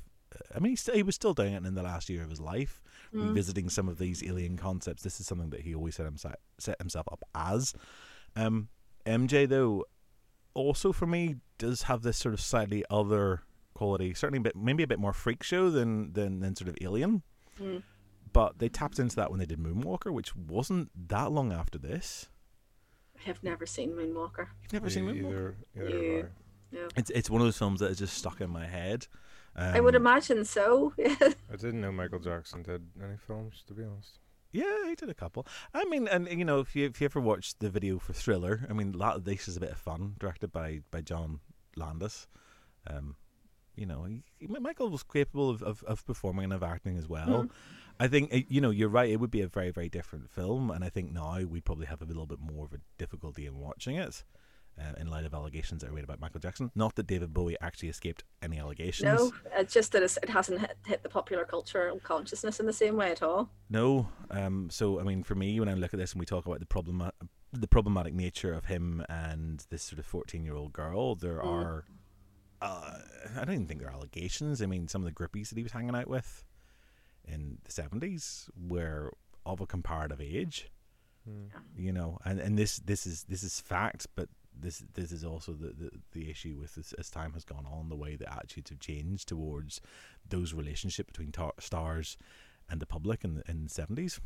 I 0.54 0.58
mean, 0.58 0.70
he, 0.70 0.76
still, 0.76 0.94
he 0.94 1.02
was 1.02 1.14
still 1.14 1.34
doing 1.34 1.52
it 1.54 1.64
in 1.64 1.74
the 1.74 1.82
last 1.82 2.08
year 2.08 2.22
of 2.22 2.30
his 2.30 2.40
life, 2.40 2.82
revisiting 3.12 3.68
some 3.68 3.88
of 3.88 3.98
these 3.98 4.22
alien 4.24 4.56
concepts. 4.56 5.02
This 5.02 5.20
is 5.20 5.26
something 5.26 5.50
that 5.50 5.60
he 5.60 5.74
always 5.74 5.96
set 5.96 6.06
himself 6.06 6.34
set 6.58 6.80
himself 6.80 7.06
up 7.10 7.24
as. 7.34 7.74
Um, 8.36 8.68
MJ 9.06 9.48
though, 9.48 9.84
also 10.54 10.92
for 10.92 11.06
me, 11.06 11.36
does 11.58 11.82
have 11.82 12.02
this 12.02 12.16
sort 12.16 12.34
of 12.34 12.40
slightly 12.40 12.84
other 12.90 13.42
quality. 13.74 14.14
Certainly, 14.14 14.38
a 14.38 14.42
bit, 14.42 14.56
maybe 14.56 14.82
a 14.82 14.86
bit 14.86 14.98
more 14.98 15.12
freak 15.12 15.42
show 15.42 15.70
than 15.70 16.12
than, 16.12 16.40
than 16.40 16.56
sort 16.56 16.68
of 16.68 16.76
Alien. 16.80 17.22
But 18.32 18.58
they 18.58 18.68
tapped 18.68 18.98
into 18.98 19.16
that 19.16 19.30
when 19.30 19.40
they 19.40 19.46
did 19.46 19.58
Moonwalker, 19.58 20.10
which 20.10 20.34
wasn't 20.34 20.90
that 21.08 21.30
long 21.30 21.52
after 21.52 21.78
this. 21.78 22.28
I 23.18 23.22
have 23.24 23.42
never 23.42 23.66
seen 23.66 23.90
Moonwalker. 23.90 24.46
You've 24.62 24.72
never 24.72 24.88
seen 24.88 25.04
Moonwalker? 25.04 25.54
either, 25.76 25.86
either 25.86 26.16
Yeah. 26.16 26.22
No. 26.72 26.88
It's 26.96 27.10
it's 27.10 27.28
one 27.28 27.40
of 27.42 27.46
those 27.46 27.58
films 27.58 27.80
that 27.80 27.90
is 27.90 27.98
just 27.98 28.16
stuck 28.16 28.40
in 28.40 28.50
my 28.50 28.66
head. 28.66 29.06
Um, 29.54 29.74
I 29.74 29.80
would 29.80 29.94
imagine 29.94 30.44
so. 30.44 30.94
I 30.98 31.56
didn't 31.56 31.80
know 31.80 31.92
Michael 31.92 32.18
Jackson 32.20 32.62
did 32.62 32.82
any 33.02 33.16
films, 33.16 33.62
to 33.66 33.74
be 33.74 33.84
honest. 33.84 34.18
Yeah, 34.52 34.86
he 34.86 34.94
did 34.94 35.08
a 35.08 35.14
couple. 35.14 35.46
I 35.72 35.84
mean, 35.84 36.08
and 36.08 36.28
you 36.28 36.44
know, 36.44 36.60
if 36.60 36.76
you 36.76 36.86
if 36.86 37.00
you 37.00 37.06
ever 37.06 37.20
watched 37.20 37.60
the 37.60 37.70
video 37.70 37.98
for 37.98 38.12
Thriller, 38.12 38.66
I 38.68 38.72
mean, 38.74 38.94
a 38.94 38.96
lot 38.98 39.16
of 39.16 39.24
this 39.24 39.48
is 39.48 39.56
a 39.56 39.60
bit 39.60 39.70
of 39.70 39.78
fun, 39.78 40.14
directed 40.18 40.52
by 40.52 40.80
by 40.90 41.00
John 41.00 41.40
Landis. 41.76 42.26
Um, 42.86 43.16
you 43.74 43.86
know, 43.86 44.04
he, 44.04 44.22
he- 44.38 44.46
Michael 44.46 44.90
was 44.90 45.02
capable 45.02 45.48
of, 45.48 45.62
of, 45.62 45.82
of 45.84 46.04
performing 46.04 46.44
and 46.44 46.52
of 46.52 46.62
acting 46.62 46.98
as 46.98 47.08
well. 47.08 47.48
I 47.98 48.08
think 48.08 48.32
uh, 48.34 48.40
you 48.48 48.60
know 48.60 48.70
you're 48.70 48.88
right. 48.90 49.08
It 49.10 49.20
would 49.20 49.30
be 49.30 49.40
a 49.42 49.48
very 49.48 49.70
very 49.70 49.88
different 49.88 50.30
film, 50.30 50.70
and 50.70 50.84
I 50.84 50.88
think 50.90 51.12
now 51.12 51.38
we'd 51.42 51.64
probably 51.64 51.86
have 51.86 52.02
a 52.02 52.06
little 52.06 52.26
bit 52.26 52.40
more 52.40 52.66
of 52.66 52.72
a 52.74 52.78
difficulty 52.98 53.46
in 53.46 53.58
watching 53.58 53.96
it. 53.96 54.24
Uh, 54.80 54.94
in 54.98 55.06
light 55.06 55.26
of 55.26 55.34
allegations 55.34 55.82
that 55.82 55.90
are 55.90 55.92
made 55.92 56.02
about 56.02 56.18
Michael 56.18 56.40
Jackson, 56.40 56.70
not 56.74 56.94
that 56.94 57.06
David 57.06 57.34
Bowie 57.34 57.58
actually 57.60 57.90
escaped 57.90 58.24
any 58.40 58.58
allegations. 58.58 59.04
No, 59.04 59.30
it's 59.54 59.74
just 59.74 59.92
that 59.92 60.02
it's, 60.02 60.16
it 60.22 60.30
hasn't 60.30 60.60
hit, 60.60 60.76
hit 60.86 61.02
the 61.02 61.10
popular 61.10 61.44
cultural 61.44 62.00
consciousness 62.00 62.58
in 62.58 62.64
the 62.64 62.72
same 62.72 62.96
way 62.96 63.10
at 63.10 63.22
all. 63.22 63.50
No. 63.68 64.08
Um, 64.30 64.70
so, 64.70 64.98
I 64.98 65.02
mean, 65.02 65.24
for 65.24 65.34
me, 65.34 65.60
when 65.60 65.68
I 65.68 65.74
look 65.74 65.92
at 65.92 66.00
this 66.00 66.12
and 66.12 66.20
we 66.20 66.24
talk 66.24 66.46
about 66.46 66.58
the 66.58 66.66
problem, 66.66 67.02
the 67.52 67.68
problematic 67.68 68.14
nature 68.14 68.54
of 68.54 68.64
him 68.64 69.04
and 69.10 69.62
this 69.68 69.82
sort 69.82 69.98
of 69.98 70.06
fourteen-year-old 70.06 70.72
girl, 70.72 71.16
there 71.16 71.38
Mm. 71.38 71.44
are. 71.44 71.84
Uh, 72.62 72.98
I 73.36 73.44
don't 73.44 73.54
even 73.54 73.66
think 73.66 73.80
there 73.80 73.90
are 73.90 73.94
allegations. 73.94 74.62
I 74.62 74.66
mean, 74.66 74.88
some 74.88 75.02
of 75.02 75.06
the 75.06 75.12
groupies 75.12 75.50
that 75.50 75.58
he 75.58 75.62
was 75.62 75.72
hanging 75.72 75.94
out 75.94 76.08
with 76.08 76.44
in 77.28 77.58
the 77.64 77.72
seventies 77.72 78.48
were 78.56 79.12
of 79.44 79.60
a 79.60 79.66
comparative 79.66 80.20
age. 80.22 80.70
You 81.76 81.92
know, 81.92 82.18
and, 82.24 82.40
and 82.40 82.58
this 82.58 82.78
this 82.78 83.06
is 83.06 83.24
this 83.28 83.44
is 83.44 83.60
fact, 83.60 84.08
but 84.16 84.28
this 84.58 84.84
this 84.94 85.12
is 85.12 85.24
also 85.24 85.52
the, 85.52 85.68
the, 85.68 85.90
the 86.12 86.30
issue 86.30 86.56
with 86.60 86.74
this 86.74 86.92
as 86.94 87.10
time 87.10 87.32
has 87.32 87.44
gone 87.44 87.66
on, 87.66 87.88
the 87.88 87.96
way 87.96 88.16
the 88.16 88.32
attitudes 88.32 88.70
have 88.70 88.80
changed 88.80 89.28
towards 89.28 89.80
those 90.28 90.52
relationship 90.54 91.06
between 91.06 91.32
tar- 91.32 91.54
stars 91.58 92.16
and 92.68 92.80
the 92.80 92.86
public 92.86 93.24
in 93.24 93.34
the 93.36 93.42
in 93.48 93.64
the 93.64 93.70
seventies. 93.70 94.20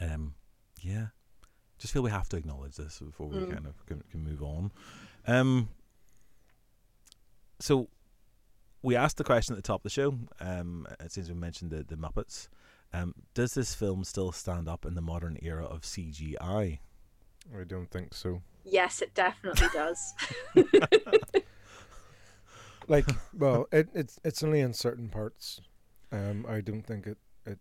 Um, 0.00 0.34
yeah, 0.80 1.06
just 1.78 1.92
feel 1.92 2.02
we 2.02 2.10
have 2.10 2.28
to 2.30 2.36
acknowledge 2.36 2.76
this 2.76 2.98
before 3.00 3.28
we 3.28 3.36
Mm. 3.38 3.52
kind 3.52 3.66
of 3.66 3.84
can, 3.86 4.02
can 4.10 4.22
move 4.24 4.42
on. 4.42 4.70
Um, 5.26 5.68
so 7.58 7.88
we 8.82 8.96
asked 8.96 9.18
the 9.18 9.24
question 9.24 9.54
at 9.54 9.56
the 9.56 9.62
top 9.66 9.80
of 9.80 9.82
the 9.84 9.90
show. 9.90 10.18
Um, 10.40 10.86
it 11.00 11.12
seems 11.12 11.28
we 11.28 11.34
mentioned 11.34 11.70
the 11.70 11.82
the 11.84 11.96
Muppets. 11.96 12.48
Um, 12.92 13.14
does 13.34 13.54
this 13.54 13.74
film 13.74 14.02
still 14.02 14.32
stand 14.32 14.68
up 14.68 14.84
in 14.84 14.94
the 14.94 15.00
modern 15.00 15.38
era 15.42 15.64
of 15.64 15.82
CGI? 15.82 16.80
I 17.58 17.64
don't 17.64 17.90
think 17.90 18.14
so. 18.14 18.42
Yes, 18.64 19.02
it 19.02 19.14
definitely 19.14 19.68
does. 19.72 20.14
Like, 22.88 23.06
well, 23.38 23.66
it, 23.72 23.88
it's 23.94 24.18
it's 24.24 24.42
only 24.42 24.60
in 24.60 24.72
certain 24.74 25.08
parts. 25.08 25.60
Um, 26.12 26.44
I 26.48 26.60
don't 26.60 26.82
think 26.82 27.06
it 27.06 27.18
it 27.46 27.58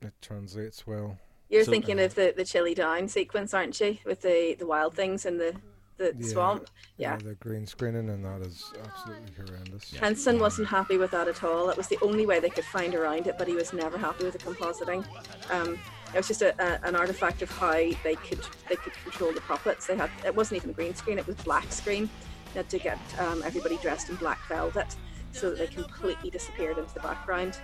it 0.00 0.14
translates 0.22 0.86
well. 0.86 1.18
You're 1.50 1.64
So- 1.64 1.70
thinking 1.72 2.00
of 2.00 2.14
the, 2.14 2.32
the 2.34 2.44
chilly 2.44 2.74
down 2.74 3.06
sequence, 3.08 3.52
aren't 3.52 3.78
you? 3.80 3.98
With 4.06 4.22
the, 4.22 4.56
the 4.58 4.66
wild 4.66 4.94
things 4.94 5.26
in 5.26 5.36
the, 5.36 5.54
the 5.98 6.14
Yeah. 6.18 6.26
swamp. 6.26 6.70
Yeah. 6.96 7.16
the 7.18 7.34
green 7.34 7.66
screening 7.66 8.08
and 8.08 8.24
that 8.24 8.40
is 8.40 8.72
absolutely 8.82 9.34
horrendous. 9.36 9.92
Henson 9.92 10.38
wasn't 10.40 10.68
happy 10.68 10.96
with 10.96 11.10
that 11.10 11.28
at 11.28 11.44
all. 11.44 11.68
It 11.68 11.76
was 11.76 11.88
the 11.88 11.98
only 12.00 12.24
way 12.24 12.40
they 12.40 12.48
could 12.48 12.64
find 12.64 12.94
around 12.94 13.26
it, 13.26 13.36
but 13.36 13.46
he 13.46 13.54
was 13.54 13.74
never 13.74 13.98
happy 13.98 14.24
with 14.24 14.32
the 14.32 14.38
compositing. 14.38 15.04
Um, 15.50 15.78
it 16.14 16.18
was 16.18 16.28
just 16.28 16.42
a, 16.42 16.54
a, 16.62 16.86
an 16.86 16.94
artifact 16.94 17.42
of 17.42 17.50
how 17.50 17.72
they 17.72 18.14
could 18.14 18.40
they 18.68 18.76
could 18.76 18.92
control 19.02 19.32
the 19.32 19.40
puppets. 19.40 19.86
They 19.86 19.96
had 19.96 20.10
it 20.24 20.34
wasn't 20.34 20.58
even 20.58 20.70
a 20.70 20.72
green 20.72 20.94
screen; 20.94 21.18
it 21.18 21.26
was 21.26 21.36
black 21.36 21.70
screen. 21.72 22.08
They 22.52 22.60
had 22.60 22.68
to 22.70 22.78
get 22.78 22.98
um, 23.18 23.42
everybody 23.44 23.76
dressed 23.78 24.08
in 24.08 24.16
black 24.16 24.38
velvet 24.46 24.94
so 25.32 25.50
that 25.50 25.58
they 25.58 25.66
completely 25.66 26.30
disappeared 26.30 26.78
into 26.78 26.94
the 26.94 27.00
background. 27.00 27.58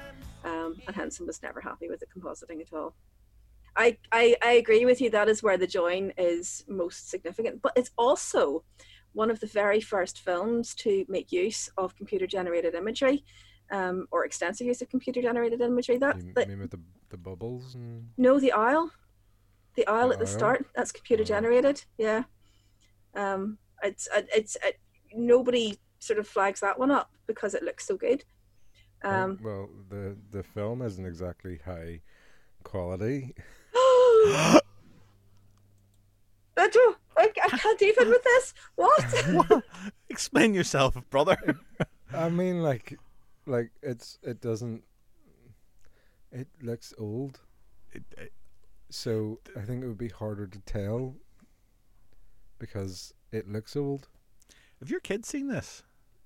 Um, 0.45 0.81
and 0.87 0.97
Henson 0.97 1.27
was 1.27 1.43
never 1.43 1.61
happy 1.61 1.89
with 1.89 2.01
the 2.01 2.07
compositing 2.07 2.61
at 2.61 2.73
all. 2.73 2.95
I, 3.77 3.99
I, 4.11 4.35
I 4.43 4.53
agree 4.53 4.85
with 4.85 5.01
you. 5.01 5.11
That 5.11 5.29
is 5.29 5.43
where 5.43 5.57
the 5.57 5.67
join 5.67 6.13
is 6.19 6.65
most 6.67 7.09
significant. 7.09 7.63
But 7.63 7.73
it's 7.77 7.91
also 7.97 8.65
one 9.13 9.31
of 9.31 9.39
the 9.39 9.47
very 9.47 9.81
first 9.81 10.21
films 10.21 10.75
to 10.77 11.05
make 11.09 11.31
use 11.31 11.71
of 11.77 11.95
computer 11.95 12.27
generated 12.27 12.75
imagery 12.75 13.25
um, 13.71 14.07
or 14.11 14.25
extensive 14.25 14.67
use 14.67 14.83
of 14.83 14.89
computer 14.89 15.23
generated 15.23 15.61
imagery. 15.61 15.99
That, 15.99 16.23
You 16.23 16.33
that 16.35 16.49
mean 16.49 16.59
with 16.61 16.71
the 16.71 16.81
the 17.11 17.17
bubbles 17.17 17.75
and 17.75 18.09
no, 18.17 18.39
the 18.41 18.53
aisle. 18.53 18.91
the 19.77 19.87
aisle 19.87 20.09
The 20.09 20.15
at 20.15 20.19
the 20.21 20.27
owl? 20.27 20.39
start. 20.39 20.67
That's 20.77 20.93
computer 20.93 21.23
Oh. 21.23 21.27
generated. 21.27 21.85
Yeah. 21.99 22.25
Um, 23.15 23.59
it's 23.83 24.09
it's 24.13 24.57
it, 24.65 24.79
nobody 25.15 25.79
sort 25.99 26.19
of 26.19 26.27
flags 26.29 26.61
that 26.61 26.79
one 26.79 26.91
up 26.91 27.11
because 27.27 27.55
it 27.55 27.63
looks 27.63 27.87
so 27.87 27.97
good. 27.97 28.25
Well- 29.03 29.25
Um, 29.25 29.39
well, 29.43 29.69
the 29.89 30.17
the 30.31 30.43
film 30.43 30.83
isn't 30.83 31.05
exactly 31.07 31.59
high 31.65 32.01
quality. 32.65 33.35
Andrew, 36.57 36.95
I, 37.17 37.31
I 37.43 37.49
can't 37.57 37.83
even 37.83 38.09
with 38.11 38.23
this. 38.23 38.55
What? 38.75 39.65
Explain 40.11 40.53
yourself, 40.55 40.95
brother. 41.09 41.39
I 42.13 42.29
mean, 42.29 42.63
like, 42.63 42.99
like 43.51 43.71
it's 43.83 44.19
it 44.23 44.41
doesn't. 44.41 44.85
It 46.33 46.49
looks 46.63 46.95
old, 46.97 47.41
It- 47.93 48.05
it- 48.17 48.33
so 48.89 49.41
I 49.57 49.63
think 49.63 49.83
it 49.83 49.89
would 49.89 49.99
be 49.99 50.09
harder 50.09 50.47
to 50.47 50.59
tell 50.61 51.17
because 52.59 53.13
it 53.33 53.49
looks 53.49 53.77
old. 53.77 54.09
have 54.81 54.91
your 54.91 55.01
kids 55.01 55.29
seen 55.29 55.49
this? 55.49 55.83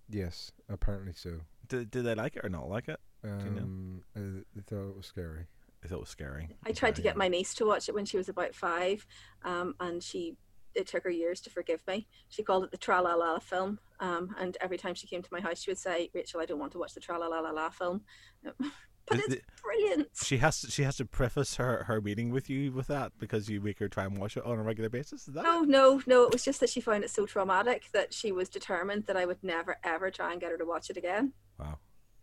Yes, 0.09 0.53
apparently 0.69 1.13
so. 1.15 1.41
Do, 1.69 1.85
do 1.85 2.03
they 2.03 2.15
like 2.15 2.37
it 2.37 2.45
or 2.45 2.49
not 2.51 2.69
like 2.69 2.89
it? 2.89 3.01
you 3.23 3.31
know? 3.31 3.63
Um, 3.63 4.05
uh, 4.15 4.21
they 4.55 4.61
thought 4.63 4.91
it 4.91 4.97
was 4.97 5.07
scary. 5.07 5.47
I 5.83 5.89
thought 5.89 5.97
it 5.97 6.01
was 6.01 6.09
scary. 6.11 6.49
I 6.67 6.73
tried 6.73 6.95
to 6.97 7.03
get 7.03 7.17
my 7.17 7.29
niece 7.29 7.55
to 7.55 7.67
watch 7.67 7.89
it 7.89 7.95
when 7.95 8.05
she 8.05 8.17
was 8.19 8.29
about 8.29 8.55
five, 8.55 9.07
um, 9.43 9.75
and 9.81 10.03
she 10.03 10.37
it 10.75 10.87
took 10.87 11.05
her 11.05 11.11
years 11.11 11.41
to 11.43 11.51
forgive 11.51 11.87
me. 11.87 12.07
She 12.29 12.43
called 12.43 12.65
it 12.65 12.71
the 12.71 12.77
Tra 12.77 13.01
La 13.03 13.15
La 13.15 13.39
film, 13.39 13.79
um, 14.01 14.35
and 14.39 14.57
every 14.61 14.79
time 14.79 14.95
she 14.95 15.07
came 15.07 15.23
to 15.23 15.29
my 15.33 15.41
house, 15.41 15.63
she 15.63 15.71
would 15.71 15.79
say, 15.79 16.11
"Rachel, 16.15 16.41
I 16.41 16.47
don't 16.47 16.59
want 16.59 16.73
to 16.73 16.79
watch 16.79 16.95
the 16.95 17.01
Tra 17.01 17.19
La 17.19 17.27
La 17.27 17.41
La 17.41 17.51
La 17.51 17.71
film," 17.71 18.03
but 18.43 19.19
it's 19.19 19.35
it- 19.35 19.45
brilliant. 19.63 20.09
She 20.23 20.39
has 20.39 20.61
to, 20.61 20.71
she 20.71 20.83
has 20.83 20.97
to 20.97 21.05
preface 21.05 21.57
her, 21.57 21.85
her 21.85 22.01
meeting 22.01 22.31
with 22.31 22.49
you 22.49 22.73
with 22.73 22.87
that 22.89 23.13
because 23.19 23.49
you 23.49 23.61
make 23.61 23.79
her 23.79 23.89
try 23.89 24.05
and 24.05 24.19
watch 24.19 24.37
it 24.37 24.45
on 24.45 24.59
a 24.59 24.63
regular 24.63 24.89
basis. 24.89 25.29
Is 25.29 25.35
that 25.35 25.45
No, 25.45 25.63
no, 25.63 26.03
no. 26.07 26.25
It 26.25 26.33
was 26.33 26.45
just 26.45 26.61
that 26.61 26.71
she 26.71 26.81
found 26.81 27.05
it 27.05 27.11
so 27.11 27.27
traumatic 27.27 27.89
that 27.93 28.13
she 28.15 28.33
was 28.33 28.49
determined 28.49 29.07
that 29.07 29.17
I 29.17 29.27
would 29.27 29.43
never 29.43 29.79
ever 29.85 30.11
try 30.11 30.33
and 30.33 30.41
get 30.41 30.51
her 30.51 30.59
to 30.59 30.65
watch 30.65 30.91
it 30.91 30.97
again. 30.97 31.33
Wow. 31.59 31.79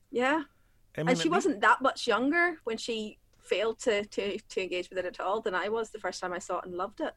Yeah, 0.09 0.43
I 0.97 1.03
mean, 1.03 1.09
and 1.09 1.17
she 1.17 1.29
wasn't 1.29 1.61
that 1.61 1.81
much 1.81 2.05
younger 2.07 2.57
when 2.65 2.77
she 2.77 3.17
failed 3.39 3.79
to, 3.79 4.05
to 4.05 4.37
to 4.37 4.61
engage 4.61 4.89
with 4.89 4.99
it 4.99 5.05
at 5.05 5.19
all 5.19 5.41
than 5.41 5.55
I 5.55 5.69
was 5.69 5.89
the 5.89 5.99
first 5.99 6.21
time 6.21 6.33
I 6.33 6.39
saw 6.39 6.59
it 6.59 6.65
and 6.65 6.75
loved 6.75 7.01
it. 7.01 7.13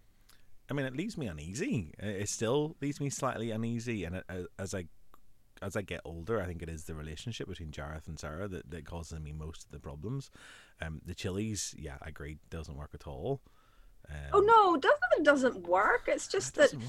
I 0.71 0.75
mean, 0.75 0.87
it 0.87 0.97
leaves 0.97 1.17
me 1.19 1.27
uneasy. 1.27 1.93
It 1.99 2.29
still 2.29 2.77
leaves 2.81 3.01
me 3.01 3.11
slightly 3.11 3.51
uneasy, 3.51 4.05
and 4.05 4.17
it, 4.17 4.25
as 4.59 4.75
I 4.75 4.87
as 5.63 5.77
I 5.77 5.83
get 5.83 6.01
older, 6.05 6.41
I 6.41 6.47
think 6.47 6.63
it 6.63 6.69
is 6.69 6.85
the 6.85 6.95
relationship 6.95 7.49
between 7.49 7.71
Jareth 7.71 8.07
and 8.09 8.19
Sarah 8.19 8.49
that, 8.49 8.71
that 8.71 8.85
causes 8.85 9.21
me 9.21 9.33
most 9.33 9.65
of 9.65 9.71
the 9.71 9.79
problems. 9.79 10.31
Um, 10.83 11.01
the 11.07 11.15
chilies, 11.15 11.75
yeah, 11.79 11.97
I 12.03 12.09
agree, 12.09 12.39
doesn't 12.51 12.77
work 12.77 12.91
at 12.95 13.07
all. 13.07 13.41
Um, 14.11 14.17
Oh 14.35 14.41
no, 14.41 14.77
doesn't 14.77 15.23
doesn't 15.25 15.67
work. 15.69 16.05
It's 16.09 16.27
just 16.29 16.59
it 16.59 16.73
that 16.73 16.81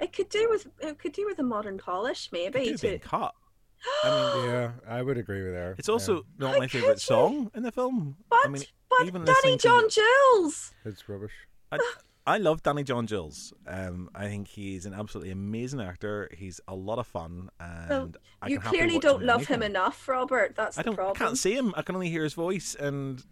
it 0.00 0.12
could 0.12 0.28
do 0.30 0.48
with 0.50 0.66
it 0.80 0.98
could 0.98 1.12
do 1.12 1.26
with 1.26 1.38
a 1.38 1.42
modern 1.44 1.78
polish 1.78 2.30
maybe. 2.32 2.60
It 2.60 2.80
could 2.80 3.00
To, 3.02 3.08
cut. 3.08 3.34
I 4.04 4.34
mean, 4.36 4.50
Yeah, 4.50 4.70
I 4.88 5.02
would 5.02 5.18
agree 5.18 5.42
with 5.44 5.54
her. 5.54 5.74
it's 5.78 5.88
also 5.88 6.18
Um, 6.18 6.24
not 6.38 6.52
How 6.54 6.58
my 6.60 6.66
favorite 6.68 7.00
song 7.00 7.50
in 7.54 7.62
the 7.62 7.72
film. 7.72 8.16
but 8.30 8.40
I 8.44 8.48
mean, 8.48 8.62
but 8.90 9.06
even 9.06 9.24
Danny 9.24 9.36
listening 9.36 9.58
to 9.58 9.62
John 9.68 9.82
the- 9.84 10.00
Jules. 10.40 10.72
it's 10.84 11.08
rubbish. 11.08 11.32
I, 11.70 11.78
I 12.26 12.38
love 12.38 12.62
Danny 12.62 12.84
John 12.84 13.06
Jules. 13.06 13.52
Um, 13.66 14.08
I 14.14 14.26
think 14.26 14.48
he's 14.48 14.86
an 14.86 14.94
absolutely 14.94 15.30
amazing 15.30 15.80
actor. 15.80 16.30
He's 16.36 16.58
a 16.66 16.74
lot 16.74 16.98
of 16.98 17.06
fun, 17.06 17.50
and 17.60 18.16
I 18.40 18.48
you 18.48 18.60
clearly 18.60 18.98
don't 18.98 19.20
in 19.20 19.26
love 19.26 19.46
him 19.46 19.62
enough, 19.62 20.08
Robert. 20.08 20.54
That's 20.56 20.78
I 20.78 20.82
the 20.82 20.92
don't. 20.92 21.00
I 21.00 21.12
can't 21.12 21.36
see 21.36 21.54
him. 21.54 21.74
I 21.76 21.82
can 21.82 21.94
only 21.94 22.08
hear 22.08 22.22
his 22.22 22.32
voice, 22.32 22.74
and 22.74 23.22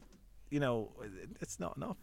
you 0.51 0.61
know, 0.61 0.93
it's 1.41 1.59
not 1.59 1.77
enough. 1.79 1.97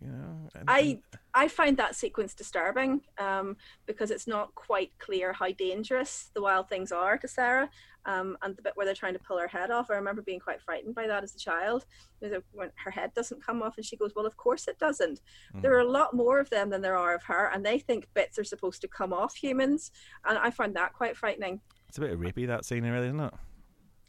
You 0.00 0.08
know, 0.08 0.48
I 0.68 1.00
I 1.34 1.48
find 1.48 1.76
that 1.78 1.96
sequence 1.96 2.34
disturbing 2.34 3.00
um, 3.18 3.56
because 3.86 4.10
it's 4.10 4.26
not 4.26 4.54
quite 4.54 4.92
clear 4.98 5.32
how 5.32 5.50
dangerous 5.52 6.30
the 6.34 6.42
wild 6.42 6.68
things 6.68 6.92
are 6.92 7.16
to 7.18 7.28
Sarah. 7.28 7.70
Um, 8.04 8.38
and 8.42 8.56
the 8.56 8.62
bit 8.62 8.72
where 8.76 8.86
they're 8.86 8.94
trying 8.94 9.14
to 9.14 9.18
pull 9.18 9.38
her 9.38 9.48
head 9.48 9.72
off, 9.72 9.90
I 9.90 9.94
remember 9.94 10.22
being 10.22 10.38
quite 10.38 10.60
frightened 10.60 10.94
by 10.94 11.08
that 11.08 11.24
as 11.24 11.34
a 11.34 11.38
child. 11.38 11.86
When 12.20 12.70
her 12.84 12.90
head 12.90 13.12
doesn't 13.14 13.44
come 13.44 13.62
off, 13.62 13.76
and 13.76 13.84
she 13.84 13.96
goes, 13.96 14.12
"Well, 14.14 14.26
of 14.26 14.36
course 14.36 14.68
it 14.68 14.78
doesn't." 14.78 15.20
There 15.54 15.74
are 15.74 15.80
a 15.80 15.90
lot 15.90 16.14
more 16.14 16.38
of 16.38 16.50
them 16.50 16.70
than 16.70 16.82
there 16.82 16.96
are 16.96 17.14
of 17.14 17.24
her, 17.24 17.50
and 17.52 17.66
they 17.66 17.78
think 17.78 18.06
bits 18.14 18.38
are 18.38 18.44
supposed 18.44 18.80
to 18.82 18.88
come 18.88 19.12
off 19.12 19.34
humans, 19.34 19.90
and 20.24 20.38
I 20.38 20.50
find 20.50 20.76
that 20.76 20.92
quite 20.92 21.16
frightening. 21.16 21.60
it's 21.88 21.98
a 21.98 22.02
bit 22.02 22.18
rapey 22.18 22.46
that 22.46 22.64
scene, 22.64 22.84
really, 22.84 23.06
isn't 23.06 23.20
it? 23.20 23.34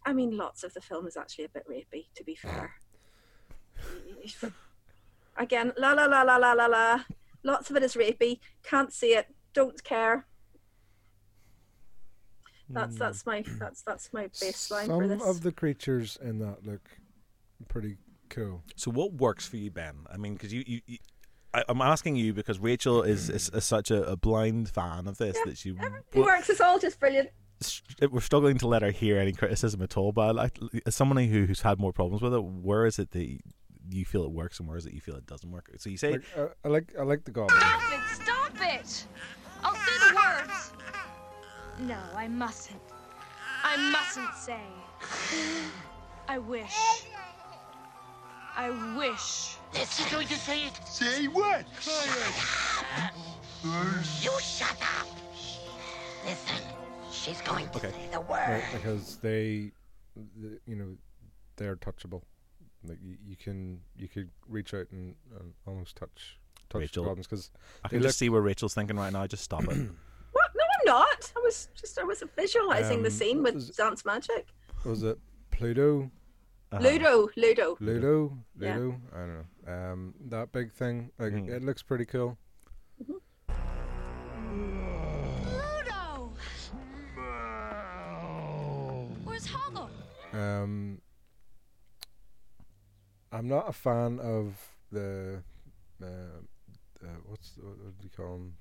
I 0.05 0.13
mean, 0.13 0.37
lots 0.37 0.63
of 0.63 0.73
the 0.73 0.81
film 0.81 1.07
is 1.07 1.17
actually 1.17 1.45
a 1.45 1.49
bit 1.49 1.65
rapey, 1.67 2.05
to 2.15 2.23
be 2.23 2.35
fair. 2.35 2.75
Again, 5.37 5.73
la 5.77 5.93
la 5.93 6.05
la 6.05 6.23
la 6.23 6.37
la 6.37 6.53
la 6.53 6.65
la. 6.65 6.99
Lots 7.43 7.69
of 7.69 7.75
it 7.77 7.83
is 7.83 7.95
rapey. 7.95 8.39
Can't 8.63 8.91
see 8.91 9.13
it. 9.13 9.27
Don't 9.53 9.83
care. 9.83 10.25
That's 12.69 12.93
hmm. 12.93 12.99
that's 12.99 13.25
my 13.25 13.43
that's 13.59 13.81
that's 13.81 14.11
my 14.11 14.25
baseline 14.27 14.87
for 14.87 15.07
Some 15.07 15.07
this. 15.07 15.23
of 15.23 15.41
the 15.41 15.51
creatures 15.51 16.17
in 16.21 16.39
that 16.39 16.65
look 16.65 16.81
pretty 17.69 17.97
cool. 18.29 18.63
So, 18.75 18.91
what 18.91 19.13
works 19.13 19.47
for 19.47 19.57
you, 19.57 19.71
Ben? 19.71 19.95
I 20.11 20.17
mean, 20.17 20.33
because 20.33 20.53
you, 20.53 20.63
you, 20.67 20.81
you 20.85 20.97
I, 21.53 21.63
I'm 21.69 21.81
asking 21.81 22.17
you 22.17 22.33
because 22.33 22.59
Rachel 22.59 23.03
is, 23.03 23.29
is, 23.29 23.49
is 23.49 23.63
such 23.65 23.91
a, 23.91 24.03
a 24.03 24.17
blind 24.17 24.69
fan 24.69 25.07
of 25.07 25.17
this 25.17 25.37
that 25.45 25.57
she. 25.57 25.69
It 25.69 26.19
works. 26.19 26.49
It's 26.49 26.61
all 26.61 26.79
just 26.79 26.99
brilliant. 26.99 27.29
st- 27.61 28.11
we're 28.11 28.19
struggling 28.19 28.57
to 28.59 28.67
let 28.67 28.81
her 28.81 28.91
hear 28.91 29.17
any 29.17 29.31
criticism 29.31 29.81
at 29.81 29.97
all. 29.97 30.11
But 30.11 30.21
I 30.21 30.31
like, 30.31 30.59
as 30.85 30.95
somebody 30.95 31.27
who, 31.27 31.45
who's 31.45 31.61
had 31.61 31.79
more 31.79 31.93
problems 31.93 32.21
with 32.21 32.33
it, 32.33 32.39
where 32.39 32.85
is 32.85 32.99
it 32.99 33.11
that 33.11 33.39
you 33.89 34.05
feel 34.05 34.23
it 34.23 34.31
works 34.31 34.59
and 34.59 34.67
where 34.67 34.77
is 34.77 34.85
it 34.85 34.93
you 34.93 35.01
feel 35.01 35.15
it 35.15 35.25
doesn't 35.25 35.49
work? 35.51 35.69
So 35.77 35.89
you 35.89 35.97
say 35.97 36.11
Like, 36.13 36.23
uh, 36.37 36.47
I 36.63 36.67
like 36.67 36.93
I 36.99 37.03
like 37.03 37.23
the 37.23 37.31
goblins. 37.31 37.61
Stop 37.61 37.81
it! 37.93 38.07
Stop 38.07 38.53
it! 38.61 39.05
I'll 39.63 39.75
say 39.75 40.09
the 40.09 40.15
words. 40.15 40.71
No, 41.79 41.99
I 42.15 42.27
mustn't. 42.27 42.81
I 43.63 43.77
mustn't 43.91 44.33
say. 44.35 44.61
I 46.27 46.37
wish. 46.37 46.75
I 48.55 48.69
wish. 48.97 49.57
She's 49.73 50.11
going 50.11 50.27
to 50.27 50.33
say 50.35 50.65
it. 50.65 50.79
Say 50.87 51.25
what? 51.27 51.65
You 54.21 54.31
shut 54.39 54.77
up. 54.99 55.07
Listen, 56.25 56.63
she's 57.11 57.41
going 57.41 57.67
to 57.69 57.77
Okay. 57.77 57.91
say 57.91 58.09
the 58.11 58.19
Right, 58.19 58.63
because 58.73 59.17
they, 59.17 59.71
you 60.65 60.75
know, 60.75 60.97
they're 61.57 61.75
touchable. 61.75 62.21
Like 62.83 62.99
you, 63.03 63.17
you 63.25 63.35
can 63.35 63.81
you 63.95 64.07
could 64.07 64.29
reach 64.47 64.73
out 64.73 64.87
and, 64.91 65.15
and 65.39 65.53
almost 65.65 65.95
touch 65.97 66.39
touch 66.69 66.79
Rachel. 66.81 67.03
the 67.03 67.09
goblins 67.09 67.27
because 67.27 67.51
I 67.83 67.87
can 67.89 67.99
look 67.99 68.07
just 68.09 68.19
see 68.19 68.29
where 68.29 68.41
Rachel's 68.41 68.73
thinking 68.73 68.97
right 68.97 69.11
now. 69.11 69.25
Just 69.27 69.43
stop 69.43 69.63
it. 69.63 69.89
What? 70.33 70.51
No, 70.55 70.63
I'm 70.63 70.99
not. 70.99 71.31
I 71.35 71.39
was 71.39 71.69
just 71.73 71.97
I 71.97 72.03
was 72.03 72.21
visualizing 72.35 73.01
the 73.01 73.09
Um, 73.09 73.13
scene 73.15 73.41
with 73.43 73.55
was- 73.55 73.69
dance 73.71 74.05
magic. 74.05 74.47
was 74.85 75.01
it 75.03 75.17
Pluto, 75.51 76.11
Uh-huh. 76.71 76.83
Ludo, 76.83 77.29
Ludo. 77.35 77.77
Ludo, 77.79 78.37
Yeah. 78.59 78.77
Ludo? 78.77 79.01
I 79.13 79.17
don't 79.17 79.45
know. 79.65 79.73
Um, 79.91 80.13
that 80.29 80.51
big 80.51 80.71
thing, 80.71 81.09
like 81.17 81.33
Mm. 81.33 81.49
it 81.49 81.63
looks 81.63 81.81
pretty 81.81 82.05
cool. 82.05 82.37
Ludo! 85.07 86.33
Where's 89.23 89.47
Hoggle? 89.47 89.89
Um, 90.33 90.99
I'm 93.31 93.47
not 93.47 93.69
a 93.69 93.73
fan 93.73 94.19
of 94.19 94.55
the, 94.91 95.41
uh, 96.01 96.05
uh, 96.05 97.07
what's 97.25 97.51
the, 97.51 97.63
what, 97.63 97.77
do 97.99 98.03
you 98.03 98.09
call 98.09 98.35
him? 98.35 98.53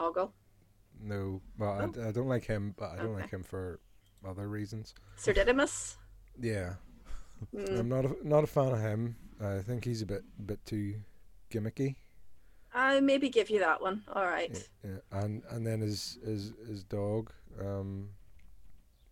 Hoggle. 0.00 0.30
No, 1.00 1.40
well, 1.58 1.92
Oh. 1.96 2.02
I, 2.02 2.08
I 2.08 2.12
don't 2.12 2.28
like 2.28 2.44
him, 2.44 2.74
but 2.78 2.90
I 2.92 2.96
don't 2.96 3.06
Okay. 3.10 3.22
like 3.22 3.30
him 3.30 3.42
for 3.42 3.80
other 4.26 4.48
reasons. 4.48 4.94
Sir 5.16 5.32
Didymus. 5.32 5.96
Yeah, 6.40 6.74
Mm. 7.54 7.78
I'm 7.80 7.88
not 7.88 8.04
a, 8.06 8.16
not 8.22 8.44
a 8.44 8.46
fan 8.46 8.72
of 8.72 8.80
him. 8.80 9.16
I 9.40 9.58
think 9.60 9.84
he's 9.84 10.00
a 10.02 10.06
bit 10.06 10.22
bit 10.46 10.64
too 10.64 10.94
gimmicky. 11.50 11.96
I 12.72 13.00
maybe 13.00 13.28
give 13.28 13.50
you 13.50 13.58
that 13.58 13.82
one. 13.82 14.02
All 14.14 14.24
right. 14.24 14.66
Yeah, 14.84 14.98
and 15.10 15.42
and 15.50 15.66
then 15.66 15.80
his 15.80 16.18
his 16.24 16.52
his 16.66 16.84
dog, 16.84 17.32
um, 17.60 18.10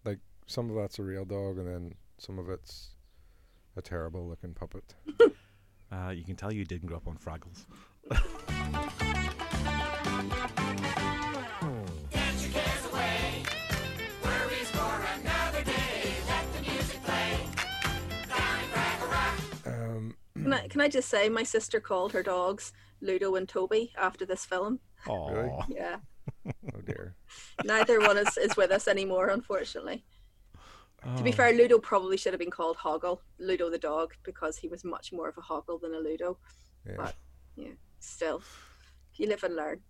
like 0.04 0.18
some 0.46 0.70
of 0.70 0.76
that's 0.76 0.98
a 0.98 1.02
real 1.02 1.24
dog, 1.24 1.58
and 1.58 1.66
then 1.66 1.94
some 2.18 2.38
of 2.38 2.48
it's 2.48 2.94
a 3.76 3.82
terrible 3.82 4.28
looking 4.28 4.54
puppet. 4.54 4.94
Uh, 5.92 6.08
you 6.08 6.24
can 6.24 6.34
tell 6.34 6.50
you 6.50 6.64
didn't 6.64 6.86
grow 6.86 6.96
up 6.96 7.06
on 7.06 7.18
Fraggles. 7.18 7.66
Um, 19.66 20.14
Can 20.34 20.52
I, 20.52 20.68
can 20.68 20.80
I 20.80 20.88
just 20.88 21.08
say, 21.08 21.28
my 21.28 21.42
sister 21.44 21.80
called 21.80 22.12
her 22.12 22.22
dogs 22.22 22.72
Ludo 23.00 23.36
and 23.36 23.48
Toby 23.48 23.92
after 23.96 24.24
this 24.26 24.44
film. 24.44 24.80
Oh, 25.08 25.30
Really? 25.30 25.50
Yeah. 25.68 25.96
oh 26.46 26.80
dear. 26.84 27.14
Neither 27.64 28.00
one 28.00 28.18
is, 28.18 28.36
is 28.36 28.56
with 28.56 28.70
us 28.70 28.88
anymore, 28.88 29.28
unfortunately. 29.28 30.04
To 31.16 31.22
be 31.24 31.30
Oh. 31.30 31.34
fair, 31.34 31.52
Ludo 31.52 31.78
probably 31.78 32.16
should 32.16 32.32
have 32.32 32.38
been 32.40 32.50
called 32.50 32.76
Hoggle, 32.76 33.20
Ludo 33.38 33.70
the 33.70 33.78
dog, 33.78 34.14
because 34.22 34.56
he 34.56 34.68
was 34.68 34.84
much 34.84 35.12
more 35.12 35.28
of 35.28 35.36
a 35.36 35.40
Hoggle 35.40 35.80
than 35.80 35.94
a 35.94 35.98
Ludo. 35.98 36.38
Yeah. 36.86 36.94
But 36.96 37.16
yeah, 37.56 37.72
still, 37.98 38.42
you 39.16 39.26
live 39.26 39.42
and 39.44 39.56
learn. 39.56 39.80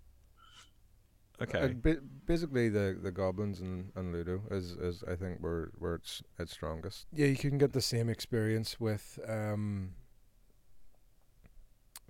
okay. 1.41 1.75
Uh, 1.85 1.95
basically, 2.25 2.69
the, 2.71 2.99
the 3.03 3.11
goblins 3.11 3.61
and, 3.61 3.93
and 3.95 4.13
Ludo 4.13 4.43
is, 4.51 4.73
is 4.73 5.03
I 5.07 5.17
think 5.17 5.39
where 5.41 5.71
where 5.79 5.95
it's 5.97 6.23
it's 6.39 6.53
strongest. 6.53 7.07
Yeah, 7.13 7.27
you 7.27 7.37
can 7.37 7.59
get 7.59 7.73
the 7.73 7.81
same 7.83 8.09
experience 8.09 8.81
with 8.81 9.19
um, 9.29 9.95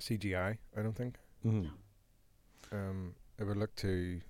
CGI. 0.01 0.59
I 0.77 0.83
don't 0.83 0.97
think 0.97 1.19
Mhm. 1.45 1.71
um, 2.71 3.15
it 3.39 3.45
would 3.45 3.57
look 3.57 3.75
too, 3.75 4.21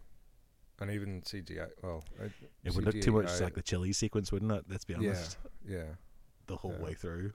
and 0.83 0.91
even 0.91 1.23
CGI. 1.23 1.69
Well, 1.83 2.05
I, 2.21 2.27
It 2.65 2.75
would 2.75 2.85
look 2.85 3.01
too 3.01 3.13
much 3.13 3.27
CGI 3.27 3.41
like 3.41 3.55
the 3.55 3.63
chili 3.63 3.93
sequence, 3.93 4.31
wouldn't 4.33 4.53
it? 4.53 4.65
Let's 4.69 4.85
be 4.85 4.95
honest. 4.95 5.39
yeah, 5.67 5.77
yeah. 5.77 5.85
The 6.47 6.57
whole 6.57 6.75
yeah. 6.79 6.85
way 6.85 6.95
through. 6.95 7.33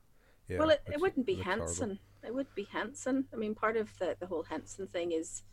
yeah. 0.47 0.59
well, 0.59 0.69
it, 0.69 0.81
it 0.91 0.99
wouldn't 1.01 1.25
be 1.25 1.35
looks 1.35 1.45
horrible. 1.45 1.65
Henson. 1.65 1.99
It 2.25 2.33
would 2.33 2.53
be 2.55 2.67
Henson. 2.71 3.25
I 3.33 3.37
mean, 3.37 3.55
part 3.55 3.77
of 3.77 3.97
the, 3.99 4.15
the 4.19 4.27
whole 4.27 4.43
Henson 4.43 4.87
thing 4.87 5.11
is 5.11 5.43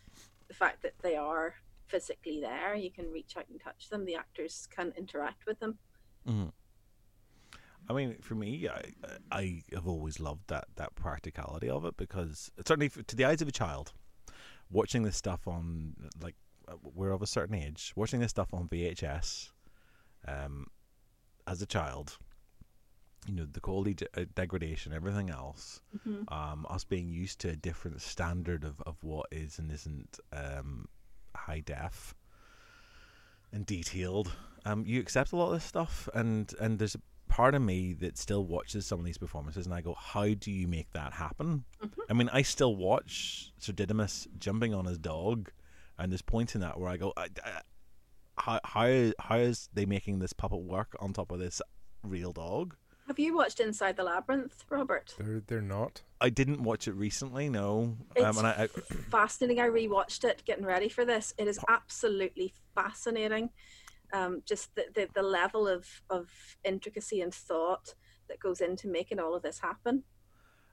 the 0.49 0.55
fact 0.55 0.83
that 0.83 0.95
they 1.03 1.17
are 1.17 1.55
physically 1.87 2.41
there. 2.41 2.75
You 2.75 2.91
can 2.91 3.11
reach 3.13 3.37
out 3.37 3.45
and 3.51 3.61
touch 3.61 3.89
them. 3.89 4.05
The 4.05 4.17
actors 4.17 4.67
can 4.75 4.93
interact 4.97 5.47
with 5.47 5.61
them. 5.61 5.79
Mhm. 6.29 6.53
I 7.89 7.93
mean, 7.93 8.17
for 8.23 8.35
me, 8.35 8.69
I 8.69 8.83
I 9.31 9.63
have 9.73 9.87
always 9.87 10.19
loved 10.19 10.49
that 10.49 10.65
that 10.77 10.95
practicality 10.95 11.69
of 11.69 11.85
it 11.85 11.97
because 11.97 12.51
certainly 12.67 12.87
f- 12.87 13.07
to 13.07 13.17
the 13.17 13.25
eyes 13.27 13.43
of 13.43 13.49
a 13.49 13.53
child, 13.53 13.93
watching 14.71 15.03
this 15.03 15.17
stuff 15.17 15.47
on 15.47 15.95
like 16.21 16.35
uh, 16.35 16.44
we're 16.83 17.13
of 17.13 17.23
a 17.23 17.27
certain 17.27 17.55
age, 17.55 17.93
watching 17.97 18.21
this 18.21 18.31
stuff 18.31 18.53
on 18.55 18.69
VHS, 18.69 19.51
um, 20.27 20.67
as 21.47 21.61
a 21.63 21.67
child, 21.67 22.19
you 23.27 23.35
know, 23.35 23.47
the 23.51 23.61
quality 23.61 23.95
de- 23.95 24.21
uh, 24.21 24.25
degradation, 24.35 24.93
everything 24.93 25.31
else, 25.31 25.81
Mhm. 26.07 26.31
um, 26.33 26.67
us 26.69 26.85
being 26.85 27.09
used 27.09 27.39
to 27.41 27.51
a 27.51 27.57
different 27.57 28.01
standard 28.01 28.65
of, 28.65 28.81
of 28.83 29.03
what 29.03 29.27
is 29.31 29.59
and 29.59 29.71
isn't 29.73 30.19
um, 30.33 30.89
high 31.35 31.61
def 31.61 32.15
and 33.53 33.67
detailed. 33.67 34.33
Um, 34.65 34.85
you 34.87 35.01
accept 35.01 35.33
a 35.33 35.37
lot 35.37 35.49
of 35.49 35.53
this 35.55 35.65
stuff, 35.65 36.09
and 36.15 36.53
and 36.61 36.79
there's 36.79 36.95
a 36.95 37.01
part 37.29 37.55
of 37.55 37.63
me 37.63 37.93
that 37.95 38.17
still 38.17 38.45
watches 38.47 38.87
some 38.87 38.99
of 38.99 39.05
these 39.05 39.19
performances, 39.19 39.67
and 39.67 39.75
I 39.75 39.81
go, 39.81 39.95
how 39.95 40.35
do 40.35 40.51
you 40.51 40.67
make 40.69 40.91
that 40.93 41.13
happen? 41.15 41.65
I 42.09 42.13
mean, 42.13 42.29
I 42.33 42.43
still 42.43 42.77
watch 42.77 43.53
Sir 43.59 43.73
Didymus 43.73 44.29
jumping 44.39 44.73
on 44.75 44.85
his 44.87 44.99
dog, 44.99 45.51
and 45.99 46.11
there's 46.11 46.23
points 46.23 46.55
in 46.55 46.61
that 46.61 46.79
where 46.79 46.89
I 46.89 46.97
go, 46.97 47.13
I, 47.17 47.29
I, 47.45 47.61
how 48.37 48.61
how 48.65 49.13
how 49.19 49.37
is 49.37 49.69
they 49.73 49.87
making 49.87 50.19
this 50.19 50.33
puppet 50.33 50.61
work 50.61 50.97
on 51.01 51.13
top 51.13 51.31
of 51.31 51.39
this 51.39 51.63
real 52.03 52.33
dog? 52.33 52.77
Have 53.07 53.19
you 53.19 53.37
watched 53.37 53.61
Inside 53.61 53.97
the 53.97 54.03
Labyrinth, 54.05 54.65
Robert? 54.71 55.15
They're 55.19 55.43
they're 55.47 55.61
not. 55.61 56.03
I 56.21 56.31
didn't 56.31 56.63
watch 56.63 56.89
it 56.89 56.95
recently, 56.95 57.49
no. 57.51 57.97
It's 58.17 58.25
Um, 58.25 58.39
and 58.39 58.47
I, 58.47 58.63
I, 58.63 58.67
fascinating. 59.11 59.61
I 59.63 59.69
rewatched 59.69 60.25
it, 60.25 60.43
getting 60.47 60.65
ready 60.65 60.89
for 60.89 61.05
this. 61.05 61.35
It 61.37 61.47
is 61.47 61.59
absolutely 61.69 62.55
fascinating. 62.75 63.51
Um, 64.13 64.43
just 64.47 64.75
the, 64.75 64.87
the, 64.95 65.09
the 65.15 65.23
level 65.23 65.69
of, 65.69 65.87
of 66.09 66.31
intricacy 66.65 67.21
and 67.21 67.35
thought 67.35 67.95
that 68.29 68.39
goes 68.39 68.61
into 68.61 68.89
making 68.89 69.19
all 69.19 69.35
of 69.35 69.43
this 69.43 69.59
happen. 69.59 70.05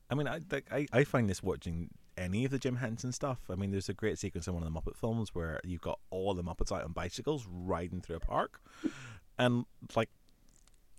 I 0.09 0.15
mean, 0.15 0.28
I, 0.28 0.39
I 0.72 0.88
I 0.93 1.03
find 1.03 1.30
this 1.30 1.41
watching 1.43 1.89
any 2.18 2.45
of 2.45 2.51
the 2.51 2.59
Jim 2.59 2.78
Henson 2.78 3.12
stuff. 3.12 3.39
I 3.49 3.55
mean, 3.55 3.72
there's 3.72 3.89
a 3.89 3.93
great 3.93 4.20
sequence 4.20 4.47
in 4.47 4.53
one 4.53 4.64
of 4.64 4.74
the 4.74 4.80
Muppet 4.80 4.97
films 4.97 5.34
where 5.34 5.59
you've 5.64 5.82
got 5.82 5.99
all 6.09 6.34
the 6.34 6.43
Muppets 6.43 6.72
out 6.72 6.84
on 6.84 6.91
bicycles 6.91 7.47
riding 7.49 8.01
through 8.01 8.18
a 8.18 8.20
park, 8.20 8.62
and 9.38 9.66
like, 9.95 10.09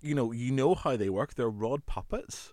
you 0.00 0.14
know, 0.14 0.32
you 0.32 0.52
know 0.52 0.74
how 0.74 0.96
they 0.96 1.10
work. 1.10 1.34
They're 1.34 1.48
rod 1.48 1.86
puppets, 1.86 2.52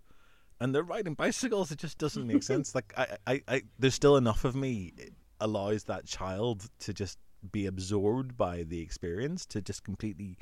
and 0.60 0.74
they're 0.74 0.84
riding 0.84 1.14
bicycles. 1.14 1.72
It 1.72 1.80
just 1.80 1.98
doesn't 1.98 2.28
make 2.28 2.44
sense. 2.52 2.76
Like, 2.76 2.94
I, 2.98 3.18
I, 3.26 3.42
I, 3.48 3.62
there's 3.78 3.96
still 3.96 4.18
enough 4.18 4.46
of 4.46 4.56
me 4.56 4.94
allows 5.40 5.86
that 5.86 6.06
child 6.06 6.70
to 6.80 6.94
just 6.94 7.18
be 7.52 7.66
absorbed 7.66 8.36
by 8.36 8.64
the 8.64 8.82
experience 8.82 9.46
to 9.46 9.62
just 9.62 9.84
completely 9.84 10.38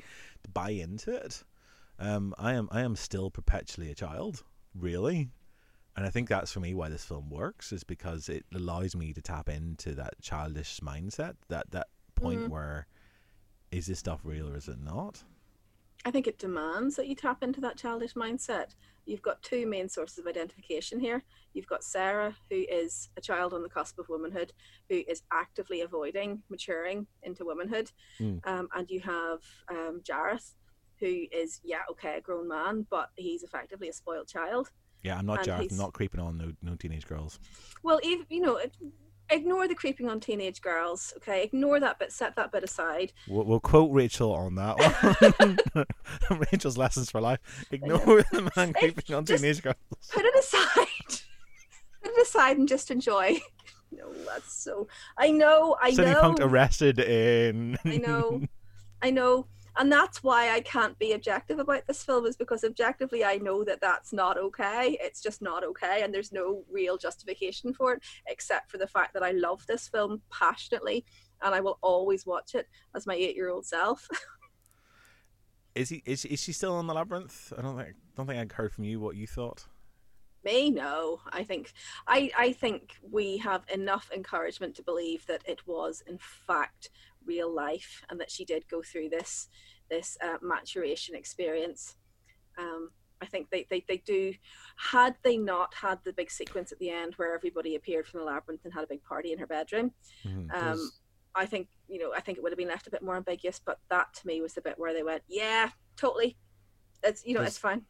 buy 0.52 0.70
into 0.70 1.14
it. 1.14 1.44
Um, 1.98 2.34
I 2.38 2.54
am, 2.54 2.68
I 2.70 2.82
am 2.82 2.96
still 2.96 3.30
perpetually 3.30 3.90
a 3.90 3.94
child, 3.94 4.42
really. 4.74 5.30
And 5.96 6.06
I 6.06 6.10
think 6.10 6.28
that's 6.28 6.52
for 6.52 6.60
me 6.60 6.74
why 6.74 6.88
this 6.88 7.04
film 7.04 7.28
works 7.28 7.72
is 7.72 7.82
because 7.82 8.28
it 8.28 8.44
allows 8.54 8.94
me 8.94 9.12
to 9.12 9.20
tap 9.20 9.48
into 9.48 9.94
that 9.96 10.20
childish 10.22 10.80
mindset, 10.80 11.34
that 11.48 11.70
that 11.72 11.88
point 12.14 12.42
Mhm. 12.42 12.48
where 12.48 12.86
is 13.70 13.86
this 13.86 13.98
stuff 13.98 14.20
real 14.24 14.48
or 14.48 14.56
is 14.56 14.68
it 14.68 14.78
not? 14.78 15.24
I 16.04 16.12
think 16.12 16.28
it 16.28 16.38
demands 16.38 16.94
that 16.96 17.08
you 17.08 17.16
tap 17.16 17.42
into 17.42 17.60
that 17.62 17.76
childish 17.76 18.14
mindset. 18.14 18.76
You've 19.04 19.22
got 19.22 19.42
two 19.42 19.66
main 19.66 19.88
sources 19.88 20.18
of 20.18 20.26
identification 20.28 21.00
here. 21.00 21.24
You've 21.52 21.66
got 21.66 21.82
Sarah, 21.82 22.36
who 22.48 22.64
is 22.70 23.08
a 23.16 23.20
child 23.20 23.52
on 23.52 23.62
the 23.62 23.68
cusp 23.68 23.98
of 23.98 24.08
womanhood, 24.08 24.52
who 24.88 25.02
is 25.08 25.22
actively 25.32 25.80
avoiding 25.80 26.42
maturing 26.48 27.08
into 27.22 27.44
womanhood. 27.44 27.90
Mm. 28.20 28.46
Um, 28.46 28.68
and 28.74 28.88
you 28.88 29.00
have 29.00 29.42
um, 29.68 30.00
Jareth, 30.02 30.54
who 31.00 31.26
is, 31.32 31.60
yeah, 31.64 31.82
okay, 31.90 32.18
a 32.18 32.20
grown 32.20 32.46
man, 32.46 32.86
but 32.88 33.10
he's 33.16 33.42
effectively 33.42 33.88
a 33.88 33.92
spoiled 33.92 34.28
child. 34.28 34.70
Yeah, 35.02 35.16
I'm 35.16 35.26
not 35.26 35.46
And 35.46 35.70
I'm 35.70 35.76
not 35.76 35.92
creeping 35.92 36.20
on 36.20 36.36
no 36.38 36.52
no 36.62 36.74
teenage 36.74 37.06
girls. 37.06 37.38
Well, 37.82 38.00
even, 38.02 38.26
you 38.28 38.40
know, 38.40 38.60
ignore 39.30 39.68
the 39.68 39.74
creeping 39.74 40.08
on 40.08 40.20
teenage 40.20 40.60
girls, 40.60 41.12
okay? 41.18 41.44
Ignore 41.44 41.80
that 41.80 41.98
bit, 41.98 42.12
set 42.12 42.36
that 42.36 42.52
bit 42.52 42.64
aside. 42.64 43.12
We'll, 43.28 43.44
we'll 43.44 43.60
quote 43.60 43.92
Rachel 43.92 44.32
on 44.32 44.54
that 44.56 44.78
one. 45.40 45.58
Rachel's 46.52 46.78
lessons 46.78 47.10
for 47.10 47.20
life: 47.20 47.38
ignore 47.70 48.22
the 48.32 48.50
man 48.56 48.72
creeping 48.72 49.14
on 49.14 49.24
just- 49.24 49.42
teenage 49.42 49.62
girls. 49.62 49.76
Put 50.10 50.24
it 50.24 50.34
aside. 50.36 50.86
Put 52.02 52.12
it 52.12 52.22
aside 52.22 52.58
and 52.58 52.68
just 52.68 52.90
enjoy. 52.90 53.38
no, 53.92 54.12
that's 54.26 54.52
so. 54.52 54.88
I 55.16 55.30
know. 55.30 55.76
I 55.80 55.90
know. 55.90 56.20
Punk 56.20 56.38
arrested 56.40 56.98
in. 56.98 57.78
I 57.84 57.96
know. 57.98 58.42
I 59.02 59.10
know. 59.10 59.46
And 59.78 59.90
that's 59.90 60.22
why 60.22 60.50
I 60.50 60.60
can't 60.60 60.98
be 60.98 61.12
objective 61.12 61.60
about 61.60 61.86
this 61.86 62.02
film, 62.02 62.26
is 62.26 62.36
because 62.36 62.64
objectively 62.64 63.24
I 63.24 63.36
know 63.36 63.64
that 63.64 63.80
that's 63.80 64.12
not 64.12 64.36
okay. 64.36 64.98
It's 65.00 65.22
just 65.22 65.40
not 65.40 65.64
okay. 65.64 66.02
And 66.02 66.12
there's 66.12 66.32
no 66.32 66.64
real 66.70 66.98
justification 66.98 67.72
for 67.72 67.94
it, 67.94 68.02
except 68.26 68.70
for 68.70 68.78
the 68.78 68.88
fact 68.88 69.14
that 69.14 69.22
I 69.22 69.30
love 69.30 69.64
this 69.66 69.88
film 69.88 70.20
passionately 70.30 71.04
and 71.42 71.54
I 71.54 71.60
will 71.60 71.78
always 71.80 72.26
watch 72.26 72.54
it 72.54 72.68
as 72.94 73.06
my 73.06 73.14
eight 73.14 73.36
year 73.36 73.50
old 73.50 73.66
self. 73.66 74.08
Is 75.74 75.90
he? 75.90 76.02
Is, 76.06 76.24
is 76.24 76.42
she 76.42 76.52
still 76.52 76.80
in 76.80 76.88
the 76.88 76.94
labyrinth? 76.94 77.52
I 77.56 77.62
don't 77.62 77.76
think. 77.76 77.94
Don't 78.16 78.26
think 78.26 78.52
I 78.52 78.54
heard 78.54 78.72
from 78.72 78.82
you 78.82 78.98
what 78.98 79.14
you 79.14 79.28
thought. 79.28 79.64
Me, 80.44 80.70
no. 80.70 81.20
I 81.30 81.44
think 81.44 81.72
I, 82.04 82.32
I 82.36 82.52
think 82.52 82.96
we 83.08 83.36
have 83.38 83.62
enough 83.72 84.10
encouragement 84.12 84.74
to 84.76 84.82
believe 84.82 85.24
that 85.26 85.42
it 85.46 85.64
was 85.68 86.02
in 86.08 86.18
fact 86.18 86.90
real 87.28 87.54
life 87.54 88.02
and 88.10 88.18
that 88.20 88.30
she 88.30 88.44
did 88.44 88.66
go 88.68 88.82
through 88.82 89.10
this 89.10 89.48
this 89.90 90.16
uh, 90.22 90.36
maturation 90.42 91.14
experience. 91.14 91.96
Um, 92.58 92.90
I 93.20 93.26
think 93.26 93.48
they, 93.50 93.66
they, 93.70 93.84
they 93.88 93.98
do. 93.98 94.32
Had 94.76 95.16
they 95.24 95.36
not 95.36 95.74
had 95.74 95.98
the 96.04 96.12
big 96.12 96.30
sequence 96.30 96.72
at 96.72 96.78
the 96.78 96.90
end 96.90 97.14
where 97.16 97.34
everybody 97.34 97.74
appeared 97.74 98.06
from 98.06 98.20
the 98.20 98.26
labyrinth 98.26 98.64
and 98.64 98.72
had 98.74 98.84
a 98.84 98.86
big 98.86 99.02
party 99.02 99.32
in 99.32 99.38
her 99.38 99.46
bedroom, 99.46 99.92
Mhm. 100.26 100.52
um, 100.54 100.90
I 101.34 101.46
think 101.46 101.68
you 101.88 101.98
know 102.00 102.12
I 102.14 102.20
think 102.20 102.38
it 102.38 102.42
would 102.42 102.52
have 102.52 102.58
been 102.58 102.68
left 102.68 102.86
a 102.86 102.90
bit 102.90 103.02
more 103.02 103.16
ambiguous. 103.16 103.60
But 103.64 103.78
that 103.90 104.12
to 104.14 104.26
me 104.26 104.40
was 104.40 104.54
the 104.54 104.60
bit 104.60 104.78
where 104.78 104.92
they 104.94 105.02
went, 105.02 105.22
yeah, 105.28 105.70
totally. 105.96 106.36
It's 107.02 107.24
you 107.26 107.34
know 107.34 107.40
Does- 107.40 107.48
it's 107.54 107.58
fine. 107.58 107.82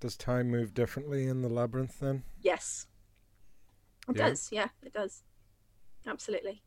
Does 0.00 0.16
time 0.16 0.50
move 0.50 0.72
differently 0.72 1.26
in 1.26 1.42
the 1.42 1.48
labyrinth 1.48 1.98
then? 2.00 2.22
Yes. 2.40 2.86
It 4.08 4.16
Yeah. 4.16 4.28
does, 4.28 4.48
yeah, 4.50 4.68
it 4.82 4.92
does. 4.94 5.22
Absolutely. 6.06 6.62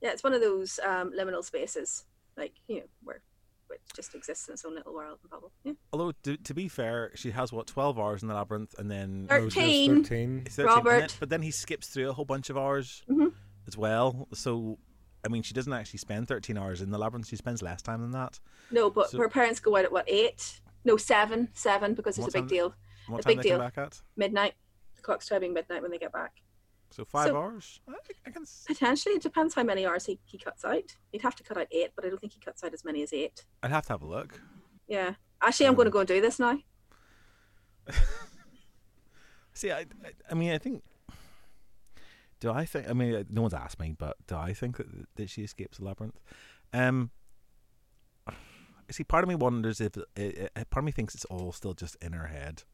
Yeah, 0.00 0.10
it's 0.12 0.22
one 0.24 0.32
of 0.32 0.40
those 0.40 0.78
um, 0.86 1.12
liminal 1.18 1.44
spaces, 1.44 2.04
like, 2.36 2.52
you 2.68 2.76
know, 2.76 2.82
where, 3.04 3.20
where 3.66 3.76
it 3.76 3.82
just 3.94 4.14
exists 4.14 4.48
in 4.48 4.54
its 4.54 4.64
own 4.64 4.74
little 4.74 4.94
world 4.94 5.18
and 5.22 5.30
bubble. 5.30 5.52
Yeah. 5.62 5.72
Although 5.92 6.12
to, 6.22 6.36
to 6.38 6.54
be 6.54 6.68
fair, 6.68 7.12
she 7.14 7.30
has 7.32 7.52
what 7.52 7.66
twelve 7.66 7.98
hours 7.98 8.22
in 8.22 8.28
the 8.28 8.34
labyrinth, 8.34 8.74
and 8.78 8.90
then 8.90 9.26
Thir- 9.28 9.36
Oh, 9.38 9.50
13. 9.50 10.04
13. 10.04 10.42
It's 10.46 10.56
13, 10.56 10.68
and 10.78 10.86
then- 10.86 10.92
Robert. 10.94 11.16
but 11.20 11.28
then 11.28 11.42
he 11.42 11.50
skips 11.50 11.88
through 11.88 12.08
a 12.08 12.12
whole 12.12 12.24
bunch 12.24 12.48
of 12.50 12.56
hours 12.56 13.02
Mhm. 13.10 13.32
as 13.68 13.76
well. 13.76 14.26
So, 14.32 14.78
I 15.24 15.28
mean, 15.28 15.42
she 15.42 15.52
doesn't 15.52 15.72
actually 15.72 15.98
spend 15.98 16.28
13 16.28 16.56
hours 16.56 16.80
in 16.80 16.90
the 16.90 16.98
labyrinth. 16.98 17.28
She 17.28 17.36
spends 17.36 17.60
less 17.62 17.82
time 17.82 18.00
than 18.00 18.12
that. 18.12 18.40
No, 18.70 18.88
but 18.88 19.10
So- 19.10 19.18
her 19.18 19.28
parents 19.28 19.60
go 19.60 19.76
out 19.76 19.84
at 19.84 19.92
what, 19.92 20.04
eight? 20.08 20.60
No, 20.84 20.96
seven, 20.96 21.48
seven, 21.52 21.92
because 21.92 22.16
there's 22.16 22.24
What 22.24 22.34
a 22.34 22.38
big 22.38 22.42
time- 22.44 22.48
deal. 22.48 22.74
What 23.06 23.20
A 23.20 23.22
time 23.24 23.30
big 23.32 23.36
they 23.42 23.42
deal. 23.50 23.58
come 23.58 23.66
back 23.66 23.76
at? 23.78 24.00
Midnight. 24.16 24.54
The 24.96 25.02
clock's 25.02 25.26
striking 25.26 25.52
midnight 25.52 25.82
when 25.82 25.90
they 25.90 25.98
get 25.98 26.12
back. 26.12 26.32
So 26.90 27.04
five 27.04 27.28
So- 27.28 27.36
hours. 27.36 27.80
I, 27.88 27.94
I 28.26 28.30
can. 28.30 28.44
Potentially, 28.66 29.14
it 29.14 29.22
depends 29.22 29.54
how 29.54 29.62
many 29.62 29.86
hours 29.86 30.06
he, 30.06 30.18
he 30.24 30.38
cuts 30.38 30.64
out. 30.64 30.96
He'd 31.12 31.22
have 31.22 31.36
to 31.36 31.42
cut 31.44 31.56
out 31.56 31.68
eight, 31.70 31.90
but 31.94 32.04
I 32.04 32.08
don't 32.08 32.20
think 32.20 32.32
he 32.32 32.40
cuts 32.40 32.64
out 32.64 32.74
as 32.74 32.84
many 32.84 33.02
as 33.02 33.12
eight. 33.12 33.44
I'd 33.62 33.70
have 33.70 33.86
to 33.86 33.92
have 33.92 34.02
a 34.02 34.06
look. 34.06 34.40
Yeah. 34.88 35.14
Actually, 35.42 35.66
I'm 35.66 35.70
Um, 35.70 35.76
going 35.76 35.86
to 35.86 35.90
go 35.92 36.00
and 36.00 36.08
do 36.08 36.20
this 36.20 36.38
now. 36.38 36.58
See, 39.52 39.70
I, 39.72 39.80
I, 39.80 39.86
I 40.30 40.34
mean, 40.34 40.52
I 40.52 40.58
think. 40.58 40.82
Do 42.40 42.50
I 42.50 42.64
think? 42.64 42.88
I 42.88 42.92
mean, 42.94 43.14
uh, 43.14 43.24
no 43.28 43.42
one's 43.42 43.52
asked 43.54 43.78
me, 43.78 43.94
but 43.96 44.16
do 44.26 44.34
I 44.34 44.54
think 44.54 44.78
that, 44.78 44.86
that 45.16 45.28
she 45.30 45.42
escapes 45.42 45.78
the 45.78 45.84
labyrinth? 45.84 46.18
Um. 46.72 47.10
See, 48.90 49.04
part 49.04 49.22
of 49.22 49.28
me 49.28 49.36
wonders 49.36 49.80
if 49.80 49.96
it, 49.96 50.04
it, 50.16 50.52
part 50.70 50.82
of 50.82 50.84
me 50.84 50.90
thinks 50.92 51.14
it's 51.14 51.24
all 51.26 51.52
still 51.52 51.74
just 51.74 51.96
in 52.02 52.12
her 52.12 52.26
head. 52.26 52.64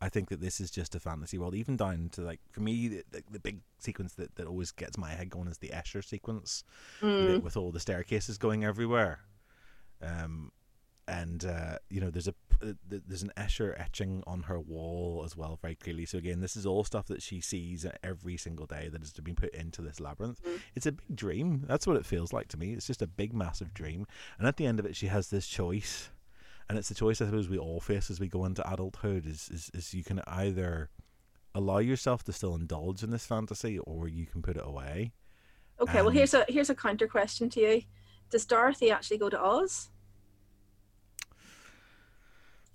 I 0.00 0.08
think 0.08 0.28
that 0.28 0.40
this 0.40 0.60
is 0.60 0.70
just 0.70 0.94
a 0.94 1.00
fantasy 1.00 1.38
world, 1.38 1.54
even 1.54 1.76
down 1.76 2.10
to 2.12 2.20
like 2.20 2.40
for 2.52 2.60
me, 2.60 2.88
the, 2.88 3.02
the, 3.10 3.22
the 3.32 3.40
big 3.40 3.60
sequence 3.78 4.14
that, 4.14 4.36
that 4.36 4.46
always 4.46 4.70
gets 4.70 4.96
my 4.96 5.10
head 5.10 5.28
going 5.30 5.48
is 5.48 5.58
the 5.58 5.70
Escher 5.70 6.04
sequence 6.04 6.62
Mm. 7.02 7.42
with, 7.42 7.56
all 7.56 7.72
the 7.72 7.80
staircases 7.80 8.38
going 8.38 8.64
everywhere. 8.64 9.20
Um, 10.00 10.52
and 11.08 11.44
uh, 11.44 11.78
you 11.88 12.00
know, 12.00 12.10
there's 12.10 12.28
a 12.28 12.34
uh, 12.62 12.72
there's 12.88 13.22
an 13.22 13.32
Escher 13.36 13.78
etching 13.80 14.22
on 14.26 14.42
her 14.42 14.60
wall 14.60 15.22
as 15.24 15.36
well, 15.36 15.58
very 15.62 15.74
clearly. 15.76 16.04
So 16.04 16.18
again, 16.18 16.40
this 16.40 16.56
is 16.56 16.66
all 16.66 16.84
stuff 16.84 17.06
that 17.06 17.22
she 17.22 17.40
sees 17.40 17.86
every 18.02 18.36
single 18.36 18.66
day 18.66 18.88
that 18.90 19.00
has 19.00 19.12
been 19.12 19.34
put 19.36 19.54
into 19.54 19.80
this 19.80 20.00
labyrinth. 20.00 20.42
Mm. 20.42 20.60
It's 20.74 20.86
a 20.86 20.92
big 20.92 21.16
dream. 21.16 21.64
That's 21.66 21.86
what 21.86 21.96
it 21.96 22.04
feels 22.04 22.32
like 22.32 22.48
to 22.48 22.56
me. 22.58 22.72
It's 22.72 22.86
just 22.86 23.00
a 23.02 23.06
big, 23.06 23.32
massive 23.32 23.72
dream. 23.74 24.06
And 24.38 24.46
at 24.46 24.56
the 24.56 24.66
end 24.66 24.78
of 24.80 24.86
it, 24.86 24.96
she 24.96 25.06
has 25.06 25.30
this 25.30 25.46
choice, 25.46 26.10
and 26.68 26.78
it's 26.78 26.88
the 26.88 26.94
choice 26.94 27.20
I 27.20 27.26
suppose 27.26 27.48
we 27.48 27.58
all 27.58 27.80
face 27.80 28.10
as 28.10 28.20
we 28.20 28.28
go 28.28 28.44
into 28.44 28.68
adulthood. 28.70 29.26
Is 29.26 29.48
is, 29.48 29.70
is 29.74 29.94
you 29.94 30.04
can 30.04 30.20
either 30.26 30.90
allow 31.54 31.78
yourself 31.78 32.22
to 32.24 32.32
still 32.32 32.54
indulge 32.54 33.02
in 33.02 33.10
this 33.10 33.26
fantasy, 33.26 33.78
or 33.78 34.08
you 34.08 34.26
can 34.26 34.42
put 34.42 34.56
it 34.56 34.64
away. 34.64 35.12
Okay, 35.80 35.98
well, 35.98 36.08
Um, 36.08 36.14
here's 36.14 36.34
a 36.34 36.44
here's 36.48 36.70
a 36.70 36.74
counter 36.74 37.08
question 37.08 37.48
to 37.50 37.60
you. 37.60 37.82
Does 38.30 38.44
Dorothy 38.44 38.90
actually 38.90 39.18
go 39.18 39.28
to 39.28 39.40
Oz? 39.40 39.90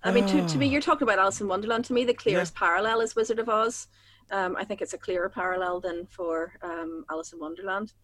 I 0.02 0.12
mean, 0.12 0.26
to, 0.26 0.46
to 0.46 0.58
me, 0.58 0.66
you're 0.66 0.82
talking 0.82 1.04
about 1.08 1.18
Alice 1.18 1.40
in 1.40 1.48
Wonderland. 1.48 1.86
To 1.86 1.94
me, 1.94 2.04
the 2.04 2.12
clearest 2.12 2.54
parallel 2.54 3.00
is 3.00 3.16
Wizard 3.16 3.38
of 3.38 3.48
Oz. 3.48 3.86
Um, 4.30 4.54
I 4.56 4.64
think 4.64 4.82
it's 4.82 4.92
a 4.92 4.98
clearer 4.98 5.30
parallel 5.30 5.80
than 5.80 6.06
for 6.06 6.52
um, 6.62 7.06
Alice 7.10 7.32
in 7.32 7.38
Wonderland. 7.40 7.94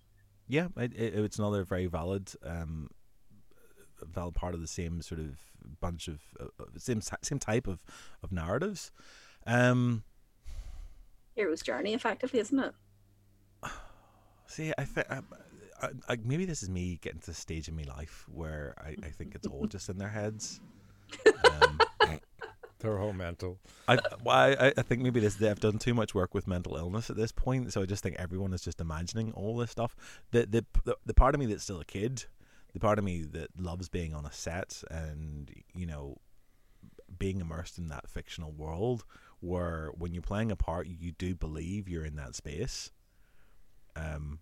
Yeah, 0.49 0.69
it, 0.79 0.95
it, 0.95 1.15
it's 1.15 1.39
another 1.39 1.63
very 1.63 1.87
valid, 1.87 2.33
um, 2.43 2.89
valid 4.07 4.35
part 4.35 4.55
of 4.55 4.61
the 4.61 4.67
same 4.67 5.03
sort 5.03 5.21
of 5.21 5.39
bunch 5.81 6.09
of 6.09 6.21
uh, 6.39 6.45
uh, 6.61 6.65
same 6.77 7.01
same 7.23 7.39
type 7.39 7.67
of 7.67 7.85
of 8.23 8.33
narratives. 8.33 8.91
Um, 9.47 10.05
Hero's 11.35 11.63
journey, 11.63 11.95
effectively, 11.95 12.41
isn't 12.41 12.59
it? 12.59 12.75
see, 14.47 14.73
I 14.77 14.85
think 14.85 15.07
I, 15.11 15.21
I, 15.81 15.89
I, 16.09 16.17
maybe 16.25 16.45
this 16.45 16.63
is 16.63 16.69
me 16.69 16.99
getting 17.03 17.21
to 17.21 17.27
the 17.27 17.35
stage 17.35 17.69
in 17.69 17.77
my 17.77 17.85
life 17.85 18.27
where 18.33 18.75
I, 18.79 18.97
I 19.07 19.11
think 19.11 19.35
it's 19.35 19.47
all 19.47 19.67
just 19.67 19.89
in 19.89 19.99
their 19.99 20.09
heads. 20.09 20.61
Um, 21.45 21.81
They're 22.81 22.99
all 22.99 23.13
mental. 23.13 23.59
I, 23.87 23.99
well, 24.25 24.37
I, 24.37 24.73
I 24.77 24.83
think 24.83 25.03
maybe 25.03 25.21
this 25.21 25.35
they've 25.35 25.61
done 25.61 25.79
too 25.79 25.93
much 25.93 26.15
work 26.15 26.35
with 26.35 26.47
mental 26.47 26.77
illness 26.77 27.11
at 27.11 27.17
this 27.17 27.31
point, 27.31 27.73
so 27.73 27.83
I 27.83 27.87
just 27.87 28.03
think 28.03 28.17
everyone 28.19 28.55
is 28.55 28.63
just 28.63 28.81
imagining 28.81 29.33
all 29.33 29.57
this 29.57 29.71
stuff. 29.71 29.95
The 30.31 30.47
the 30.47 30.65
the, 30.85 30.97
the 31.05 31.15
part 31.15 31.35
of 31.35 31.41
me 31.41 31.47
that's 31.47 31.63
still 31.63 31.81
a 31.81 31.85
kid, 31.85 32.25
the 32.73 32.81
part 32.81 32.99
of 32.99 33.05
me 33.05 33.23
that 33.23 33.59
loves 33.59 33.89
being 33.89 34.15
on 34.15 34.25
a 34.25 34.33
set 34.33 34.83
and 34.91 35.51
you 35.75 35.87
know 35.87 36.19
being 37.19 37.41
immersed 37.41 37.79
in 37.79 37.89
that 37.89 38.09
fictional 38.09 38.53
world, 38.53 39.05
where 39.41 39.91
when 39.97 40.13
you're 40.13 40.23
playing 40.23 40.51
a 40.51 40.57
part, 40.57 40.87
you 40.87 41.13
do 41.13 41.35
believe 41.35 41.89
you're 41.89 42.05
in 42.05 42.17
that 42.17 42.35
space. 42.35 42.91
Um, 43.97 44.39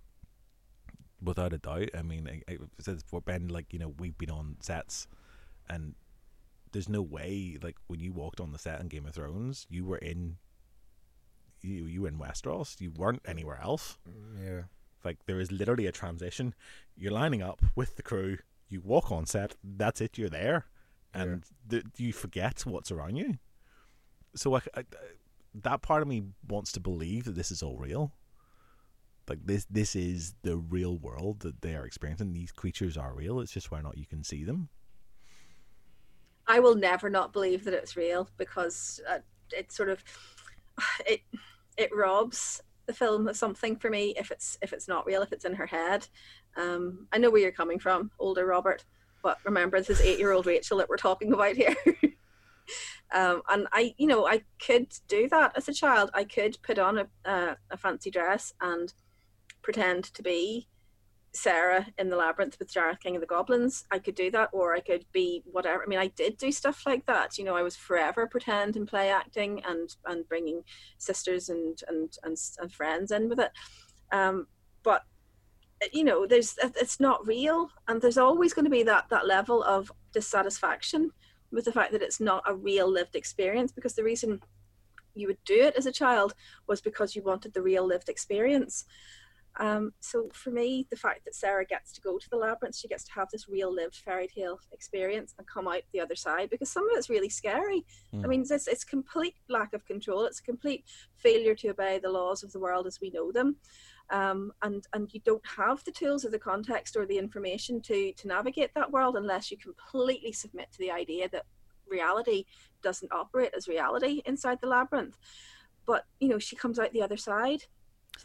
without 1.23 1.53
a 1.53 1.59
doubt. 1.59 1.91
I 1.97 2.03
mean, 2.03 2.29
I, 2.49 2.53
I 2.53 2.57
said 2.81 2.97
before, 2.97 3.21
Ben. 3.21 3.49
Like 3.49 3.73
you 3.73 3.79
know, 3.79 3.95
we've 3.99 4.17
been 4.19 4.31
on 4.31 4.57
sets, 4.61 5.07
and 5.69 5.95
there's 6.73 6.89
no 6.89 7.03
way 7.03 7.57
like 7.63 7.77
when 7.87 8.01
you 8.01 8.13
walked 8.13 8.41
on 8.41 8.53
the 8.53 8.59
set 8.59 8.81
in 8.81 8.89
Game 8.89 9.07
of 9.07 9.15
Thrones, 9.15 9.67
you 9.69 9.85
were 9.85 9.99
in 9.99 10.37
you 11.63 11.87
you 11.87 12.03
were 12.03 12.09
in 12.09 12.19
Westeros. 12.19 12.81
You 12.81 12.91
weren't 12.91 13.23
anywhere 13.27 13.61
else. 13.63 13.99
Yeah. 14.43 14.63
Like 15.05 15.19
there 15.27 15.41
is 15.41 15.53
literally 15.53 15.87
a 15.87 15.93
transition. 15.93 16.55
You're 16.97 17.13
lining 17.13 17.43
up 17.43 17.63
with 17.75 17.97
the 17.97 18.03
crew. 18.03 18.39
You 18.69 18.81
walk 18.81 19.11
on 19.11 19.27
set. 19.27 19.57
That's 19.63 20.01
it. 20.01 20.19
You're 20.19 20.29
there, 20.29 20.67
and 21.15 21.45
th- 21.69 21.85
you 21.97 22.13
forget 22.13 22.63
what's 22.67 22.91
around 22.91 23.17
you. 23.17 23.39
So 24.35 24.57
I, 24.57 24.61
I, 24.75 24.85
that 25.55 25.83
part 25.83 26.03
of 26.03 26.09
me 26.09 26.25
wants 26.47 26.73
to 26.73 26.81
believe 26.81 27.25
that 27.25 27.35
this 27.35 27.51
is 27.51 27.63
all 27.63 27.79
real. 27.79 28.13
Like 29.29 29.45
this, 29.45 29.67
this 29.71 29.95
is 29.95 30.35
the 30.43 30.57
real 30.57 30.97
world 30.97 31.41
that 31.41 31.61
they 31.61 31.75
are 31.75 31.85
experiencing. 31.85 32.33
These 32.33 32.53
creatures 32.53 32.97
are 32.97 33.15
real. 33.15 33.41
It's 33.41 33.53
just 33.53 33.71
whether 33.71 33.83
or 33.83 33.89
not 33.89 33.99
you 33.99 34.07
can 34.07 34.25
see 34.25 34.45
them. 34.45 34.69
I 36.47 36.61
will 36.61 36.75
never 36.75 37.11
not 37.11 37.33
believe 37.33 37.65
that 37.65 37.75
it's 37.75 37.97
real 37.97 38.29
because 38.39 39.01
uh, 39.09 39.19
it 39.53 39.71
sort 39.71 39.91
of 39.91 40.03
it 41.07 41.21
it 41.77 41.95
robs 41.95 42.63
the 42.89 42.95
film 42.95 43.29
of 43.29 43.37
something 43.37 43.77
for 43.77 43.91
me 43.91 44.15
if 44.17 44.33
it's 44.33 44.59
if 44.63 44.73
it's 44.73 44.89
not 44.89 45.07
real 45.07 45.23
if 45.23 45.33
it's 45.33 45.45
in 45.45 45.55
her 45.55 45.67
head. 45.67 46.09
Um, 46.57 47.07
I 47.13 47.19
know 47.19 47.31
where 47.31 47.41
you're 47.41 47.53
coming 47.53 47.79
from, 47.79 48.11
older 48.19 48.47
Robert, 48.47 48.85
but 49.23 49.39
remember 49.45 49.79
this 49.79 49.91
is 49.91 50.01
eight 50.01 50.19
year 50.19 50.33
old 50.33 50.47
Rachel 50.47 50.79
that 50.79 50.89
we're 50.89 50.97
talking 50.97 51.33
about 51.33 51.55
here. 51.55 51.77
um, 53.13 53.43
and 53.49 53.69
I, 53.73 53.95
you 53.99 54.09
know, 54.09 54.27
I 54.27 54.43
could 54.61 54.89
do 55.07 55.29
that 55.29 55.53
as 55.57 55.69
a 55.69 55.75
child. 55.75 56.11
I 56.15 56.25
could 56.25 56.59
put 56.63 56.81
on 56.81 56.99
a 56.99 57.07
uh, 57.25 57.55
a 57.71 57.77
fancy 57.77 58.11
dress 58.11 58.53
and 58.61 58.93
pretend 59.63 60.05
to 60.15 60.23
be 60.23 60.67
Sarah 61.33 61.87
in 61.99 62.09
the 62.09 62.17
labyrinth 62.17 62.59
with 62.59 62.73
Jareth 62.73 63.01
King 63.01 63.15
of 63.17 63.21
the 63.21 63.27
Goblins. 63.27 63.85
I 63.91 63.99
could 63.99 64.15
do 64.15 64.31
that, 64.31 64.51
or 64.53 64.75
I 64.75 64.81
could 64.81 65.05
be 65.13 65.43
whatever. 65.45 65.83
I 65.83 65.87
mean, 65.87 65.99
I 65.99 66.09
did 66.09 66.37
do 66.37 66.51
stuff 66.51 66.85
like 66.87 67.07
that. 67.07 67.39
You 67.39 67.45
know, 67.45 67.57
I 67.57 67.63
was 67.63 67.77
forever 67.77 68.27
pretend 68.27 68.77
and 68.77 68.89
play 68.89 69.11
acting 69.11 69.63
and 69.65 69.95
and 70.07 70.29
bringing 70.29 70.63
sisters 70.99 71.49
and 71.49 71.81
and 71.89 72.17
and, 72.23 72.37
and 72.59 72.73
friends 72.73 73.11
in 73.11 73.29
with 73.29 73.41
it. 73.41 73.53
Um, 74.11 74.47
but 74.83 75.03
you 75.93 76.05
know, 76.05 76.27
there's 76.27 76.57
it's 76.63 76.99
not 76.99 77.27
real, 77.27 77.71
and 77.87 78.01
there's 78.01 78.19
always 78.19 78.55
going 78.55 78.65
to 78.65 78.71
be 78.71 78.83
that 78.85 79.09
that 79.11 79.27
level 79.27 79.63
of 79.63 79.93
dissatisfaction 80.13 81.11
with 81.53 81.65
the 81.65 81.73
fact 81.73 81.93
that 81.93 82.03
it's 82.03 82.21
not 82.21 82.43
a 82.47 82.55
real 82.55 82.91
lived 82.91 83.17
experience. 83.17 83.71
Because 83.71 83.95
the 83.95 84.05
reason 84.05 84.41
you 85.15 85.27
would 85.27 85.43
do 85.45 85.61
it 85.61 85.77
as 85.77 85.87
a 85.87 85.93
child 85.93 86.35
was 86.67 86.81
because 86.81 87.15
you 87.15 87.23
wanted 87.23 87.53
the 87.53 87.63
real 87.63 87.87
lived 87.87 88.09
experience. 88.09 88.85
Um, 89.59 89.93
so 90.01 90.29
for 90.33 90.51
me, 90.51 90.87
the 90.89 90.97
fact 90.97 91.25
that 91.25 91.35
Sarah 91.35 91.65
gets 91.65 91.93
to 91.93 92.01
go 92.01 92.17
to 92.17 92.31
the 92.31 92.37
labyrinth, 92.37 92.77
she 92.77 92.87
gets 92.87 93.05
to 93.05 93.13
have 93.13 93.29
this 93.31 93.49
real 93.49 93.75
lived 93.75 93.97
fairy 93.97 94.29
tale 94.29 94.61
experience 94.73 95.35
and 95.37 95.47
come 95.47 95.67
out 95.67 95.83
the 95.93 96.01
other 96.01 96.15
side 96.15 96.51
because 96.51 96.71
some 96.71 96.89
of 96.89 96.97
it's 96.97 97.11
really 97.11 97.29
scary. 97.29 97.85
Mm. 98.15 98.25
I 98.25 98.29
mean, 98.29 98.47
it's, 98.49 98.69
it's 98.69 98.85
complete 98.85 99.35
lack 99.49 99.75
of 99.75 99.85
control. 99.85 100.25
It's 100.25 100.39
a 100.39 100.45
complete 100.45 100.85
failure 101.17 101.57
to 101.57 101.71
obey 101.71 101.99
the 101.99 102.11
laws 102.11 102.45
of 102.45 102.53
the 102.53 102.61
world 102.61 102.87
as 102.87 103.01
we 103.01 103.11
know 103.11 103.33
them. 103.33 103.57
Um, 104.11 104.53
and 104.63 104.87
and 104.95 105.13
you 105.13 105.21
don't 105.21 105.47
have 105.47 105.85
the 105.85 105.91
tools 105.91 106.25
or 106.25 106.31
the 106.31 106.39
context 106.39 106.97
or 106.97 107.05
the 107.05 107.19
information 107.19 107.83
to 107.83 108.13
to 108.13 108.29
navigate 108.29 108.73
that 108.75 108.91
world 108.91 109.17
unless 109.17 109.51
you 109.51 109.59
completely 109.59 110.33
submit 110.33 110.73
to 110.73 110.79
the 110.79 110.91
idea 110.91 111.29
that 111.29 111.45
reality 111.87 112.45
doesn't 112.83 113.13
operate 113.13 113.53
as 113.55 113.69
reality 113.69 114.23
inside 114.25 114.63
the 114.63 114.67
labyrinth. 114.67 115.19
But 115.85 116.07
you 116.21 116.29
know, 116.29 116.39
she 116.39 116.57
comes 116.57 116.79
out 116.79 116.93
the 116.95 117.03
other 117.03 117.19
side 117.19 117.65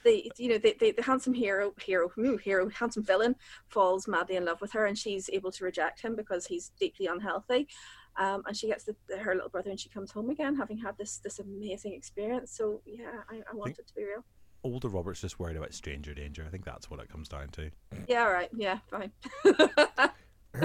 the 0.03 0.31
you 0.37 0.49
know 0.49 0.57
the, 0.57 0.75
the, 0.79 0.91
the 0.91 1.01
handsome 1.01 1.33
hero 1.33 1.73
hero 1.81 2.11
ooh, 2.17 2.37
hero 2.37 2.69
handsome 2.69 3.03
villain 3.03 3.35
falls 3.67 4.07
madly 4.07 4.35
in 4.35 4.45
love 4.45 4.61
with 4.61 4.71
her 4.71 4.85
and 4.85 4.97
she's 4.97 5.29
able 5.31 5.51
to 5.51 5.63
reject 5.63 6.01
him 6.01 6.15
because 6.15 6.45
he's 6.45 6.71
deeply 6.79 7.07
unhealthy 7.07 7.67
um, 8.15 8.43
and 8.45 8.55
she 8.55 8.67
gets 8.67 8.83
the, 8.83 8.95
her 9.17 9.33
little 9.33 9.49
brother 9.49 9.69
and 9.69 9.79
she 9.79 9.89
comes 9.89 10.11
home 10.11 10.29
again 10.29 10.55
having 10.55 10.77
had 10.77 10.97
this 10.97 11.17
this 11.17 11.39
amazing 11.39 11.93
experience 11.93 12.51
so 12.55 12.81
yeah 12.85 13.21
i, 13.29 13.41
I 13.51 13.55
want 13.55 13.77
it 13.77 13.87
to 13.87 13.93
be 13.93 14.03
real 14.03 14.23
Older 14.65 14.87
Robert's 14.87 15.19
just 15.19 15.41
worried 15.41 15.57
about 15.57 15.73
stranger 15.73 16.13
danger. 16.13 16.45
I 16.47 16.49
think 16.49 16.63
that's 16.63 16.89
what 16.89 17.01
it 17.01 17.09
comes 17.09 17.27
down 17.27 17.49
to. 17.49 17.69
yeah 18.07 18.23
right 18.23 18.49
yeah 18.55 18.79
fine 18.89 19.11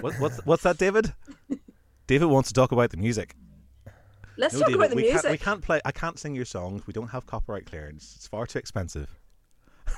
What, 0.01 0.15
what's 0.21 0.39
what's 0.45 0.63
that, 0.65 0.79
David? 0.79 1.15
David 2.07 2.27
wants 2.27 2.49
to 2.51 2.55
talk 2.55 2.73
about 2.73 2.91
the 2.91 2.97
music. 2.99 3.35
Let's 4.39 4.55
No, 4.55 4.61
talk 4.61 4.69
David, 4.69 4.81
about 4.81 4.91
the 4.91 4.97
we 4.97 5.03
music 5.03 5.23
Can't, 5.23 5.33
we 5.33 5.39
can't 5.39 5.63
play. 5.63 5.81
I 5.85 5.93
can't 5.93 6.19
sing 6.19 6.35
your 6.35 6.45
songs. 6.47 6.87
We 6.87 6.93
don't 6.95 7.09
have 7.09 7.27
copyright 7.27 7.67
clearance. 7.67 8.15
It's 8.17 8.27
far 8.27 8.47
too 8.47 8.59
expensive. 8.59 9.15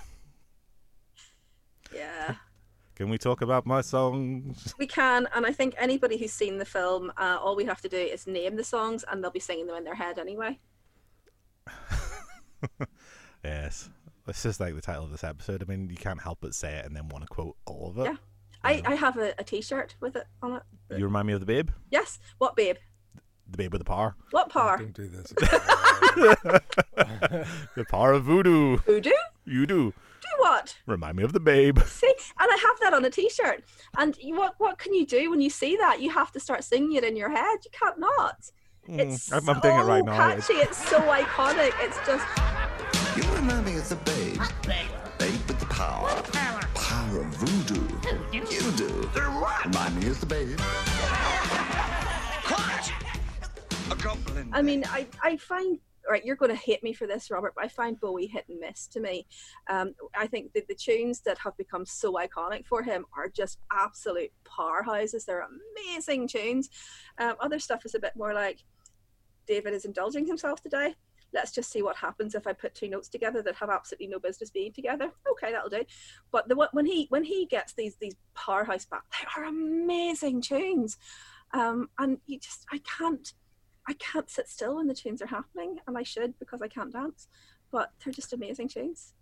yeah 1.94 2.34
Can 2.96 3.08
we 3.10 3.18
talk 3.18 3.40
about 3.42 3.66
my 3.66 3.80
songs? 3.80 4.74
we 4.78 4.86
can 4.86 5.26
and 5.34 5.46
i 5.46 5.52
think 5.52 5.74
anybody 5.78 6.16
who's 6.18 6.32
seen 6.32 6.58
the 6.58 6.64
film 6.64 7.12
uh, 7.16 7.38
all 7.40 7.56
we 7.56 7.64
have 7.64 7.80
to 7.82 7.88
do 7.88 7.96
is 7.96 8.26
name 8.26 8.56
the 8.56 8.64
songs 8.64 9.04
and 9.10 9.22
they'll 9.22 9.30
be 9.30 9.40
singing 9.40 9.66
them 9.66 9.76
in 9.76 9.84
their 9.84 9.94
head 9.94 10.18
anyway 10.18 10.58
Yes. 13.44 13.88
This 14.26 14.44
is 14.44 14.60
like 14.60 14.74
the 14.74 14.82
title 14.82 15.04
of 15.04 15.10
this 15.10 15.24
episode. 15.24 15.62
I 15.62 15.66
mean, 15.66 15.88
you 15.88 15.96
can't 15.96 16.20
help 16.20 16.38
but 16.42 16.54
say 16.54 16.74
it 16.74 16.84
and 16.84 16.94
then 16.94 17.08
want 17.08 17.24
to 17.24 17.28
quote 17.28 17.56
all 17.66 17.88
of 17.88 17.98
it. 17.98 18.04
Yeah. 18.04 18.16
I, 18.62 18.82
I 18.84 18.94
have 18.94 19.16
a, 19.16 19.32
a 19.38 19.44
t-shirt 19.44 19.94
with 20.00 20.14
it 20.16 20.26
on 20.42 20.56
it 20.56 20.62
You 20.98 21.06
remind 21.06 21.26
me 21.26 21.32
of 21.32 21.40
the 21.40 21.46
babe, 21.46 21.70
yes 21.90 22.18
what 22.36 22.54
babe 22.54 22.76
the 23.50 23.56
babe 23.58 23.72
with 23.72 23.80
the 23.80 23.84
power, 23.84 24.14
what 24.30 24.48
power 24.50 24.78
Don't 24.78 24.92
do 24.94 25.08
this. 25.08 25.26
the 27.76 27.84
power 27.88 28.12
of 28.12 28.24
voodoo. 28.24 28.78
voodoo 28.78 29.10
You 29.44 29.66
do 29.66 29.92
do 30.20 30.28
what 30.38 30.76
remind 30.86 31.16
me 31.16 31.22
of 31.22 31.32
the 31.32 31.40
babe. 31.40 31.78
See, 31.86 32.12
and 32.38 32.50
I 32.50 32.56
have 32.56 32.80
that 32.80 32.94
on 32.94 33.04
a 33.04 33.10
T-shirt. 33.10 33.64
And 33.96 34.16
you, 34.18 34.36
what 34.36 34.54
what 34.58 34.78
can 34.78 34.94
you 34.94 35.06
do 35.06 35.30
when 35.30 35.40
you 35.40 35.50
see 35.50 35.76
that? 35.76 36.00
You 36.00 36.10
have 36.10 36.30
to 36.32 36.40
start 36.40 36.64
singing 36.64 36.92
it 36.92 37.04
in 37.04 37.16
your 37.16 37.30
head. 37.30 37.58
You 37.64 37.70
can't 37.72 37.98
not. 37.98 38.36
It's 38.88 39.28
Mm, 39.28 39.36
I'm, 39.36 39.44
so 39.44 39.52
I'm 39.52 39.60
doing 39.60 39.76
it 39.78 39.82
right 39.84 40.04
now. 40.04 40.28
It's- 40.30 40.46
catchy. 40.46 40.60
It's 40.60 40.88
so 40.88 40.98
iconic. 41.00 41.72
It's 41.80 41.98
just 42.06 42.26
You 43.16 43.22
remind 43.34 43.66
me 43.66 43.76
of 43.76 43.88
the 43.88 43.96
babe. 43.96 44.40
Babe 45.18 45.32
with 45.46 45.60
the 45.60 45.66
power. 45.66 46.08
Power 46.74 47.20
of 47.20 47.26
voodoo. 47.26 47.86
You 48.32 48.70
do. 48.72 49.10
Remind 49.64 50.00
me 50.00 50.08
of 50.08 50.18
the 50.20 50.26
babe. 50.26 50.58
A 53.90 53.96
goblin. 53.96 54.50
I 54.52 54.62
mean, 54.62 54.84
I 54.86 55.06
I 55.22 55.36
find 55.36 55.78
right. 56.08 56.24
You're 56.24 56.36
going 56.36 56.50
to 56.50 56.56
hate 56.56 56.82
me 56.82 56.92
for 56.92 57.06
this, 57.06 57.30
Robert, 57.30 57.54
but 57.56 57.64
I 57.64 57.68
find 57.68 57.98
Bowie 57.98 58.26
hit 58.26 58.44
and 58.48 58.60
miss 58.60 58.86
to 58.88 59.00
me. 59.00 59.26
Um, 59.68 59.94
I 60.16 60.26
think 60.26 60.52
that 60.52 60.68
the 60.68 60.74
tunes 60.74 61.20
that 61.22 61.38
have 61.38 61.56
become 61.56 61.84
so 61.84 62.14
iconic 62.14 62.66
for 62.66 62.82
him 62.82 63.04
are 63.16 63.28
just 63.28 63.58
absolute 63.72 64.30
powerhouses. 64.46 65.24
They're 65.24 65.46
amazing 65.86 66.28
tunes. 66.28 66.70
Um, 67.18 67.34
other 67.40 67.58
stuff 67.58 67.84
is 67.84 67.94
a 67.94 67.98
bit 67.98 68.12
more 68.16 68.32
like 68.32 68.60
David 69.46 69.74
is 69.74 69.84
indulging 69.84 70.26
himself 70.26 70.62
today. 70.62 70.94
Let's 71.32 71.52
just 71.52 71.70
see 71.70 71.82
what 71.82 71.96
happens 71.96 72.34
if 72.34 72.46
I 72.46 72.52
put 72.52 72.74
two 72.74 72.88
notes 72.88 73.08
together 73.08 73.42
that 73.42 73.54
have 73.56 73.70
absolutely 73.70 74.08
no 74.08 74.18
business 74.18 74.50
being 74.50 74.72
together. 74.72 75.10
Okay, 75.32 75.52
that'll 75.52 75.68
do. 75.68 75.84
But 76.30 76.48
the 76.48 76.68
when 76.72 76.86
he 76.86 77.06
when 77.08 77.24
he 77.24 77.46
gets 77.46 77.72
these 77.72 77.96
these 78.00 78.14
powerhouse 78.34 78.84
back, 78.84 79.02
they 79.12 79.26
are 79.36 79.48
amazing 79.48 80.42
tunes. 80.42 80.96
Um, 81.52 81.88
and 81.98 82.18
you 82.26 82.38
just 82.38 82.64
I 82.72 82.80
can't 82.98 83.32
I 83.90 83.94
can't 83.94 84.30
sit 84.30 84.48
still 84.48 84.76
when 84.76 84.86
the 84.86 84.94
tunes 84.94 85.20
are 85.20 85.26
happening, 85.26 85.80
and 85.88 85.98
I 85.98 86.04
should 86.04 86.38
because 86.38 86.62
I 86.62 86.68
can't 86.68 86.92
dance. 86.92 87.26
But 87.72 87.90
they're 88.04 88.12
just 88.12 88.32
amazing 88.32 88.68
tunes. 88.68 89.14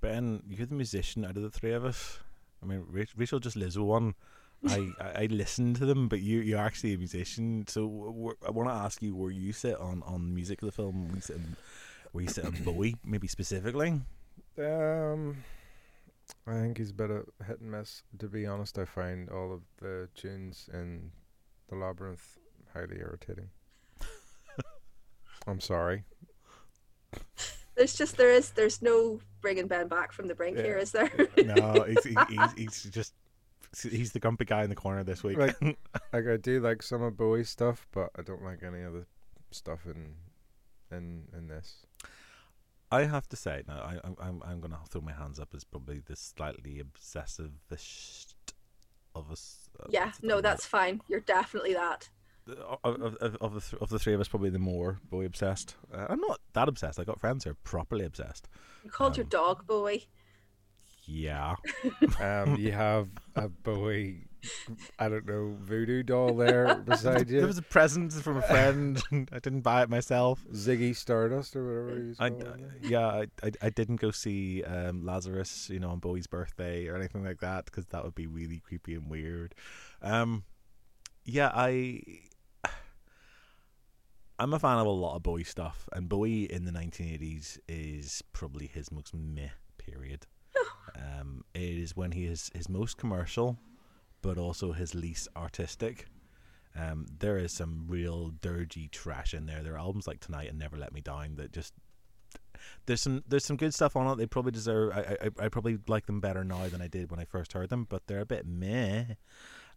Ben, 0.00 0.42
you're 0.48 0.66
the 0.66 0.74
musician 0.74 1.26
out 1.26 1.36
of 1.36 1.42
the 1.42 1.50
three 1.50 1.72
of 1.72 1.84
us. 1.84 2.18
I 2.62 2.66
mean, 2.66 2.86
Rachel 2.88 3.38
just 3.38 3.54
lives 3.54 3.78
with 3.78 3.86
one. 3.86 4.14
I, 4.68 4.88
I, 4.98 5.22
I 5.22 5.26
listen 5.26 5.74
to 5.74 5.84
them, 5.84 6.08
but 6.08 6.20
you 6.20 6.40
you're 6.40 6.58
actually 6.58 6.94
a 6.94 6.98
musician. 6.98 7.66
So 7.68 8.34
I 8.46 8.50
want 8.50 8.70
to 8.70 8.74
ask 8.74 9.02
you 9.02 9.14
where 9.14 9.30
you 9.30 9.52
sit 9.52 9.76
on 9.76 10.02
on 10.04 10.34
music 10.34 10.62
of 10.62 10.66
the 10.66 10.72
film. 10.72 11.08
Where 11.08 11.16
you 11.16 11.20
sit 11.20 11.36
on, 11.36 11.56
where 12.12 12.22
you 12.22 12.30
sit 12.30 12.46
on 12.46 12.52
Bowie, 12.64 12.96
maybe 13.04 13.28
specifically. 13.28 14.00
Um, 14.58 15.36
I 16.46 16.54
think 16.54 16.78
he's 16.78 16.90
a 16.90 16.94
bit 16.94 17.10
of 17.10 17.26
hit 17.46 17.60
and 17.60 17.70
miss. 17.70 18.02
To 18.20 18.26
be 18.26 18.46
honest, 18.46 18.78
I 18.78 18.86
find 18.86 19.28
all 19.28 19.52
of 19.52 19.60
the 19.80 20.08
tunes 20.14 20.70
in 20.72 21.12
the 21.68 21.76
labyrinth 21.76 22.38
highly 22.72 22.96
irritating. 23.00 23.50
I'm 25.48 25.60
sorry. 25.60 26.04
There's 27.76 27.94
just 27.96 28.16
there 28.16 28.30
is 28.30 28.50
there's 28.50 28.82
no 28.82 29.20
bringing 29.40 29.66
Ben 29.68 29.88
back 29.88 30.12
from 30.12 30.26
the 30.26 30.34
brink 30.34 30.56
Yeah. 30.56 30.62
here, 30.64 30.76
is 30.78 30.90
there? 30.92 31.10
No, 31.44 31.84
he's, 31.88 32.04
he's, 32.28 32.52
he's 32.56 32.82
just 32.92 33.14
he's 33.82 34.12
the 34.12 34.18
grumpy 34.20 34.44
guy 34.44 34.62
in 34.64 34.68
the 34.68 34.74
corner 34.76 35.04
this 35.04 35.22
week. 35.22 35.38
Right. 35.38 35.54
Like 36.12 36.26
I 36.26 36.36
do 36.38 36.60
like 36.60 36.82
some 36.82 37.02
of 37.02 37.16
Bowie's 37.16 37.50
stuff, 37.50 37.86
but 37.92 38.10
I 38.18 38.22
don't 38.22 38.42
like 38.42 38.62
any 38.62 38.82
other 38.82 39.06
stuff 39.50 39.80
in 39.86 40.14
in 40.90 41.24
in 41.36 41.48
this. 41.48 41.86
I 42.90 43.04
have 43.04 43.28
to 43.28 43.36
say 43.36 43.62
now, 43.68 43.80
I, 43.80 43.98
I'm 44.04 44.16
I'm 44.20 44.42
I'm 44.44 44.60
gonna 44.60 44.78
throw 44.88 45.02
my 45.02 45.12
hands 45.12 45.38
up 45.38 45.54
as 45.54 45.64
probably 45.64 46.00
the 46.00 46.16
slightly 46.16 46.78
obsessive 46.80 47.52
of 49.14 49.30
us. 49.30 49.68
uh, 49.80 49.86
yeah, 49.90 50.12
no, 50.22 50.40
that's 50.40 50.64
fine. 50.66 51.00
You're 51.08 51.20
definitely 51.20 51.74
that. 51.74 52.08
Of, 52.84 53.00
of, 53.02 53.14
of, 53.16 53.36
of 53.40 53.54
the 53.54 53.60
th- 53.60 53.82
of 53.82 53.88
the 53.90 53.98
three 53.98 54.14
of 54.14 54.20
us, 54.20 54.28
probably 54.28 54.50
the 54.50 54.58
more 54.58 54.98
Bowie 55.10 55.26
obsessed. 55.26 55.76
Uh, 55.92 56.06
I'm 56.08 56.20
not 56.20 56.40
that 56.54 56.68
obsessed. 56.68 56.98
I 57.00 57.04
got 57.04 57.20
friends 57.20 57.44
who 57.44 57.50
are 57.50 57.56
properly 57.64 58.04
obsessed. 58.04 58.48
You 58.84 58.90
called 58.90 59.16
your 59.16 59.24
Um, 59.24 59.30
dog 59.30 59.66
Bowie. 59.66 60.06
Yeah, 61.10 61.54
Um, 62.20 62.56
you 62.56 62.70
have 62.72 63.08
a 63.34 63.48
Bowie, 63.48 64.26
I 64.98 65.08
don't 65.08 65.24
know, 65.26 65.56
voodoo 65.58 66.02
doll 66.02 66.34
there 66.36 66.74
beside 66.74 67.30
you. 67.30 67.38
there 67.38 67.46
was 67.46 67.56
a 67.56 67.62
present 67.62 68.12
from 68.12 68.36
a 68.36 68.42
friend. 68.42 69.02
I 69.32 69.38
didn't 69.38 69.62
buy 69.62 69.82
it 69.82 69.88
myself. 69.88 70.44
Ziggy 70.52 70.94
Stardust 70.94 71.56
or 71.56 71.64
whatever 71.64 72.04
he's 72.08 72.20
I, 72.20 72.28
called. 72.28 72.58
yeah, 72.82 73.06
I, 73.06 73.26
I, 73.42 73.50
I 73.62 73.70
didn't 73.70 73.96
go 74.02 74.10
see 74.10 74.62
um, 74.64 75.02
Lazarus, 75.06 75.70
you 75.70 75.80
know, 75.80 75.88
on 75.92 75.98
Bowie's 75.98 76.26
birthday 76.26 76.88
or 76.88 76.96
anything 76.96 77.24
like 77.24 77.40
that 77.40 77.64
because 77.64 77.86
that 77.86 78.04
would 78.04 78.14
be 78.14 78.26
really 78.26 78.58
creepy 78.58 78.94
and 78.94 79.08
weird. 79.08 79.54
Um, 80.02 80.44
yeah, 81.24 81.50
I, 81.54 82.02
I'm 84.38 84.54
a 84.54 84.58
fan 84.58 84.78
of 84.78 84.86
a 84.86 84.90
lot 84.90 85.16
of 85.16 85.22
Bowie 85.24 85.44
stuff, 85.44 85.88
and 85.92 86.08
Bowie 86.08 86.44
in 86.44 86.64
the 86.64 86.70
1980s 86.70 87.58
is 87.68 88.22
probably 88.32 88.68
his 88.68 88.92
most 88.92 89.12
meh 89.12 89.48
period. 89.78 90.26
um, 90.96 91.44
it 91.54 91.60
is 91.60 91.96
when 91.96 92.12
he 92.12 92.26
is 92.26 92.50
his 92.54 92.68
most 92.68 92.96
commercial, 92.98 93.58
but 94.22 94.38
also 94.38 94.72
his 94.72 94.94
least 94.94 95.26
artistic. 95.36 96.06
Um, 96.76 97.06
there 97.18 97.36
is 97.36 97.52
some 97.52 97.86
real 97.88 98.30
dirgy 98.40 98.88
trash 98.90 99.34
in 99.34 99.46
there. 99.46 99.62
There 99.62 99.74
are 99.74 99.78
albums 99.78 100.06
like 100.06 100.20
Tonight 100.20 100.48
and 100.48 100.58
Never 100.58 100.76
Let 100.76 100.92
Me 100.92 101.00
Down 101.00 101.34
that 101.36 101.52
just 101.52 101.74
there's 102.86 103.02
some 103.02 103.24
there's 103.26 103.44
some 103.44 103.56
good 103.56 103.74
stuff 103.74 103.96
on 103.96 104.06
it. 104.06 104.18
They 104.18 104.26
probably 104.26 104.52
deserve. 104.52 104.92
I, 104.92 105.16
I 105.20 105.46
I 105.46 105.48
probably 105.48 105.78
like 105.88 106.06
them 106.06 106.20
better 106.20 106.44
now 106.44 106.68
than 106.68 106.80
I 106.80 106.86
did 106.86 107.10
when 107.10 107.18
I 107.18 107.24
first 107.24 107.54
heard 107.54 107.70
them, 107.70 107.86
but 107.88 108.06
they're 108.06 108.20
a 108.20 108.26
bit 108.26 108.46
meh. 108.46 109.04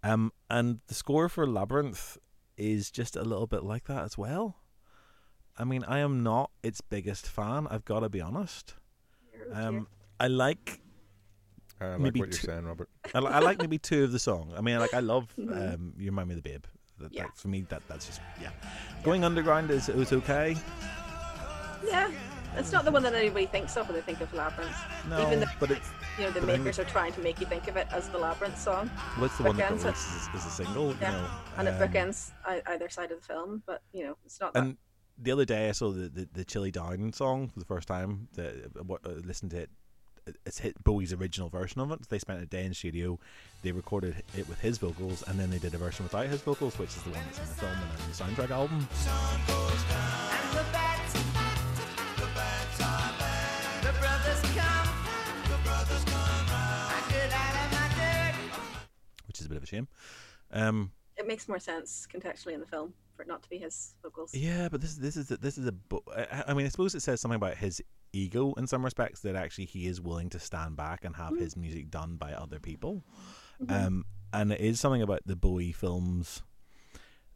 Um, 0.04 0.32
and 0.50 0.80
the 0.88 0.94
score 0.94 1.30
for 1.30 1.48
Labyrinth 1.48 2.18
is 2.62 2.92
just 2.92 3.16
a 3.16 3.24
little 3.24 3.48
bit 3.48 3.64
like 3.64 3.86
that 3.86 4.04
as 4.04 4.18
well. 4.18 4.58
I 5.58 5.64
mean, 5.64 5.84
I 5.88 6.00
am 6.00 6.24
not 6.24 6.52
its 6.64 6.80
biggest 6.82 7.28
fan. 7.28 7.68
I've 7.70 7.84
got 7.86 8.02
to 8.02 8.10
be 8.10 8.22
honest. 8.22 8.76
Um, 9.52 9.88
I 10.20 10.28
like 10.28 10.80
I 11.80 11.88
like 11.94 12.00
maybe 12.00 12.20
what 12.20 12.28
you're 12.30 12.34
two- 12.40 12.48
saying, 12.48 12.66
Robert. 12.66 12.90
I, 13.16 13.20
li- 13.20 13.28
I 13.32 13.40
like 13.40 13.58
maybe 13.60 13.78
two 13.78 14.04
of 14.04 14.12
the 14.12 14.20
song. 14.20 14.54
I 14.56 14.62
mean, 14.62 14.78
like 14.80 14.94
I 14.94 15.00
love 15.00 15.34
Mhm. 15.40 15.74
um, 15.74 15.94
"You 15.98 16.06
Remind 16.12 16.30
Me 16.30 16.36
of 16.36 16.44
the 16.44 16.50
Babe." 16.50 16.64
That, 17.00 17.12
Yeah. 17.14 17.24
that- 17.24 17.38
for 17.38 17.48
me, 17.48 17.62
that 17.70 17.82
that's 17.88 18.06
just 18.06 18.22
yeah. 18.42 18.52
Going 19.04 19.24
underground 19.24 19.72
is 19.72 19.90
it 19.90 19.96
was 19.96 20.14
okay. 20.14 20.56
yeah, 21.86 22.12
it's 22.58 22.72
not 22.72 22.86
the 22.86 22.92
one 22.92 23.04
that 23.04 23.14
anybody 23.14 23.46
thinks 23.46 23.76
of 23.78 23.88
when 23.88 23.96
they 23.96 24.02
think 24.02 24.22
of 24.22 24.34
Labyrinth. 24.34 24.76
No, 25.10 25.22
Even 25.26 25.40
though 25.42 25.46
but 25.60 25.72
it's 25.72 25.90
you 26.18 26.26
know 26.26 26.32
the 26.32 26.40
but 26.42 26.48
then- 26.48 26.64
makers 26.64 26.80
are 26.80 26.86
trying 26.86 27.14
to 27.14 27.22
make 27.22 27.40
you 27.40 27.46
think 27.46 27.68
of 27.68 27.78
it 27.78 27.88
as 27.92 28.10
the 28.10 28.18
Labyrinth 28.18 28.60
song, 28.60 28.88
what's 29.18 29.38
the 29.38 29.44
one 29.44 29.58
that 29.58 29.70
got 29.70 29.78
bookends 29.80 29.82
it. 29.82 29.86
released 29.86 30.30
as, 30.34 30.42
as 30.42 30.46
a 30.46 30.50
single. 30.50 30.96
Yeah, 31.02 31.12
You 31.12 31.18
know, 31.18 31.30
and 31.58 31.68
it 31.68 31.72
um, 31.82 31.88
bookends 31.90 32.32
either 32.68 32.90
side 32.90 33.12
of 33.12 33.22
the 33.22 33.26
film. 33.26 33.64
But 33.66 33.82
you 33.94 34.04
know, 34.06 34.18
it's 34.26 34.40
not 34.40 34.54
that. 34.54 34.64
And 34.64 34.78
the 35.18 35.32
other 35.32 35.46
day 35.46 35.70
I 35.70 35.72
saw 35.72 35.92
the, 35.92 36.10
the, 36.10 36.28
the 36.34 36.44
Chilly 36.46 36.72
Down 36.72 37.14
song 37.14 37.50
for 37.50 37.60
the 37.60 37.66
first 37.66 37.88
time. 37.88 38.28
The, 38.34 38.70
uh, 38.80 38.94
uh, 38.94 39.10
listened 39.24 39.52
to 39.52 39.58
it. 39.62 39.70
It's 40.46 40.60
hit 40.60 40.82
Bowie's 40.84 41.14
original 41.14 41.50
version 41.50 41.82
of 41.82 41.92
it. 41.92 42.08
They 42.08 42.20
spent 42.20 42.42
a 42.44 42.46
day 42.46 42.64
in 42.64 42.76
studio. 42.76 43.20
They 43.64 43.72
recorded 43.72 44.24
it 44.38 44.48
with 44.48 44.60
his 44.62 44.78
vocals, 44.78 45.24
and 45.28 45.40
then 45.40 45.50
they 45.50 45.58
did 45.58 45.74
a 45.74 45.78
version 45.80 46.06
without 46.06 46.28
his 46.28 46.42
vocals, 46.42 46.78
which 46.78 46.90
is 46.90 47.02
the 47.02 47.10
one 47.10 47.22
that's 47.26 47.40
in 47.40 47.48
the 47.48 47.54
film 47.56 47.72
and 47.72 48.36
in 48.36 48.36
the 48.36 48.44
soundtrack 48.44 48.52
album. 48.52 48.88
Which 59.28 59.40
is 59.40 59.46
a 59.46 59.50
bit 59.50 59.58
of 59.58 59.64
a 59.64 59.68
shame. 59.68 59.88
Um, 60.52 60.92
it 61.18 61.28
makes 61.28 61.48
more 61.48 61.60
sense 61.60 62.08
contextually 62.14 62.54
in 62.54 62.60
the 62.60 62.66
film 62.66 62.94
for 63.16 63.24
it 63.24 63.28
not 63.28 63.44
to 63.44 63.50
be 63.50 63.58
his 63.58 63.94
vocals. 64.02 64.34
Yeah, 64.34 64.68
but 64.70 64.82
this 64.82 64.96
this 64.96 65.16
is 65.16 65.28
this 65.28 65.58
is 65.58 65.68
a. 65.68 65.72
bo- 65.72 66.04
I 66.16 66.46
I 66.50 66.54
mean, 66.54 66.66
I 66.66 66.70
suppose 66.70 66.96
it 66.96 67.02
says 67.02 67.22
something 67.22 67.36
about 67.36 67.58
his 67.58 67.82
ego 68.14 68.54
in 68.58 68.68
some 68.68 68.84
respects 68.84 69.22
that 69.22 69.36
actually 69.36 69.66
he 69.66 69.88
is 69.88 70.02
willing 70.02 70.30
to 70.30 70.40
stand 70.40 70.76
back 70.76 71.06
and 71.06 71.16
have 71.16 71.38
his 71.38 71.56
music 71.56 71.90
done 71.90 72.16
by 72.18 72.34
other 72.34 72.60
people. 72.60 73.04
Um, 73.70 74.06
and 74.34 74.52
it 74.52 74.60
is 74.60 74.80
something 74.80 75.02
about 75.02 75.22
the 75.26 75.36
Bowie 75.36 75.72
films 75.72 76.42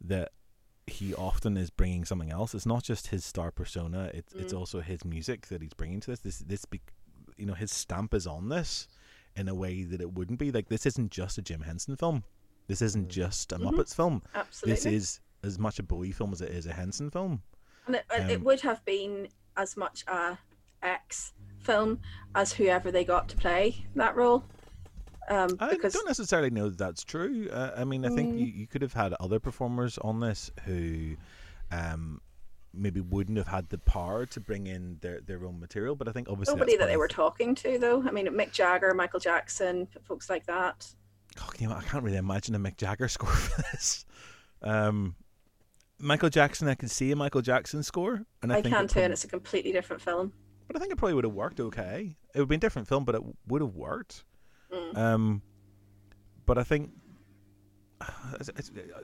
that 0.00 0.32
he 0.86 1.14
often 1.14 1.56
is 1.56 1.70
bringing 1.70 2.04
something 2.04 2.30
else. 2.30 2.54
It's 2.54 2.66
not 2.66 2.82
just 2.82 3.08
his 3.08 3.24
star 3.24 3.50
persona; 3.50 4.10
it's 4.12 4.32
it's 4.34 4.52
also 4.52 4.80
his 4.80 5.04
music 5.04 5.46
that 5.46 5.62
he's 5.62 5.74
bringing 5.74 6.00
to 6.00 6.10
this. 6.10 6.20
This 6.20 6.38
this 6.38 6.64
be, 6.64 6.80
you 7.36 7.46
know 7.46 7.54
his 7.54 7.70
stamp 7.70 8.14
is 8.14 8.26
on 8.26 8.48
this 8.48 8.88
in 9.36 9.48
a 9.48 9.54
way 9.54 9.82
that 9.82 10.00
it 10.00 10.12
wouldn't 10.12 10.38
be. 10.38 10.50
Like 10.50 10.68
this 10.68 10.86
isn't 10.86 11.10
just 11.10 11.38
a 11.38 11.42
Jim 11.42 11.60
Henson 11.60 11.96
film. 11.96 12.24
This 12.66 12.82
isn't 12.82 13.08
just 13.08 13.52
a 13.52 13.58
Muppets 13.58 13.94
film. 13.94 14.22
Absolutely. 14.34 14.72
This 14.74 14.86
is 14.86 15.20
as 15.44 15.58
much 15.58 15.78
a 15.78 15.82
Bowie 15.82 16.12
film 16.12 16.32
as 16.32 16.40
it 16.40 16.50
is 16.50 16.66
a 16.66 16.72
Henson 16.72 17.10
film. 17.10 17.42
And 17.86 17.96
it, 17.96 18.04
and 18.12 18.30
it 18.30 18.36
Um, 18.38 18.44
would 18.44 18.60
have 18.62 18.84
been 18.84 19.28
as 19.56 19.76
much 19.76 20.04
a 20.08 20.38
X 20.82 21.32
film 21.60 22.00
as 22.34 22.52
whoever 22.52 22.90
they 22.90 23.04
got 23.04 23.28
to 23.28 23.36
play 23.36 23.86
that 23.94 24.16
role. 24.16 24.44
Um, 25.28 25.56
I 25.58 25.70
because 25.70 25.92
don't 25.92 26.06
necessarily 26.06 26.50
know 26.50 26.68
that 26.68 26.78
that's 26.78 27.02
true. 27.04 27.48
Uh, 27.52 27.72
I 27.76 27.84
mean, 27.84 28.04
I 28.04 28.10
think 28.10 28.38
you, 28.38 28.46
you 28.46 28.66
could 28.66 28.82
have 28.82 28.92
had 28.92 29.12
other 29.18 29.40
performers 29.40 29.98
on 29.98 30.20
this 30.20 30.50
who 30.64 31.16
um, 31.72 32.20
maybe 32.76 33.00
wouldn't 33.00 33.38
have 33.38 33.48
had 33.48 33.68
the 33.68 33.78
power 33.78 34.26
to 34.26 34.40
bring 34.40 34.66
in 34.66 34.98
their, 35.00 35.20
their 35.20 35.44
own 35.44 35.58
material. 35.60 35.96
But 35.96 36.08
I 36.08 36.12
think 36.12 36.28
obviously 36.28 36.54
nobody 36.54 36.76
that 36.76 36.86
they 36.86 36.96
were 36.96 37.08
talking 37.08 37.54
to, 37.56 37.78
though. 37.78 38.02
I 38.06 38.10
mean, 38.10 38.26
Mick 38.28 38.52
Jagger, 38.52 38.92
Michael 38.94 39.20
Jackson, 39.20 39.88
folks 40.04 40.28
like 40.28 40.46
that. 40.46 40.86
Can 41.34 41.68
you- 41.68 41.74
I 41.74 41.82
can't 41.82 42.02
really 42.04 42.16
imagine 42.16 42.54
a 42.54 42.58
Mick 42.58 42.76
Jagger 42.76 43.08
score 43.08 43.30
for 43.30 43.62
this. 43.72 44.04
Um, 44.62 45.16
Michael 45.98 46.30
Jackson, 46.30 46.68
I 46.68 46.74
can 46.74 46.88
see 46.88 47.10
a 47.10 47.16
Michael 47.16 47.42
Jackson 47.42 47.82
score, 47.82 48.26
and 48.42 48.52
I, 48.52 48.58
I, 48.58 48.62
think 48.62 48.74
can 48.74 48.84
it 48.84 48.90
too, 48.90 49.00
and 49.00 49.12
it's 49.12 49.24
a 49.24 49.28
completely 49.28 49.72
different 49.72 50.02
film. 50.02 50.32
but 50.66 50.76
I 50.76 50.78
think 50.78 50.92
it 50.92 50.96
probably 50.96 51.14
would 51.14 51.24
have 51.24 51.32
worked 51.32 51.58
okay. 51.58 52.16
It 52.34 52.38
would 52.38 52.48
be 52.48 52.56
a 52.56 52.58
different 52.58 52.86
film, 52.86 53.04
but 53.04 53.14
it 53.14 53.22
would 53.46 53.62
have 53.62 53.74
worked. 53.74 54.24
Mm. 54.70 54.96
Um, 54.96 55.42
but 56.44 56.58
I 56.58 56.64
think 56.64 56.90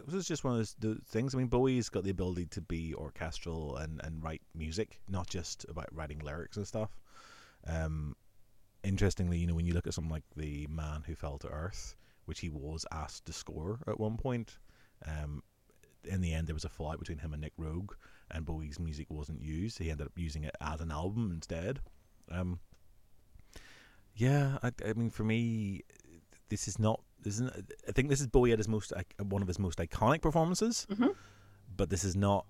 this 0.07 0.15
is 0.15 0.29
just 0.29 0.45
one 0.45 0.55
of 0.55 0.59
those 0.59 0.75
the 0.79 0.99
things. 1.07 1.35
I 1.35 1.39
mean, 1.39 1.47
Bowie's 1.47 1.89
got 1.89 2.05
the 2.05 2.11
ability 2.11 2.47
to 2.47 2.61
be 2.61 2.95
orchestral 2.95 3.77
and, 3.77 4.01
and 4.05 4.23
write 4.23 4.43
music, 4.55 5.01
not 5.09 5.29
just 5.29 5.65
about 5.69 5.89
writing 5.93 6.19
lyrics 6.19 6.57
and 6.57 6.67
stuff. 6.67 6.91
Um, 7.67 8.15
interestingly, 8.83 9.39
you 9.39 9.47
know, 9.47 9.55
when 9.55 9.67
you 9.67 9.75
look 9.75 9.87
at 9.87 9.95
something 9.95 10.11
like 10.11 10.25
The 10.37 10.67
Man 10.69 11.03
Who 11.07 11.15
Fell 11.15 11.39
to 11.39 11.49
Earth, 11.49 11.97
which 12.27 12.41
he 12.41 12.51
was 12.51 12.85
asked 12.93 13.27
to 13.27 13.33
score 13.33 13.79
at 13.87 13.99
one 13.99 14.17
point, 14.17 14.59
um, 15.07 15.43
in 16.05 16.21
the 16.21 16.33
end 16.33 16.47
there 16.47 16.55
was 16.55 16.65
a 16.65 16.69
fallout 16.69 16.99
between 16.99 17.19
him 17.19 17.33
and 17.33 17.43
Nic 17.43 17.57
Roeg, 17.59 17.89
and 18.31 18.45
Bowie's 18.45 18.79
music 18.79 19.07
wasn't 19.11 19.43
used. 19.43 19.79
He 19.79 19.91
ended 19.91 20.07
up 20.07 20.13
using 20.17 20.45
it 20.45 20.57
as 20.61 20.81
an 20.81 20.91
album 20.91 21.31
instead. 21.33 21.81
Um, 22.31 22.61
yeah, 24.15 24.59
I, 24.63 24.73
I 24.87 24.93
mean, 24.93 25.11
for 25.11 25.25
me, 25.25 25.83
this 26.49 26.69
is 26.69 26.79
not. 26.79 27.01
This 27.23 27.35
isn't. 27.35 27.73
I 27.89 27.93
think 27.93 28.09
this 28.09 28.21
is 28.21 28.27
Bowie 28.27 28.53
at 28.53 28.59
his 28.59 28.69
most 28.69 28.93
one 29.19 29.43
of 29.43 29.49
his 29.49 29.59
most 29.59 29.79
iconic 29.79 30.23
performances. 30.23 30.87
Mhm. 30.91 31.15
But 31.77 31.91
this 31.91 32.05
is 32.05 32.17
not 32.17 32.47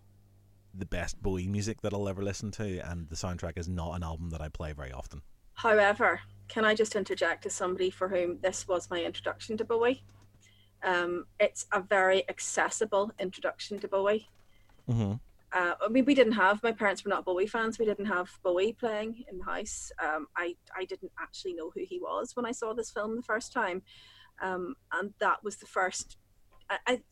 the 0.75 0.87
best 0.87 1.23
Bowie 1.23 1.47
music 1.47 1.83
that 1.83 1.93
I'll 1.93 2.09
ever 2.09 2.23
listen 2.23 2.51
to, 2.53 2.79
and 2.79 3.09
the 3.09 3.17
soundtrack 3.17 3.59
is 3.59 3.69
not 3.69 3.95
an 3.95 4.03
album 4.03 4.31
that 4.31 4.41
I 4.41 4.49
play 4.49 4.73
very 4.73 4.93
often. 4.93 5.23
However, 5.55 6.21
can 6.49 6.65
I 6.65 6.75
just 6.75 6.97
interject 6.97 7.45
as 7.47 7.53
somebody 7.55 7.91
for 7.91 8.09
whom 8.09 8.39
this 8.41 8.67
was 8.67 8.91
my 8.91 9.03
introduction 9.03 9.57
to 9.59 9.65
Bowie? 9.65 10.03
Um, 10.83 11.27
it's 11.39 11.67
a 11.73 11.81
very 11.81 12.29
accessible 12.29 13.13
introduction 13.19 13.79
to 13.81 13.89
Bowie. 13.89 14.29
Mm-hmm. 14.89 15.13
uh, 15.53 15.75
I 15.81 15.89
mean, 15.89 16.05
we 16.07 16.15
didn't 16.15 16.33
have. 16.33 16.63
My 16.63 16.73
parents 16.73 17.05
were 17.05 17.11
not 17.11 17.25
Bowie 17.25 17.47
fans. 17.47 17.79
We 17.79 17.85
didn't 17.85 18.07
have 18.07 18.31
Bowie 18.43 18.73
playing 18.73 19.25
in 19.31 19.39
the 19.39 19.45
house. 19.45 19.93
Um, 20.03 20.27
I 20.37 20.57
I 20.77 20.85
didn't 20.87 21.13
actually 21.21 21.53
know 21.53 21.71
who 21.71 21.85
he 21.85 22.01
was 22.01 22.35
when 22.35 22.47
I 22.47 22.53
saw 22.53 22.73
this 22.73 22.91
film 22.91 23.15
the 23.15 23.23
first 23.23 23.53
time, 23.53 23.83
um, 24.43 24.75
and 24.93 25.13
that 25.21 25.43
was 25.43 25.57
the 25.57 25.67
first. 25.67 26.19
I, 26.71 26.79
I 26.87 27.03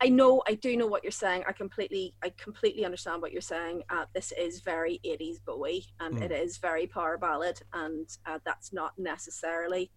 I 0.00 0.08
know 0.08 0.42
I 0.46 0.54
do 0.54 0.76
know 0.76 0.86
what 0.86 1.02
you're 1.02 1.10
saying. 1.12 1.44
I 1.48 1.52
completely 1.52 2.14
I 2.22 2.32
completely 2.36 2.84
understand 2.84 3.22
what 3.22 3.32
you're 3.32 3.40
saying. 3.40 3.82
Uh, 3.88 4.04
this 4.14 4.32
is 4.36 4.60
very 4.60 5.00
80s 5.04 5.38
Bowie, 5.44 5.86
and 6.00 6.16
Mm. 6.16 6.22
it 6.22 6.32
is 6.32 6.58
very 6.58 6.86
power 6.86 7.16
ballad, 7.18 7.60
and 7.72 8.06
uh, 8.26 8.38
that's 8.44 8.72
not 8.72 8.92
necessarily. 8.98 9.90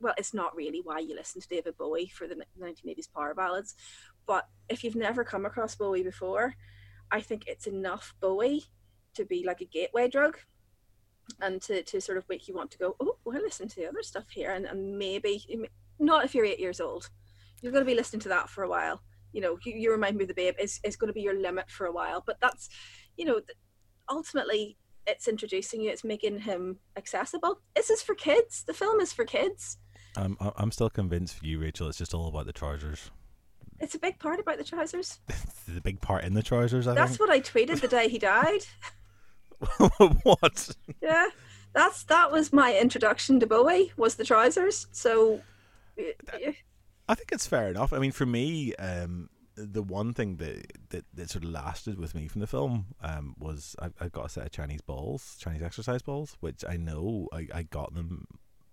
Well, 0.00 0.14
it's 0.18 0.34
not 0.34 0.54
really 0.54 0.82
why 0.84 0.98
you 0.98 1.14
listen 1.14 1.40
to 1.40 1.48
David 1.48 1.76
Bowie 1.78 2.08
for 2.08 2.26
the 2.26 2.36
1980s 2.60 3.10
power 3.14 3.34
ballads, 3.34 3.74
but 4.26 4.48
if 4.68 4.84
you've 4.84 4.96
never 4.96 5.24
come 5.24 5.46
across 5.46 5.76
Bowie 5.76 6.02
before, 6.02 6.54
I 7.10 7.20
think 7.20 7.44
it's 7.46 7.66
enough 7.66 8.14
Bowie 8.20 8.64
to 9.14 9.24
be 9.24 9.44
like 9.46 9.60
a 9.60 9.64
gateway 9.66 10.08
drug 10.08 10.38
and 11.40 11.62
to, 11.62 11.82
to 11.84 12.00
sort 12.00 12.18
of 12.18 12.28
make 12.28 12.48
you 12.48 12.54
want 12.54 12.70
to 12.72 12.78
go, 12.78 12.96
oh, 13.00 13.16
well, 13.24 13.40
listen 13.40 13.68
to 13.68 13.76
the 13.76 13.86
other 13.88 14.02
stuff 14.02 14.28
here. 14.30 14.50
And, 14.52 14.66
and 14.66 14.98
maybe, 14.98 15.42
not 15.98 16.24
if 16.24 16.34
you're 16.34 16.44
eight 16.44 16.60
years 16.60 16.80
old, 16.80 17.10
you're 17.60 17.72
going 17.72 17.84
to 17.84 17.90
be 17.90 17.96
listening 17.96 18.20
to 18.20 18.28
that 18.30 18.48
for 18.48 18.64
a 18.64 18.68
while. 18.68 19.02
You 19.32 19.40
know, 19.40 19.58
you, 19.64 19.74
you 19.74 19.90
remind 19.90 20.16
me 20.16 20.24
of 20.24 20.28
the 20.28 20.34
babe 20.34 20.54
is, 20.60 20.80
is 20.84 20.96
going 20.96 21.08
to 21.08 21.14
be 21.14 21.22
your 21.22 21.38
limit 21.38 21.70
for 21.70 21.86
a 21.86 21.92
while. 21.92 22.22
But 22.24 22.36
that's, 22.40 22.68
you 23.16 23.24
know, 23.24 23.40
ultimately 24.08 24.76
it's 25.06 25.28
introducing 25.28 25.80
you, 25.80 25.90
it's 25.90 26.04
making 26.04 26.40
him 26.40 26.78
accessible. 26.96 27.60
This 27.74 27.90
is 27.90 28.02
for 28.02 28.14
kids. 28.14 28.64
The 28.64 28.74
film 28.74 29.00
is 29.00 29.12
for 29.12 29.24
kids. 29.24 29.78
I'm 30.16 30.36
I'm 30.40 30.70
still 30.70 30.90
convinced 30.90 31.36
for 31.36 31.44
you, 31.44 31.58
Rachel. 31.58 31.88
It's 31.88 31.98
just 31.98 32.14
all 32.14 32.28
about 32.28 32.46
the 32.46 32.52
trousers. 32.52 33.10
It's 33.80 33.96
a 33.96 33.98
big 33.98 34.20
part 34.20 34.38
about 34.38 34.58
the 34.58 34.64
trousers. 34.64 35.18
the 35.66 35.80
big 35.80 36.00
part 36.00 36.22
in 36.22 36.34
the 36.34 36.42
trousers. 36.42 36.86
I 36.86 36.94
think. 36.94 37.04
That's 37.04 37.18
what 37.18 37.30
I 37.30 37.40
tweeted 37.40 37.80
the 37.80 37.88
day 37.88 38.08
he 38.08 38.20
died. 38.20 38.60
what? 40.22 40.76
yeah 41.02 41.28
that's 41.72 42.04
that 42.04 42.30
was 42.30 42.52
my 42.52 42.76
introduction 42.76 43.40
to 43.40 43.46
bowie 43.46 43.92
was 43.96 44.14
the 44.14 44.24
trousers 44.24 44.86
so 44.92 45.40
I 47.08 47.14
think 47.14 47.32
it's 47.32 47.46
fair 47.46 47.68
enough. 47.68 47.92
I 47.92 47.98
mean, 47.98 48.12
for 48.12 48.26
me, 48.26 48.74
um, 48.76 49.28
the 49.56 49.82
one 49.82 50.12
thing 50.14 50.36
that, 50.36 50.72
that 50.90 51.04
that 51.14 51.30
sort 51.30 51.44
of 51.44 51.50
lasted 51.50 51.98
with 51.98 52.14
me 52.14 52.28
from 52.28 52.40
the 52.40 52.46
film 52.46 52.86
um, 53.02 53.34
was 53.38 53.76
I, 53.80 53.90
I 54.00 54.08
got 54.08 54.26
a 54.26 54.28
set 54.28 54.46
of 54.46 54.52
Chinese 54.52 54.80
balls, 54.80 55.36
Chinese 55.38 55.62
exercise 55.62 56.02
balls, 56.02 56.36
which 56.40 56.64
I 56.68 56.76
know 56.76 57.28
I, 57.32 57.46
I 57.54 57.62
got 57.64 57.94
them 57.94 58.26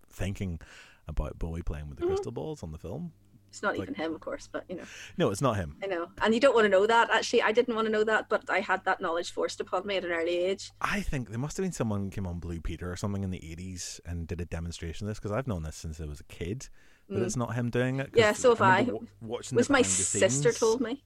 thinking 0.10 0.60
about 1.08 1.38
Bowie 1.38 1.62
playing 1.62 1.90
with 1.90 2.00
the 2.00 2.06
crystal 2.08 2.32
balls 2.32 2.64
on 2.64 2.72
the 2.72 2.78
film. 2.78 3.12
it's 3.50 3.62
not 3.62 3.78
Like- 3.78 3.84
even 3.90 3.96
him 3.96 4.14
of 4.14 4.22
course 4.22 4.48
but 4.52 4.64
you 4.70 4.76
know 4.76 4.84
No, 5.18 5.30
it's 5.30 5.42
not 5.42 5.56
him. 5.58 5.76
i 5.84 5.88
know 5.88 6.08
and 6.22 6.34
you 6.34 6.40
don't 6.40 6.54
want 6.56 6.66
to 6.66 6.70
know 6.70 6.86
that 6.88 7.10
actually 7.10 7.42
i 7.42 7.52
didn't 7.52 7.76
want 7.76 7.86
to 7.88 7.92
know 7.92 8.04
that 8.04 8.30
but 8.30 8.50
i 8.50 8.60
had 8.60 8.84
that 8.86 9.02
knowledge 9.02 9.32
forced 9.32 9.60
upon 9.60 9.86
me 9.86 9.98
at 9.98 10.06
an 10.06 10.12
early 10.12 10.38
age 10.38 10.72
I 10.80 11.02
think 11.02 11.30
there 11.30 11.40
must 11.40 11.58
have 11.58 11.64
been 11.66 11.72
someone 11.74 12.04
who 12.04 12.10
came 12.12 12.28
on 12.28 12.40
Blue 12.40 12.62
Peter 12.62 12.92
or 12.92 12.96
something 12.96 13.24
in 13.24 13.32
the 13.32 13.40
80s 13.40 14.00
and 14.06 14.28
did 14.28 14.40
a 14.42 14.46
demonstration 14.46 15.06
of 15.08 15.12
this 15.12 15.20
because 15.20 15.32
I've 15.32 15.48
known 15.48 15.64
this 15.64 15.76
since 15.76 16.00
I 16.00 16.06
was 16.06 16.20
a 16.20 16.24
kid. 16.26 16.70
That 17.12 17.24
it's 17.24 17.36
not 17.36 17.54
him 17.56 17.70
doing 17.70 18.00
it. 18.00 18.12
Mm. 18.14 18.18
yeah 18.18 18.34
so 18.34 18.50
have 18.50 18.62
i, 18.62 18.88
watching 19.22 19.56
it 19.56 19.60
was 19.60 19.70
my 19.70 19.82
sister 19.82 20.52
told 20.52 20.82
me 20.82 21.04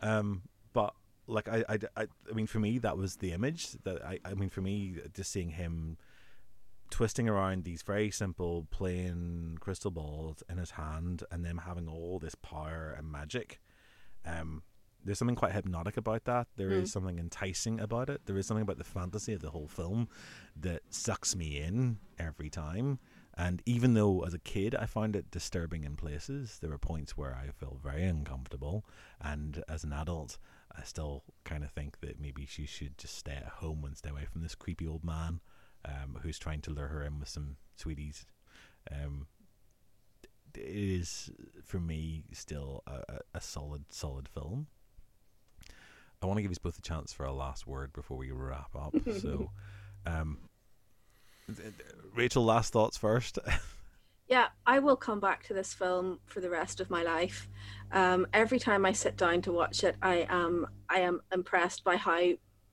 Um, 0.00 0.42
but 0.72 0.94
like 1.26 1.48
I, 1.48 1.64
I, 1.68 1.78
I, 1.96 2.06
I 2.30 2.32
mean, 2.34 2.46
for 2.46 2.58
me, 2.58 2.78
that 2.78 2.96
was 2.96 3.16
the 3.16 3.32
image 3.32 3.72
that 3.84 4.02
I, 4.04 4.18
I 4.24 4.34
mean, 4.34 4.48
for 4.48 4.62
me, 4.62 4.96
just 5.12 5.30
seeing 5.30 5.50
him 5.50 5.98
twisting 6.90 7.28
around 7.28 7.64
these 7.64 7.82
very 7.82 8.10
simple 8.10 8.66
plain 8.70 9.58
crystal 9.60 9.90
balls 9.90 10.42
in 10.48 10.56
his 10.56 10.70
hand, 10.72 11.22
and 11.30 11.44
them 11.44 11.58
having 11.66 11.86
all 11.88 12.18
this 12.18 12.34
power 12.34 12.94
and 12.96 13.10
magic. 13.12 13.60
Um, 14.24 14.62
there's 15.04 15.18
something 15.18 15.36
quite 15.36 15.52
hypnotic 15.52 15.96
about 15.96 16.24
that. 16.24 16.48
There 16.56 16.70
is 16.70 16.92
something 16.92 17.18
enticing 17.18 17.78
about 17.80 18.08
it. 18.10 18.22
There 18.26 18.36
is 18.36 18.46
something 18.46 18.62
about 18.62 18.78
the 18.78 18.84
fantasy 18.84 19.32
of 19.32 19.40
the 19.40 19.50
whole 19.50 19.68
film 19.68 20.08
that 20.56 20.82
sucks 20.90 21.36
me 21.36 21.58
in 21.58 21.98
every 22.18 22.50
time. 22.50 22.98
And 23.38 23.62
even 23.64 23.94
though 23.94 24.24
as 24.24 24.34
a 24.34 24.38
kid 24.40 24.74
I 24.74 24.86
found 24.86 25.14
it 25.14 25.30
disturbing 25.30 25.84
in 25.84 25.94
places, 25.94 26.58
there 26.60 26.70
were 26.70 26.78
points 26.78 27.16
where 27.16 27.34
I 27.34 27.50
felt 27.52 27.80
very 27.80 28.04
uncomfortable. 28.04 28.84
And 29.20 29.62
as 29.68 29.84
an 29.84 29.92
adult, 29.92 30.38
I 30.76 30.82
still 30.82 31.22
kind 31.44 31.62
of 31.62 31.70
think 31.70 32.00
that 32.00 32.20
maybe 32.20 32.46
she 32.46 32.66
should 32.66 32.98
just 32.98 33.16
stay 33.16 33.36
at 33.36 33.46
home 33.46 33.84
and 33.84 33.96
stay 33.96 34.10
away 34.10 34.24
from 34.30 34.42
this 34.42 34.56
creepy 34.56 34.88
old 34.88 35.04
man 35.04 35.40
um, 35.84 36.18
who's 36.22 36.38
trying 36.38 36.60
to 36.62 36.72
lure 36.72 36.88
her 36.88 37.04
in 37.04 37.20
with 37.20 37.28
some 37.28 37.56
sweeties. 37.76 38.26
Um, 38.90 39.28
it 40.54 40.62
is 40.64 41.30
for 41.64 41.78
me 41.78 42.24
still 42.32 42.82
a, 42.88 43.20
a- 43.34 43.40
solid, 43.40 43.84
solid 43.90 44.28
film. 44.28 44.66
I 46.20 46.26
want 46.26 46.38
to 46.38 46.42
give 46.42 46.50
you 46.50 46.56
both 46.60 46.78
a 46.78 46.82
chance 46.82 47.12
for 47.12 47.24
a 47.24 47.32
last 47.32 47.68
word 47.68 47.92
before 47.92 48.16
we 48.16 48.32
wrap 48.32 48.74
up. 48.74 48.94
so, 49.20 49.52
um, 50.06 50.38
Rachel, 52.14 52.44
last 52.44 52.72
thoughts 52.72 52.96
first. 52.96 53.38
Yeah, 54.28 54.48
I 54.66 54.78
will 54.78 54.96
come 54.96 55.20
back 55.20 55.44
to 55.44 55.54
this 55.54 55.72
film 55.72 56.20
for 56.26 56.40
the 56.40 56.50
rest 56.50 56.80
of 56.80 56.90
my 56.90 57.02
life. 57.02 57.48
Um, 57.92 58.26
every 58.34 58.58
time 58.58 58.84
I 58.84 58.92
sit 58.92 59.16
down 59.16 59.40
to 59.42 59.52
watch 59.52 59.84
it, 59.84 59.96
I 60.02 60.26
am 60.28 60.66
I 60.90 61.00
am 61.00 61.22
impressed 61.32 61.82
by 61.82 61.96
how 61.96 62.20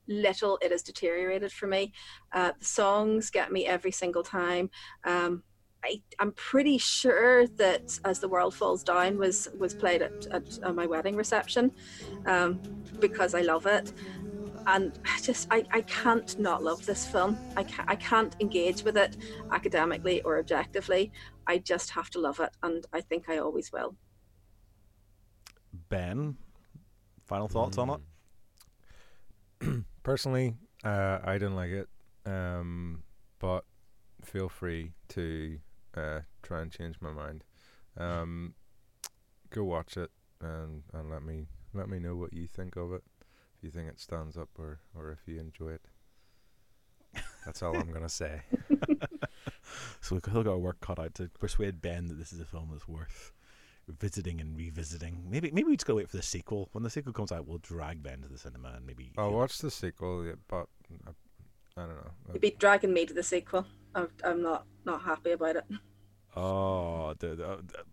little 0.08 0.60
it 0.62 0.72
has 0.72 0.84
deteriorated 0.84 1.54
for 1.54 1.68
me. 1.68 1.94
Uh, 2.34 2.52
the 2.60 2.66
songs 2.66 3.30
get 3.30 3.54
me 3.54 3.66
every 3.66 3.92
single 3.92 4.22
time. 4.22 4.70
Um, 5.06 5.44
I, 5.84 6.02
I'm 6.20 6.34
pretty 6.34 6.78
sure 6.78 7.48
that 7.48 8.00
as 8.04 8.20
the 8.20 8.28
world 8.28 8.54
falls 8.54 8.84
down 8.84 9.18
was 9.18 9.48
was 9.58 9.74
played 9.74 10.02
at, 10.02 10.28
at, 10.32 10.60
at 10.62 10.76
my 10.76 10.86
wedding 10.86 11.16
reception 11.16 11.72
um, 12.26 12.60
because 13.00 13.34
I 13.34 13.42
love 13.42 13.66
it 13.66 13.94
and 14.68 15.00
I 15.06 15.20
just 15.22 15.48
I, 15.52 15.64
I 15.72 15.82
can't 15.82 16.38
not 16.40 16.64
love 16.64 16.86
this 16.86 17.06
film 17.06 17.38
I 17.56 17.64
can't, 17.64 17.90
I 17.90 17.96
can't 17.96 18.36
engage 18.40 18.84
with 18.84 18.98
it 18.98 19.18
academically 19.52 20.22
or 20.22 20.40
objectively 20.40 21.12
I 21.48 21.58
just 21.60 21.92
have 21.92 22.10
to 22.12 22.20
love 22.20 22.40
it 22.40 22.52
and 22.64 22.86
I 22.94 23.02
think 23.02 23.30
I 23.30 23.38
always 23.38 23.72
will 23.72 23.96
Ben, 25.90 26.38
final 27.26 27.48
thoughts 27.48 27.78
on 27.78 28.02
it? 29.62 29.84
Personally, 30.04 30.56
uh, 30.84 31.20
I 31.24 31.34
didn't 31.34 31.56
like 31.56 31.72
it, 31.72 31.90
um, 32.26 33.04
but 33.40 33.66
feel 34.24 34.50
free 34.50 34.94
to 35.10 35.60
uh, 35.96 36.20
try 36.44 36.62
and 36.62 36.72
change 36.72 36.96
my 37.02 37.12
mind. 37.12 37.44
Um, 37.98 38.56
go 39.50 39.64
watch 39.64 39.98
it 39.98 40.12
and, 40.42 40.84
and 40.94 41.10
let 41.10 41.24
me 41.24 41.48
let 41.74 41.90
me 41.90 42.00
know 42.00 42.16
what 42.16 42.34
you 42.34 42.48
think 42.48 42.76
of 42.76 42.94
it. 42.94 43.04
If 43.66 43.74
you 43.74 43.82
think 43.82 43.92
it 43.92 44.00
stands 44.00 44.38
up 44.38 44.50
or, 44.60 44.78
or 44.96 45.10
if 45.12 45.18
you 45.26 45.40
enjoy 45.40 45.72
it. 45.72 45.82
That's 47.46 47.64
all 47.64 47.76
I'm 47.76 47.92
gonna 47.92 48.10
say. 48.10 48.42
So 50.02 50.14
we've 50.14 50.24
still 50.24 50.44
got 50.44 50.52
our 50.52 50.58
work 50.60 50.80
cut 50.82 51.00
out 51.00 51.16
to 51.16 51.30
persuade 51.40 51.82
Ben 51.82 52.06
that 52.08 52.20
this 52.20 52.32
is 52.32 52.40
a 52.40 52.46
film 52.46 52.70
that's 52.72 52.88
worth 52.88 53.32
visiting 53.88 54.40
and 54.40 54.56
revisiting. 54.56 55.24
Maybe 55.28 55.50
maybe 55.50 55.70
we 55.70 55.76
just 55.76 55.88
gotta 55.88 55.98
wait 55.98 56.10
for 56.10 56.18
the 56.18 56.24
sequel. 56.24 56.70
When 56.74 56.84
the 56.84 56.92
sequel 56.92 57.12
comes 57.12 57.32
out, 57.32 57.48
we'll 57.48 57.58
drag 57.58 58.04
Ben 58.04 58.22
to 58.22 58.28
the 58.28 58.38
cinema 58.38 58.74
and 58.76 58.86
maybe 58.86 59.12
I'll 59.18 59.32
watch 59.32 59.58
the 59.58 59.72
sequel, 59.72 60.24
yeah, 60.24 60.34
but 60.48 60.68
I, 61.08 61.12
I 61.82 61.86
don't 61.88 61.96
know. 61.96 62.12
you'd 62.34 62.42
be 62.42 62.52
dragging 62.52 62.94
me 62.94 63.08
to 63.08 63.14
the 63.16 63.24
sequel 63.24 63.66
I'm, 63.96 64.10
I'm 64.24 64.44
not 64.44 64.66
not 64.86 65.02
happy 65.02 65.32
about 65.32 65.56
it 65.56 65.66
Oh, 66.36 67.16
the, 67.18 67.30
the, 67.30 67.36
the, 67.36 67.84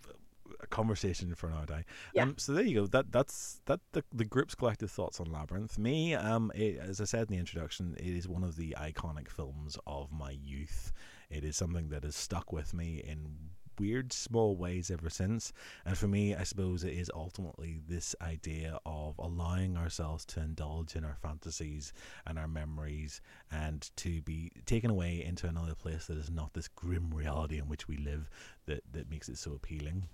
a 0.63 0.67
conversation 0.67 1.35
for 1.35 1.49
another 1.49 1.67
day. 1.67 1.85
Yeah. 2.15 2.23
Um, 2.25 2.35
so 2.39 2.53
there 2.53 2.65
you 2.65 2.81
go. 2.81 2.87
That 2.87 3.13
that's 3.13 3.61
that 3.67 3.81
the, 3.93 4.05
the 4.13 4.25
group's 4.25 4.55
collective 4.55 4.91
thoughts 4.91 5.21
on 5.21 5.31
Labyrinth. 5.31 5.79
Me, 5.79 6.15
um, 6.15 6.53
it, 6.55 6.79
as 6.79 7.01
I 7.01 7.05
said 7.05 7.23
in 7.23 7.29
the 7.29 7.39
introduction, 7.39 7.95
it 7.99 8.07
is 8.07 8.29
one 8.29 8.45
of 8.45 8.57
the 8.57 8.77
iconic 8.79 9.29
films 9.29 9.77
of 9.87 10.13
my 10.13 10.31
youth. 10.31 10.93
It 11.31 11.45
is 11.45 11.57
something 11.57 11.89
that 11.89 12.05
has 12.05 12.15
stuck 12.15 12.53
with 12.53 12.75
me 12.75 13.03
in 13.07 13.37
weird 13.79 14.13
small 14.13 14.57
ways 14.57 14.91
ever 14.91 15.11
since. 15.11 15.53
And 15.85 15.97
for 15.97 16.07
me, 16.07 16.35
I 16.35 16.45
suppose 16.45 16.85
it 16.85 16.93
is 16.93 17.11
ultimately 17.15 17.81
this 17.89 18.15
idea 18.21 18.79
of 18.85 19.19
allowing 19.19 19.77
ourselves 19.77 20.25
to 20.27 20.41
indulge 20.41 20.95
in 20.95 21.05
our 21.05 21.17
fantasies 21.21 21.93
and 22.27 22.39
our 22.39 22.49
memories 22.49 23.21
and 23.51 23.91
to 23.97 24.23
be 24.23 24.53
taken 24.67 24.91
away 24.91 25.25
into 25.25 25.49
another 25.49 25.75
place 25.75 26.07
that 26.07 26.19
is 26.19 26.31
not 26.31 26.53
this 26.55 26.69
grim 26.69 27.11
reality 27.13 27.59
in 27.59 27.69
which 27.69 27.89
we 27.89 27.97
live 27.97 28.29
that, 28.67 28.83
that 28.93 29.11
makes 29.11 29.29
it 29.29 29.39
so 29.39 29.53
appealing. 29.53 30.05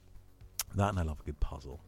That 0.75 0.91
and 0.91 0.99
I 0.99 1.03
love 1.03 1.21
a 1.21 1.25
good 1.25 1.41
puzzle. 1.41 1.81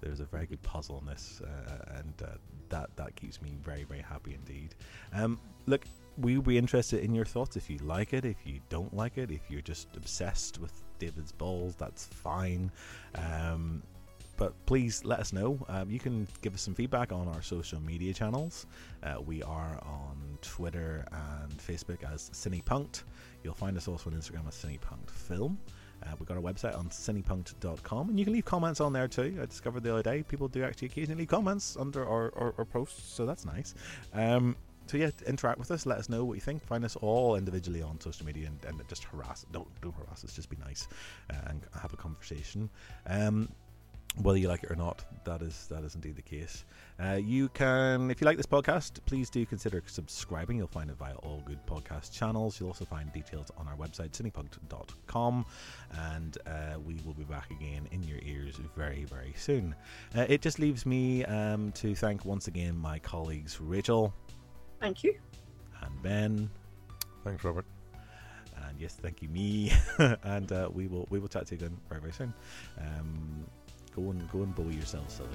There's 0.00 0.20
a 0.20 0.24
very 0.24 0.46
good 0.46 0.62
puzzle 0.62 0.98
in 0.98 1.06
this, 1.06 1.42
uh, 1.44 1.98
and 1.98 2.14
uh, 2.22 2.36
that 2.70 2.90
that 2.96 3.16
keeps 3.16 3.42
me 3.42 3.56
very 3.62 3.84
very 3.84 4.00
happy 4.00 4.34
indeed. 4.34 4.74
Um, 5.12 5.38
look, 5.66 5.84
we'll 6.16 6.40
be 6.42 6.56
interested 6.56 7.04
in 7.04 7.14
your 7.14 7.26
thoughts. 7.26 7.56
If 7.56 7.68
you 7.68 7.78
like 7.78 8.14
it, 8.14 8.24
if 8.24 8.38
you 8.46 8.60
don't 8.70 8.94
like 8.94 9.18
it, 9.18 9.30
if 9.30 9.42
you're 9.50 9.60
just 9.60 9.88
obsessed 9.96 10.58
with 10.58 10.72
David's 10.98 11.32
balls, 11.32 11.74
that's 11.76 12.06
fine. 12.06 12.70
Um, 13.14 13.82
but 14.40 14.54
please 14.64 15.04
let 15.04 15.20
us 15.20 15.34
know. 15.34 15.58
Um, 15.68 15.90
you 15.90 15.98
can 15.98 16.26
give 16.40 16.54
us 16.54 16.62
some 16.62 16.74
feedback 16.74 17.12
on 17.12 17.28
our 17.28 17.42
social 17.42 17.78
media 17.78 18.14
channels. 18.14 18.66
Uh, 19.02 19.20
we 19.20 19.42
are 19.42 19.78
on 19.82 20.38
Twitter 20.40 21.06
and 21.12 21.52
Facebook 21.58 22.10
as 22.10 22.30
CinePunked. 22.30 23.02
You'll 23.44 23.52
find 23.52 23.76
us 23.76 23.86
also 23.86 24.08
on 24.08 24.16
Instagram 24.16 24.48
as 24.48 24.54
CinePunked 24.54 25.10
Film. 25.10 25.58
Uh, 26.02 26.10
we've 26.18 26.28
got 26.28 26.36
our 26.36 26.42
website 26.42 26.76
on 26.78 26.88
cinepunked.com 26.88 28.08
and 28.08 28.18
you 28.18 28.24
can 28.24 28.32
leave 28.32 28.44
comments 28.44 28.80
on 28.80 28.92
there 28.92 29.08
too. 29.08 29.38
I 29.40 29.46
discovered 29.46 29.82
the 29.82 29.92
other 29.92 30.02
day 30.02 30.22
people 30.22 30.48
do 30.48 30.64
actually 30.64 30.86
occasionally 30.86 31.20
leave 31.20 31.28
comments 31.28 31.76
under 31.78 32.06
our, 32.06 32.32
our, 32.36 32.54
our 32.58 32.64
posts, 32.64 33.12
so 33.12 33.26
that's 33.26 33.44
nice. 33.44 33.74
Um, 34.12 34.56
so 34.86 34.96
yeah, 34.96 35.10
interact 35.26 35.58
with 35.60 35.70
us. 35.70 35.86
Let 35.86 35.98
us 35.98 36.08
know 36.08 36.24
what 36.24 36.34
you 36.34 36.40
think. 36.40 36.64
Find 36.66 36.84
us 36.84 36.96
all 36.96 37.36
individually 37.36 37.80
on 37.80 38.00
social 38.00 38.26
media 38.26 38.48
and, 38.48 38.58
and 38.64 38.88
just 38.88 39.04
harass. 39.04 39.46
Don't 39.52 39.68
don't 39.80 39.94
harass 39.94 40.24
us. 40.24 40.32
Just 40.34 40.50
be 40.50 40.56
nice 40.64 40.88
uh, 41.30 41.36
and 41.46 41.64
have 41.80 41.92
a 41.92 41.96
conversation. 41.96 42.68
Um, 43.06 43.50
whether 44.16 44.38
you 44.38 44.48
like 44.48 44.62
it 44.62 44.70
or 44.70 44.76
not, 44.76 45.04
that 45.24 45.42
is 45.42 45.66
that 45.68 45.84
is 45.84 45.94
indeed 45.94 46.16
the 46.16 46.22
case. 46.22 46.64
Uh, 47.02 47.14
you 47.14 47.48
can, 47.50 48.10
if 48.10 48.20
you 48.20 48.26
like 48.26 48.36
this 48.36 48.46
podcast, 48.46 48.98
please 49.06 49.30
do 49.30 49.46
consider 49.46 49.82
subscribing. 49.86 50.56
You'll 50.56 50.66
find 50.66 50.90
it 50.90 50.96
via 50.96 51.14
all 51.14 51.42
good 51.46 51.64
podcast 51.66 52.12
channels. 52.12 52.60
You'll 52.60 52.70
also 52.70 52.84
find 52.84 53.10
details 53.12 53.50
on 53.56 53.66
our 53.68 53.76
website, 53.76 54.10
cinepunked.com, 54.10 55.46
and 55.92 56.38
uh, 56.46 56.78
we 56.84 56.98
will 57.06 57.14
be 57.14 57.24
back 57.24 57.50
again 57.50 57.88
in 57.92 58.02
your 58.02 58.18
ears 58.22 58.56
very, 58.76 59.04
very 59.04 59.32
soon. 59.36 59.74
Uh, 60.14 60.26
it 60.28 60.42
just 60.42 60.58
leaves 60.58 60.84
me 60.84 61.24
um, 61.24 61.72
to 61.72 61.94
thank 61.94 62.24
once 62.24 62.48
again 62.48 62.76
my 62.76 62.98
colleagues 62.98 63.60
Rachel 63.60 64.12
thank 64.80 65.04
you 65.04 65.14
and 65.82 66.02
Ben. 66.02 66.50
Thanks, 67.24 67.44
Robert. 67.44 67.66
And 68.66 68.80
yes, 68.80 68.94
thank 69.00 69.22
you, 69.22 69.28
me. 69.28 69.72
and 70.24 70.50
uh, 70.52 70.68
we 70.72 70.86
will 70.86 71.06
we 71.10 71.18
will 71.18 71.28
chat 71.28 71.46
to 71.46 71.54
you 71.54 71.58
again 71.58 71.76
very 71.88 72.00
very 72.00 72.12
soon. 72.12 72.34
Um, 72.78 73.46
go 74.00 74.10
and 74.10 74.30
go 74.30 74.42
and 74.42 74.54
bully 74.54 74.74
yourself, 74.74 75.10
silly. 75.10 75.28